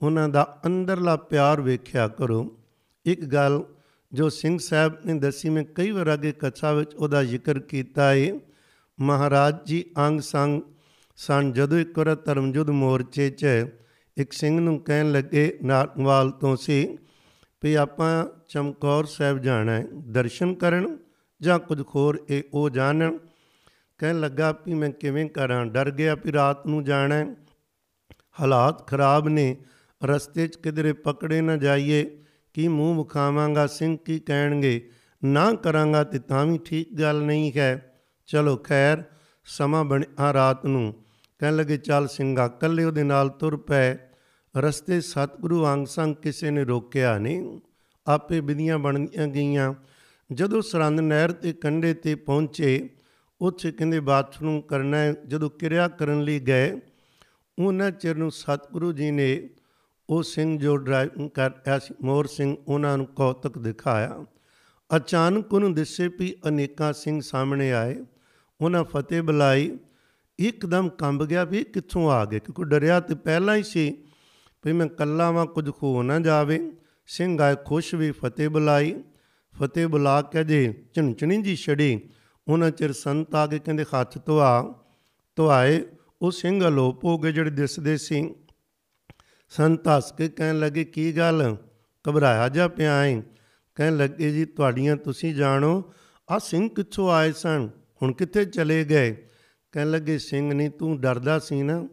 [0.02, 2.56] ਉਹਨਾਂ ਦਾ ਅੰਦਰਲਾ ਪਿਆਰ ਵੇਖਿਆ ਕਰੋ।
[3.06, 3.62] ਇੱਕ ਗੱਲ
[4.12, 8.32] ਜੋ ਸਿੰਘ ਸਾਹਿਬ ਨੇ ਦੱਸੀ, ਮੈਂ ਕਈ ਵਾਰ ਅੱਗੇ ਕਥਾ ਵਿੱਚ ਉਹਦਾ ਜ਼ਿਕਰ ਕੀਤਾ ਹੈ
[8.98, 10.62] ਮਹਾਰਾਜ ਜੀ ਅੰਗ ਸੰਗ
[11.18, 13.46] ਸਨ, ਜਦੋਂ ਇੱਕ ਵਾਰ ਧਰਮਜੁੱਧ ਮੋਰਚੇ 'ਚ
[14.16, 16.98] ਇੱਕ ਸਿੰਘ ਨੂੰ ਕਹਿਣ ਲੱਗੇ ਨਾਰਨਵਾਲ ਤੋਂ ਸੀ
[17.62, 20.96] ਵੀ ਆਪਾਂ ਚਮਕੌਰ ਸਾਹਿਬ ਜਾਣਾ ਹੈ, ਦਰਸ਼ਨ ਕਰਨ
[21.40, 23.18] ਜਾਂ ਕੁਝ ਖੋਰ ਇਹ ਉਹ ਜਾਣਨ
[23.98, 27.26] ਕਹਿਣ ਲੱਗਾ ਵੀ ਮੈਂ ਕਿਵੇਂ ਕਰਾਂ, ਡਰ ਗਿਆ ਵੀ ਰਾਤ ਨੂੰ ਜਾਣਾ ਹੈ।
[28.40, 29.56] ਹਾਲਾਤ ਖਰਾਬ ਨੇ
[30.04, 32.18] ਰਸਤੇ 'ਚ ਕਿਧਰੇ ਪਕੜੇ ਨਾ ਜਾਈਏ,
[32.54, 34.90] ਕੀ ਮੂੰਹ ਮੁਖਾਵਾਂਗਾ ਸਿੰਘ ਕੀ ਕਹਿਣਗੇ?
[35.24, 39.02] ਨਾ ਕਰਾਂਗਾ ਤੇ ਤਾਂ ਵੀ ਠੀਕ ਗੱਲ ਨਹੀਂ ਹੈ। ਚਲੋ ਖੈਰ,
[39.44, 40.94] ਸਮਾਂ ਬਣਿਆ ਰਾਤ ਨੂੰ।
[41.38, 43.96] ਕਹਿਣ ਲੱਗੇ, ਚੱਲ ਸਿੰਘਾ ਕੱਲੇ ਉਹਦੇ ਨਾਲ ਤੁਰ ਪਏ
[44.56, 47.60] ਰਸਤੇ ਸਤਿਗੁਰੂ ਅੰਗ ਸੰਗ ਕਿਸੇ ਨੇ ਰੋਕਿਆ ਨਹੀਂ।
[48.06, 49.74] ਆਪੇ ਵਿਧੀਆਂ ਬਣੀਆਂ ਗਈਆਂ
[50.32, 52.88] ਜਦੋਂ ਸਰੰਦ ਨਹਿਰ ਤੇ ਕੰਢੇ ਤੇ ਪਹੁੰਚੇ,
[53.40, 56.72] ਉੱਥੇ ਕਹਿੰਦੇ, ਬਾਥਰੂਮ ਕਰਨਾ ਜਦੋਂ ਕਿਰਿਆ ਕਰਨ ਲਈ ਗਏ,
[57.58, 59.48] ਉਹਨਾਂ ਚਿਰ ਨੂੰ ਸਤਿਗੁਰੂ ਜੀ ਨੇ
[60.10, 64.24] ਉਹ ਸਿੰਘ ਜੋ ਡਰਾਈਵਿੰਗ ਕਰ ਰਿਹਾ ਸੀ ਮੋਰ ਸਿੰਘ ਉਹਨਾਂ ਨੂੰ ਕੌਤਕ ਦਿਖਾਇਆ।
[64.96, 67.96] ਅਚਾਨਕ ਉਹਨੂੰ ਦਿਸੇ ਵੀ ਅਨੇਕਾਂ ਸਿੰਘ ਸਾਹਮਣੇ ਆਏ।
[68.60, 69.78] ਉਹਨਾਂ ਫਤਿਹ ਬੁਲਾਈ।
[70.38, 72.38] ਇੱਕਦਮ ਕੰਬ ਗਿਆ ਵੀ ਕਿੱਥੋਂ ਆ ਗਏ?
[72.38, 73.96] ਕਿਉਂਕਿ ਡਰਿਆ ਤੇ ਪਹਿਲਾਂ ਹੀ ਸੀ
[74.66, 76.72] ਵੀ ਮੈਂ ਕੱਲਾ ਵਾਂ, ਕੁਝ ਖੋ ਨਾ ਜਾਵੇ।
[77.06, 79.02] ਸਿੰਘ ਆਏ, ਖੁਸ਼ ਵੀ ਫਤਿਹ ਬੁਲਾਈ।
[79.62, 82.00] ਫਤਿਹ ਬੁਲਾ ਕੇ ਜੇ ਝਣਚਣੀ ਜੀ ਛੜੀ।
[82.48, 84.74] ਉਹਨਾਂ ਚਿਰ ਸੰਤ ਆ ਕੇ ਕਹਿੰਦੇ, ਹੱਥ ਧਵਾ
[85.36, 85.82] ਧਵਾਏ
[86.22, 88.34] ਉਹ ਸਿੰਘ ਅਲੋਪ ਹੋ ਗਏ ਜਿਹੜੇ ਦਿਸਦੇ ਸੀ।
[89.50, 91.56] ਸੰਤ ਹੱਸ ਕੇ ਕਹਿਣ ਲੱਗੇ, ਕੀ ਗੱਲ?
[92.08, 93.22] ਘਬਰਾਇਆ ਜਾ ਪਿਆ ਹੈ
[93.74, 95.92] ਕਹਿਣ ਲੱਗੇ, ਜੀ, ਤੁਹਾਡੀਆਂ ਤੁਸੀਂ ਜਾਣੋ
[96.30, 97.70] ਆ ਸਿੰਘ ਕਿੱਥੋਂ ਆਏ ਸਨ?
[98.02, 99.26] ਹੁਣ ਕਿੱਥੇ ਚਲੇ ਗਏ?
[99.72, 101.88] ਕਹਿਣ ਲੱਗੇ, ਸਿੰਘ ਨਹੀਂ ਤੂੰ ਡਰਦਾ ਸੀ ਨਾ?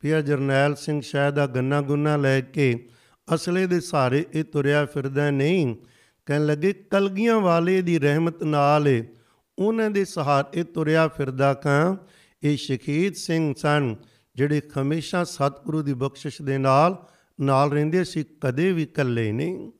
[0.00, 2.88] ਪਿਆ ਜਰਨੈਲ ਸਿੰਘ ਸ਼ਾਇਦ ਆ ਗੰਨਾ ਗੁੰਨਾ ਲੈ ਕੇ,
[3.34, 5.76] ਅਸਲੇ ਦੇ ਸਾਰੇ ਇਹ ਤੁਰਿਆ ਫਿਰਦਾ ਨਹੀਂ?
[6.26, 9.04] ਕਹਿਣ ਲੱਗੇ, ਕਲਗੀਆਂ ਵਾਲੇ ਦੀ ਰਹਿਮਤ ਨਾਲ
[9.58, 11.96] ਉਹਨਾਂ ਦੇ ਸਹਾਰੇ ਤੁਰਿਆ ਫਿਰਦਾ ਕਾਂ।
[12.42, 13.96] ਇਹ ਸ਼ਹੀਦ ਸਿੰਘ ਸਨ।
[14.38, 16.96] ਜਿਹੜੇ ਹਮੇਸ਼ਾ ਸਤਿਗੁਰੂ ਦੀ ਬਖਸ਼ਿਸ਼ ਦੇ ਨਾਲ
[17.40, 19.70] ਨਾਲ ਰਹਿੰਦੇ ਸੀ, ਕਦੇ ਵੀ ਇਕੱਲੇ ਨਹੀਂ।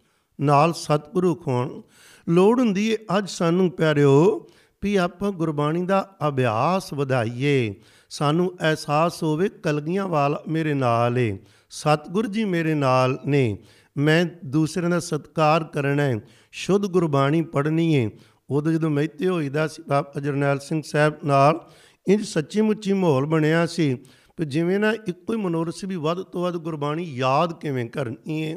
[0.41, 1.81] ਨਾਲ ਸਤਿਗੁਰੂ ਖੋਣ।
[2.29, 4.47] ਲੋੜ ਹੁੰਦੀ ਏ ਅੱਜ ਸਾਨੂੰ ਪਿਆਰਿਓ
[4.83, 7.75] ਵੀ ਆਪਾਂ ਗੁਰਬਾਣੀ ਦਾ ਅਭਿਆਸ ਵਧਾਈਏ।
[8.11, 11.39] ਸਾਨੂੰ ਅਹਿਸਾਸ ਹੋਵੇ ਕਲਗੀਆਂ ਵਾਲ ਮੇਰੇ ਨਾਲ ਏ,
[11.71, 13.59] ਸਤਿਗੁਰ ਜੀ ਮੇਰੇ ਨਾਲ ਨੇ।
[13.97, 16.21] ਮੈਂ ਦੂਸਰਿਆਂ ਦਾ ਸਤਕਾਰ ਕਰਨਾ ਹੈ
[16.53, 18.11] ਸ਼ੁੱਧ ਗੁਰਬਾਣੀ ਪੜ੍ਹਨੀ ਏ।
[18.51, 21.61] ਉਦੋਂ ਜਦੋਂ ਮੈਤੇ ਹੋਈਦਾ ਸੀ, ਬਾਬਾ ਜਰਨੈਲ ਸਿੰਘ ਸਾਹਿਬ ਨਾਲ
[22.09, 23.97] ਇੰਜ ਸੱਚੀ ਮੁੱਚੀ ਮਾਹੌਲ ਬਣਿਆ ਸੀ
[24.39, 28.43] ਤੇ ਜਿਵੇਂ ਨਾ ਇੱਕੋ ਹੀ ਮਨੋਰਥ ਸੀ ਵੀ ਵੱਧ ਤੋਂ ਵੱਧ ਗੁਰਬਾਣੀ ਯਾਦ ਕਿਵੇਂ ਕਰਨੀ
[28.45, 28.57] ਹੈ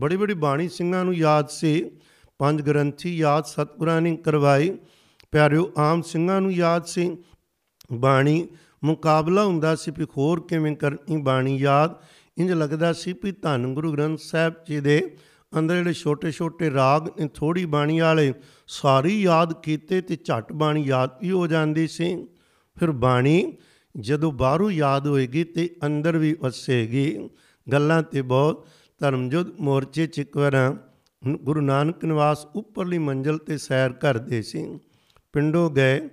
[0.00, 1.90] ਬੜੀ ਬੜੀ ਬਾਣੀ ਸਿੰਘਾਂ ਨੂੰ ਯਾਦ ਸੀ।
[2.38, 4.76] ਪੰਜ ਗ੍ਰੰਥੀ ਯਾਦ ਸਤਿਗੁਰਾਂ ਨੇ ਕਰਵਾਈ
[5.30, 7.16] ਪਿਆਰਿਓ, ਆਮ ਸਿੰਘਾਂ ਨੂੰ ਯਾਦ ਸੀ।
[7.92, 8.48] ਬਾਣੀ
[8.84, 11.94] ਮੁਕਾਬਲਾ ਹੁੰਦਾ ਸੀ ਵੀ ਹੋਰ ਕਿਵੇਂ ਕਰਨੀ ਬਾਣੀ ਯਾਦ।
[12.38, 15.16] ਇੰਜ ਲੱਗਦਾ ਸੀ ਵੀ ਧੰਨ ਗੁਰੂ ਗ੍ਰੰਥ ਸਾਹਿਬ ਜੀ ਦੇ
[15.58, 18.32] ਅੰਦਰ ਜਿਹੜੇ ਛੋਟੇ ਛੋਟੇ ਰਾਗ ਨੇ ਥੋੜੀ ਬਾਣੀ ਵਾਲੇ
[18.66, 22.26] ਸਾਰੀ ਯਾਦ ਕੀਤੇ ਤੇ ਝਟ ਬਾਣੀ ਯਾਦ ਵੀ ਹੋ ਜਾਂਦੀ ਸੀ।
[22.78, 23.52] ਫਿਰ ਬਾਣੀ
[24.00, 27.30] ਜਦੋਂ ਬਾਹਰੋਂ ਯਾਦ ਹੋਏਗੀ ਤੇ ਅੰਦਰ ਵੀ ਵਸੇਗੀ।
[27.72, 28.66] ਗੱਲਾਂ ਤੇ ਬਹੁਤ
[28.98, 30.76] ਧਰਮਜੋਤ ਮੋਰਚੇ ਚ ਇੱਕ ਵਾਰ
[31.36, 34.78] ਗੁਰੂ ਨਾਨਕ ਨਿਵਾਸ ਉੱਪਰਲੀ ਮੰਜ਼ਲ ਤੇ ਸੈਰ ਕਰਦੇ ਸੀ।
[35.32, 36.08] ਪਿੰਡੋਂ ਗਏ,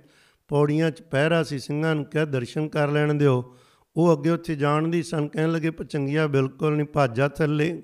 [0.48, 3.56] ਪੌੜੀਆਂ 'ਚ ਪਹਿਰਾ ਸੀ, ਸਿੰਘਾਂ ਨੂੰ ਕਿਹਾ, ਦਰਸ਼ਨ ਕਰ ਲੈਣ ਦਿਓ।
[3.96, 7.82] ਉਹ ਅੱਗੇ ਉੱਥੇ ਜਾਣ ਦੀ ਸਨ, ਕਹਿਣ ਲੱਗੇ ਪਚੰਗੀਆਂ ਬਿਲਕੁਲ ਨਹੀਂ ਭਾਜਾ ਥੱਲੇ।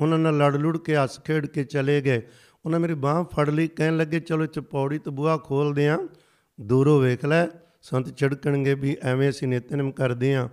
[0.00, 2.22] ਉਹਨਾਂ ਨਾਲ ਲੜ ਲੁੜ ਕੇ ਹੱਸ ਖੇਡ ਕੇ ਚਲੇ ਗਏ।
[2.64, 5.98] ਉਹਨਾਂ ਮੇਰੀ ਬਾਹ ਫੜ ਲਈ, ਕਹਿਣ ਲੱਗੇ, ਚਲੋ ਇੱਥੇ ਪੌੜੀ ਤੇ ਬੂਹਾ ਖੋਲਦੇ ਆਂ,
[6.60, 7.46] ਦੂਰੋਂ ਵੇਖ ਲੈ।
[7.84, 10.48] ਸੰਤ ਚੜਕਣਗੇ ਵੀ ਐਵੇਂ ਅਸੀਂ ਨਿਤਨਮ ਕਰਦੇ ਆਂ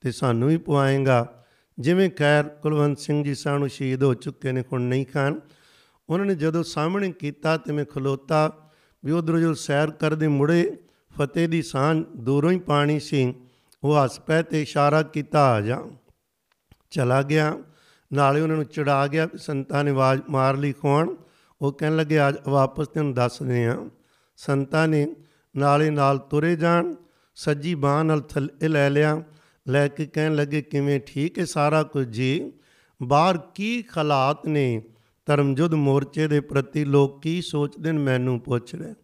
[0.00, 1.44] ਤੇ ਸਾਨੂੰ ਵੀ ਪਵਾਏਗਾ।
[1.78, 5.40] ਜਿਵੇਂ ਖੈਰ ਕੁਲਵੰਤ ਸਿੰਘ ਜੀ ਸਾਨੂੰ ਸ਼ਹੀਦ ਹੋ ਚੁੱਕੇ ਨੇ, ਹੁਣ ਨਹੀਂ ਖਾਨ
[6.10, 8.70] ਉਹਨਾਂ ਨੇ ਜਦੋਂ ਸਾਹਮਣੇ ਕੀਤਾ ਤੇ ਮੈਂ ਖਲੋਤਾ
[9.04, 10.76] ਵੀ ਉਧਰੋਂ ਜੋ ਸੈਰ ਕਰਦੇ ਮੁੜੇ,
[11.18, 13.34] ਫਤਿਹ ਦੀ ਸਾਂਝ ਦੂਰੋਂ ਹੀ ਪਾਣੀ ਸੀ।
[13.84, 15.82] ਉਹ ਹੱਸ ਪੈ ਤੇ ਇਸ਼ਾਰਾ ਕੀਤਾ, ਆ ਜਾ।
[16.90, 17.58] ਚਲਾ ਗਿਆ।
[18.12, 21.14] ਨਾਲੇ ਉਹਨਾਂ ਨੂੰ ਚੜਾ ਗਿਆ ਸੰਤਾਂ ਨੇ ਆਵਾਜ਼ ਮਾਰ ਲਈ ਖੋਣ
[21.62, 23.90] ਉਹ ਕਹਿਣ ਲੱਗੇ ਅੱਜ ਵਾਪਸ ਤੈਨੂੰ ਦੱਸਦੇ ਆ
[24.36, 25.14] ਸੰਤਾਂ ਨੇ
[25.56, 26.94] ਨਾਲੇ ਨਾਲ ਤੁਰੇ ਜਾਣ,
[27.34, 29.22] ਸੱਜੀ ਬਾਹ ਨਾਲ ਥੱਲੇ ਲੈ ਲਿਆ,
[29.68, 32.52] ਲੈ ਕੇ ਕਹਿਣ ਲੱਗੇ, ਕਿਵੇਂ ਠੀਕ ਹੈ ਸਾਰਾ ਕੁਝ ਜੀ?
[33.02, 34.82] ਬਾਹਰ ਕੀ ਹਾਲਾਤ ਨੇ?
[35.26, 37.98] ਧਰਮਜੁੱਧ ਮੋਰਚੇ ਦੇ ਪ੍ਰਤੀ ਲੋਕ ਕੀ ਸੋਚਦੇ ਨੇ?
[37.98, 38.94] ਮੈਨੂੰ ਪੁੱਛ ਰਹੇ।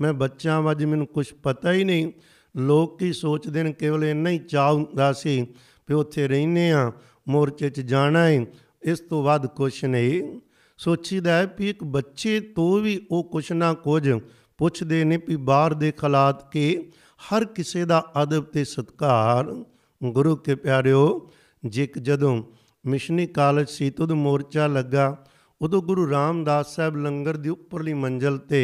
[0.00, 2.12] ਮੈਂ ਬੱਚਾ ਵਾਂ ਜੀ ਮੈਨੂੰ ਕੁਝ ਪਤਾ ਹੀ ਨਹੀਂ।
[2.56, 3.72] ਲੋਕ ਕੀ ਸੋਚਦੇ ਨੇ?
[3.72, 5.42] ਕੇਵਲ ਇੰਨਾ ਹੀ ਚਾਹ ਹੁੰਦਾ ਸੀ
[5.88, 6.92] ਵੀ ਉੱਥੇ ਰਹਿੰਨੇ ਆ
[7.28, 8.46] ਮੋਰਚੇ 'ਚ ਜਾਣਾ ਹੈ
[8.82, 10.40] ਇਸ ਤੋਂ ਵੱਧ ਕੁਝ ਨਹੀਂ।
[10.78, 14.20] ਸੋਚੀਦਾ ਹੈ ਵੀ ਇੱਕ ਬੱਚੇ ਤੋਂ ਵੀ ਉਹ ਕੁਛ ਨਾ ਕੁਝ
[14.60, 16.64] ਪੁੱਛਦੇ ਨੇ ਵੀ ਬਾਹਰ ਦੇ ਹਾਲਾਤ ਕੇ
[17.20, 19.52] ਹਰ ਕਿਸੇ ਦਾ ਅਦਬ ਤੇ ਸਤਕਾਰ।
[20.00, 21.30] ਗੁਰੂ ਕੇ ਪਿਆਰਿਓ,
[21.62, 22.42] ਜਿਕ ਜਦੋਂ
[22.84, 25.16] ਮਿਸ਼ਨੀ ਕਾਲਜ ਸੀ ਤਦ ਮੋਰਚਾ ਲੱਗਾ।
[25.60, 28.60] ਉਦੋਂ ਗੁਰੂ ਰਾਮਦਾਸ ਸਾਹਿਬ ਲੰਗਰ ਦੀ ਉੱਪਰਲੀ ਮੰਜ਼ਲ ਤੇ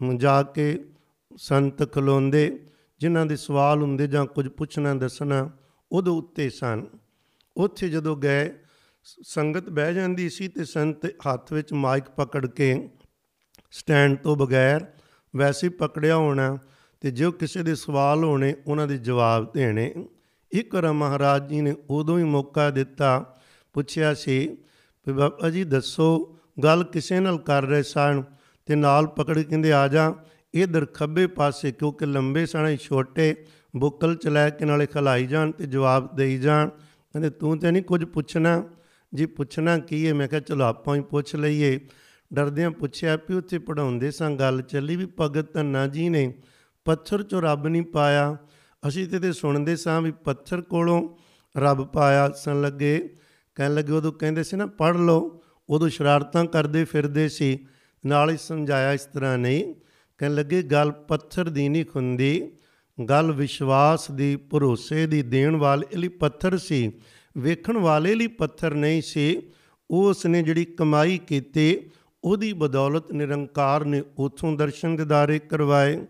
[0.00, 0.66] ਜਾ ਕੇ
[1.38, 2.58] ਸੰਤ ਖਲੋਂਦੇ,
[3.00, 5.48] ਜਿਨ੍ਹਾਂ ਦੇ ਸਵਾਲ ਹੁੰਦੇ ਜਾਂ ਕੁਝ ਪੁੱਛਣਾ ਦੱਸਣਾ
[5.90, 6.86] ਉਦੋਂ ਉੱਤੇ ਸਨ।
[7.56, 8.50] ਉੱਥੇ ਜਦੋਂ ਗਏ
[9.24, 12.88] ਸੰਗਤ ਬਹਿ ਜਾਂਦੀ ਸੀ ਤੇ ਸੰਤ ਹੱਥ ਵਿੱਚ ਮਾਈਕ ਪਕੜ ਕੇ
[13.72, 14.86] ਸਟੈਂਡ ਤੋਂ ਬਗੈਰ
[15.36, 16.58] ਵੈਸੇ ਪਕੜਿਆ ਹੋਣਾ
[17.00, 19.94] ਤੇ ਜੋ ਕਿਸੇ ਦੇ ਸਵਾਲ ਹੋਣੇ, ਉਹਨਾਂ ਦੇ ਜਵਾਬ ਦੇਣੇ।
[20.52, 23.38] ਇੱਕ ਵਾਰ ਮਹਾਰਾਜ ਜੀ ਨੇ ਉਦੋਂ ਹੀ ਮੌਕਾ ਦਿੱਤਾ,
[23.72, 24.56] ਪੁੱਛਿਆ ਸੀ
[25.06, 28.22] ਵੀ ਬਾਬਾ ਜੀ ਦੱਸੋ, ਗੱਲ ਕਿਸੇ ਨਾਲ ਕਰ ਰਹੇ ਸਨ
[28.66, 30.14] ਤੇ ਨਾਲ ਪਕੜ ਕਹਿੰਦੇ, ਆ ਜਾ,
[30.54, 33.36] ਇਧਰ ਖੱਬੇ ਪਾਸੇ, ਕਿਉਂਕਿ ਲੰਬੇ ਸਣੇ ਛੋਟੇ
[33.76, 37.82] ਬੁੱਕਲ ਚ ਲੈ ਕੇ ਨਾਲੇ ਖਲਾਈ ਜਾਣ ਤੇ ਜਵਾਬ ਦੇਈ ਜਾਣ। ਕਹਿੰਦੇ, ਤੂੰ ਤੇ ਨਹੀਂ
[37.82, 38.64] ਕੁਝ ਪੁੱਛਣਾ?
[39.14, 41.80] ਜੀ ਪੁੱਛਣਾ ਕੀ ਹੈ ਮੈਂ ਕਿਹਾ, ਚਲੋ, ਆਪਾਂ ਹੀ ਪੁੱਛ ਲਈਏ।
[42.34, 46.34] ਡਰਦਿਆਂ ਪੁੱਛਿਆ ਵੀ ਉੱਥੇ ਪੜਾਉਂਦੇ ਸਾਂ। ਗੱਲ ਚੱਲੀ ਵੀ ਭਗਤ ਧੰਨਾ ਜੀ ਨੇ
[46.84, 48.36] ਪੱਥਰ ਚੋਂ ਰੱਬ ਨਹੀਂ ਪਾਇਆ।
[48.88, 51.08] ਅਸੀਂ ਤੇ ਤੇ ਸੁਣਦੇ ਸਾਂ ਵੀ ਪੱਥਰ ਕੋਲੋਂ
[51.56, 53.16] ਰੱਬ ਪਾਇਆ। ਸਨ ਲੱਗੇ,
[53.54, 57.66] ਕਹਿਣ ਲੱਗੇ ਉਦੋਂ ਕਹਿੰਦੇ ਸੀ ਨਾ ਪੜ ਲਓ। ਉਦੋਂ ਸ਼ਰਾਰਤਾਂ ਕਰਦੇ ਫਿਰਦੇ ਸੀ।
[58.06, 59.74] ਨਾਲ ਹੀ ਸਮਝਾਇਆ ਇਸ ਤਰ੍ਹਾਂ ਨਹੀਂ।
[60.18, 62.52] ਕਹਿਣ ਲੱਗੇ, ਗੱਲ ਪੱਥਰ ਦੀ ਨਹੀਂ ਖੁੰਦੀ।
[63.08, 66.92] ਗੱਲ ਵਿਸ਼ਵਾਸ ਦੀ, ਭਰੋਸੇ ਦੀ ਦੇਣ ਵਾਲੇ ਲਈ ਪੱਥਰ ਸੀ।
[67.38, 69.42] ਵੇਖਣ ਵਾਲੇ ਲਈ ਪੱਥਰ ਨਹੀਂ ਸੀ।
[69.90, 71.90] ਉਸ ਨੇ ਜਿਹੜੀ ਕਮਾਈ ਕੀਤੀ
[72.24, 76.06] ਉਹਦੀ ਬਦੌਲਤ ਨਿਰੰਕਾਰ ਨੇ ਉਥੋਂ ਦਰਸ਼ਨ ਦਿਦਾਰੇ ਕਰਵਾਏ।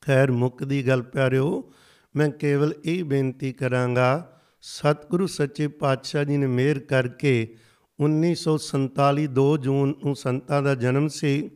[0.00, 1.72] ਖੈਰ ਮੁੱਕ ਦੀ ਗੱਲ ਪਿਆਰਿਓ,
[2.16, 7.56] ਮੈਂ ਕੇਵਲ ਇਹ ਬੇਨਤੀ ਕਰਾਂਗਾ, ਸਤਿਗੁਰੂ ਸੱਚੇ ਪਾਤਸ਼ਾਹ ਜੀ ਨੇ ਮਿਹਰ ਕਰਕੇ
[8.00, 11.50] 1947 2 ਜੂਨ ਨੂੰ ਸੰਤਾਂ ਦਾ ਜਨਮ ਸੀ।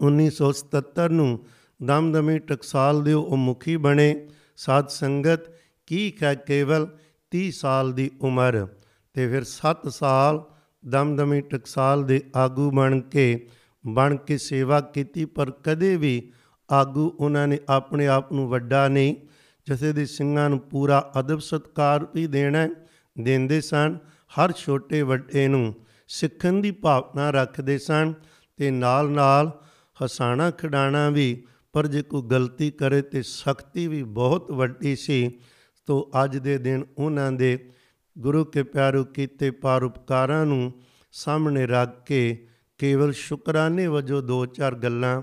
[0.00, 1.46] 1977 ਨੂੰ
[1.82, 5.40] ਦਮਦਮੀ ਟਕਸਾਲ ਦੇ ਉਹ ਮੁਖੀ ਬਣੇ। ਸਾਧ ਸੰਗਤ,
[5.86, 6.88] ਕੀ ਹੈ ਕੇਵਲ
[7.30, 8.66] 30 ਸਾਲ ਦੀ ਉਮਰ
[9.12, 10.44] ਤੇ ਫਿਰ 7 ਸਾਲ
[10.88, 13.48] ਦਮਦਮੀ ਟਕਸਾਲ ਦੇ ਆਗੂ ਬਣ ਕੇ
[13.86, 16.32] ਬਣ ਕੇ ਸੇਵਾ ਕੀਤੀ, ਪਰ ਕਦੇ ਵੀ
[16.72, 19.16] ਆਗੂ ਉਹਨਾਂ ਨੇ ਆਪਣੇ ਆਪ ਨੂੰ ਵੱਡਾ ਨਹੀਂ।
[19.66, 22.68] ਜਥੇ ਦੇ ਸਿੰਘਾਂ ਨੂੰ ਪੂਰਾ ਅਦਬ ਸਤਕਾਰ ਵੀ ਦੇਣਾ
[23.20, 25.74] ਦਿੰਦੇ ਸਨ। ਹਰ ਛੋਟੇ ਵੱਡੇ ਨੂੰ
[26.08, 28.14] ਸਿੱਖਣ ਦੀ ਭਾਵਨਾ ਰੱਖਦੇ ਸਨ
[28.56, 29.60] ਤੇ ਨਾਲ ਨਾਲ
[30.04, 35.38] ਹਸਾਣਾ ਖਿਡਾਣਾ ਵੀ। ਪਰ ਜੇ ਕੋਈ ਗਲਤੀ ਕਰੇ ਤੇ ਸਖਤੀ ਵੀ ਬਹੁਤ ਵੱਡੀ ਸੀ।
[35.86, 37.70] ਤੋਂ ਅੱਜ ਦੇ ਦਿਨ ਉਹਨਾਂ ਦੇ
[38.18, 40.72] ਗੁਰੂ ਕੇ ਪਿਆਰੋ ਕੀਤੇ ਪਰਉਪਕਾਰਾਂ ਨੂੰ
[41.12, 42.46] ਸਾਹਮਣੇ ਰੱਖ ਕੇ
[42.78, 45.22] ਕੇਵਲ ਸ਼ੁਕਰਾਨੇ ਵਜੋਂ ਦੋ ਚਾਰ ਗੱਲਾਂ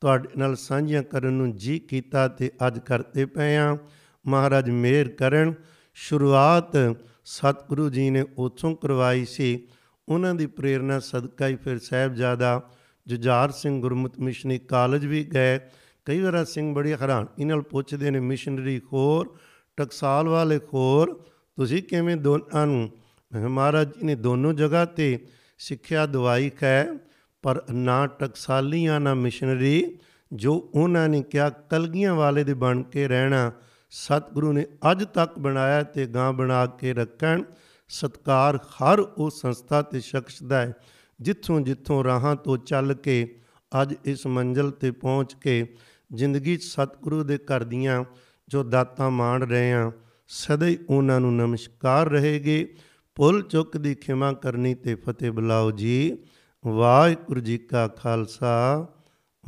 [0.00, 3.78] ਤੁਹਾਡੇ ਨਾਲ ਸਾਂਝੀਆਂ ਕਰਨ ਨੂੰ ਜੀ ਕੀਤਾ ਤੇ ਅੱਜ ਕਰਦੇ ਪਏ ਆ
[4.26, 5.54] ਮਹਾਰਾਜ ਮਿਹਰ ਕਰਨ।
[5.94, 9.66] ਸ਼ੁਰੂਆਤ ਸਤਿਗੁਰੂ ਜੀ ਨੇ ਉਥੋਂ ਕਰਵਾਈ ਸੀ।
[10.08, 12.70] ਉਹਨਾਂ ਦੀ ਪ੍ਰੇਰਣਾ ਸਦਕਾ ਹੀ ਫਿਰ ਸਾਹਿਬਜ਼ਾਦਾ
[13.06, 15.60] ਜੁਝਾਰ ਸਿੰਘ ਗੁਰਮਤ ਮਿਸ਼ਨਰੀ ਕਾਲਜ ਵੀ ਗਏ।
[16.04, 19.36] ਕਈ ਵਾਰ ਸਿੰਘ ਬੜੀ ਹੈਰਾਨੀ। ਨਾਲ ਪੁੱਛਦੇ ਨੇ, ਮਿਸ਼ਨਰੀ ਖੋਰ,
[19.76, 21.24] ਟਕਸਾਲ ਵਾਲੇ ਖੋਰ
[21.56, 22.90] ਤੁਸੀਂ ਕਿਵੇਂ ਦੋਨਾਂ ਨੂੰ?
[23.32, 25.26] ਮਹਾਰਾਜ ਜੀ ਨੇ ਦੋਨੋਂ ਜਗ੍ਹਾ ਤੇ
[25.58, 26.88] ਸਿੱਖਿਆ ਦਵਾਈ ਹੈ
[27.42, 29.98] ਪਰ ਨਾ ਟਕਸਾਲੀਆਂ, ਨਾ ਮਿਸ਼ਨਰੀ,
[30.32, 33.52] ਜੋ ਉਹਨਾਂ ਨੇ ਕਿਹਾ ਕਲਗੀਆਂ ਵਾਲੇ ਦੇ ਬਣ ਕੇ ਰਹਿਣਾ,
[33.90, 37.42] ਸਤਿਗੁਰੂ ਨੇ ਅੱਜ ਤੱਕ ਬਣਾਇਆ ਤੇ ਗਾਂ ਬਣਾ ਕੇ ਰੱਖਣ।
[37.88, 40.72] ਸਤਕਾਰ ਹਰ ਉਹ ਸੰਸਥਾ ਤੇ ਸ਼ਖਸ ਦਾ ਹੈ,
[41.20, 43.40] ਜਿੱਥੋਂ ਜਿੱਥੋਂ ਰਾਹਾਂ ਤੋਂ ਚੱਲ ਕੇ
[43.82, 45.74] ਅੱਜ ਇਸ ਮੰਜ਼ਲ ਤੇ ਪਹੁੰਚ ਕੇ
[46.14, 48.04] ਜ਼ਿੰਦਗੀ ਸਤਿਗੁਰੂ ਦੇ ਘਰ ਦੀਆਂ
[48.48, 49.92] ਜੋ ਦਾਤਾਂ ਮਾਣ ਰਹੇ ਆ
[50.26, 52.74] ਸਦਾ ਹੀ ਉਹਨਾਂ ਨੂੰ ਨਮਸਕਾਰ ਰਹੇਗੇ।
[53.14, 56.18] ਭੁੱਲ ਚੁੱਕ ਦੀ ਖਿਮਾ ਕਰਨੀ ਤੇ ਫਤਿਹ ਬੁਲਾਓ ਜੀ।
[56.66, 58.86] ਵਾਹਿਗੁਰੂ ਜੀ ਕਾ ਖਾਲਸਾ,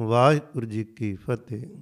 [0.00, 1.76] ਵਾਹਿਗੁਰੂ ਜੀ ਕੀ ਫਤਿਹ।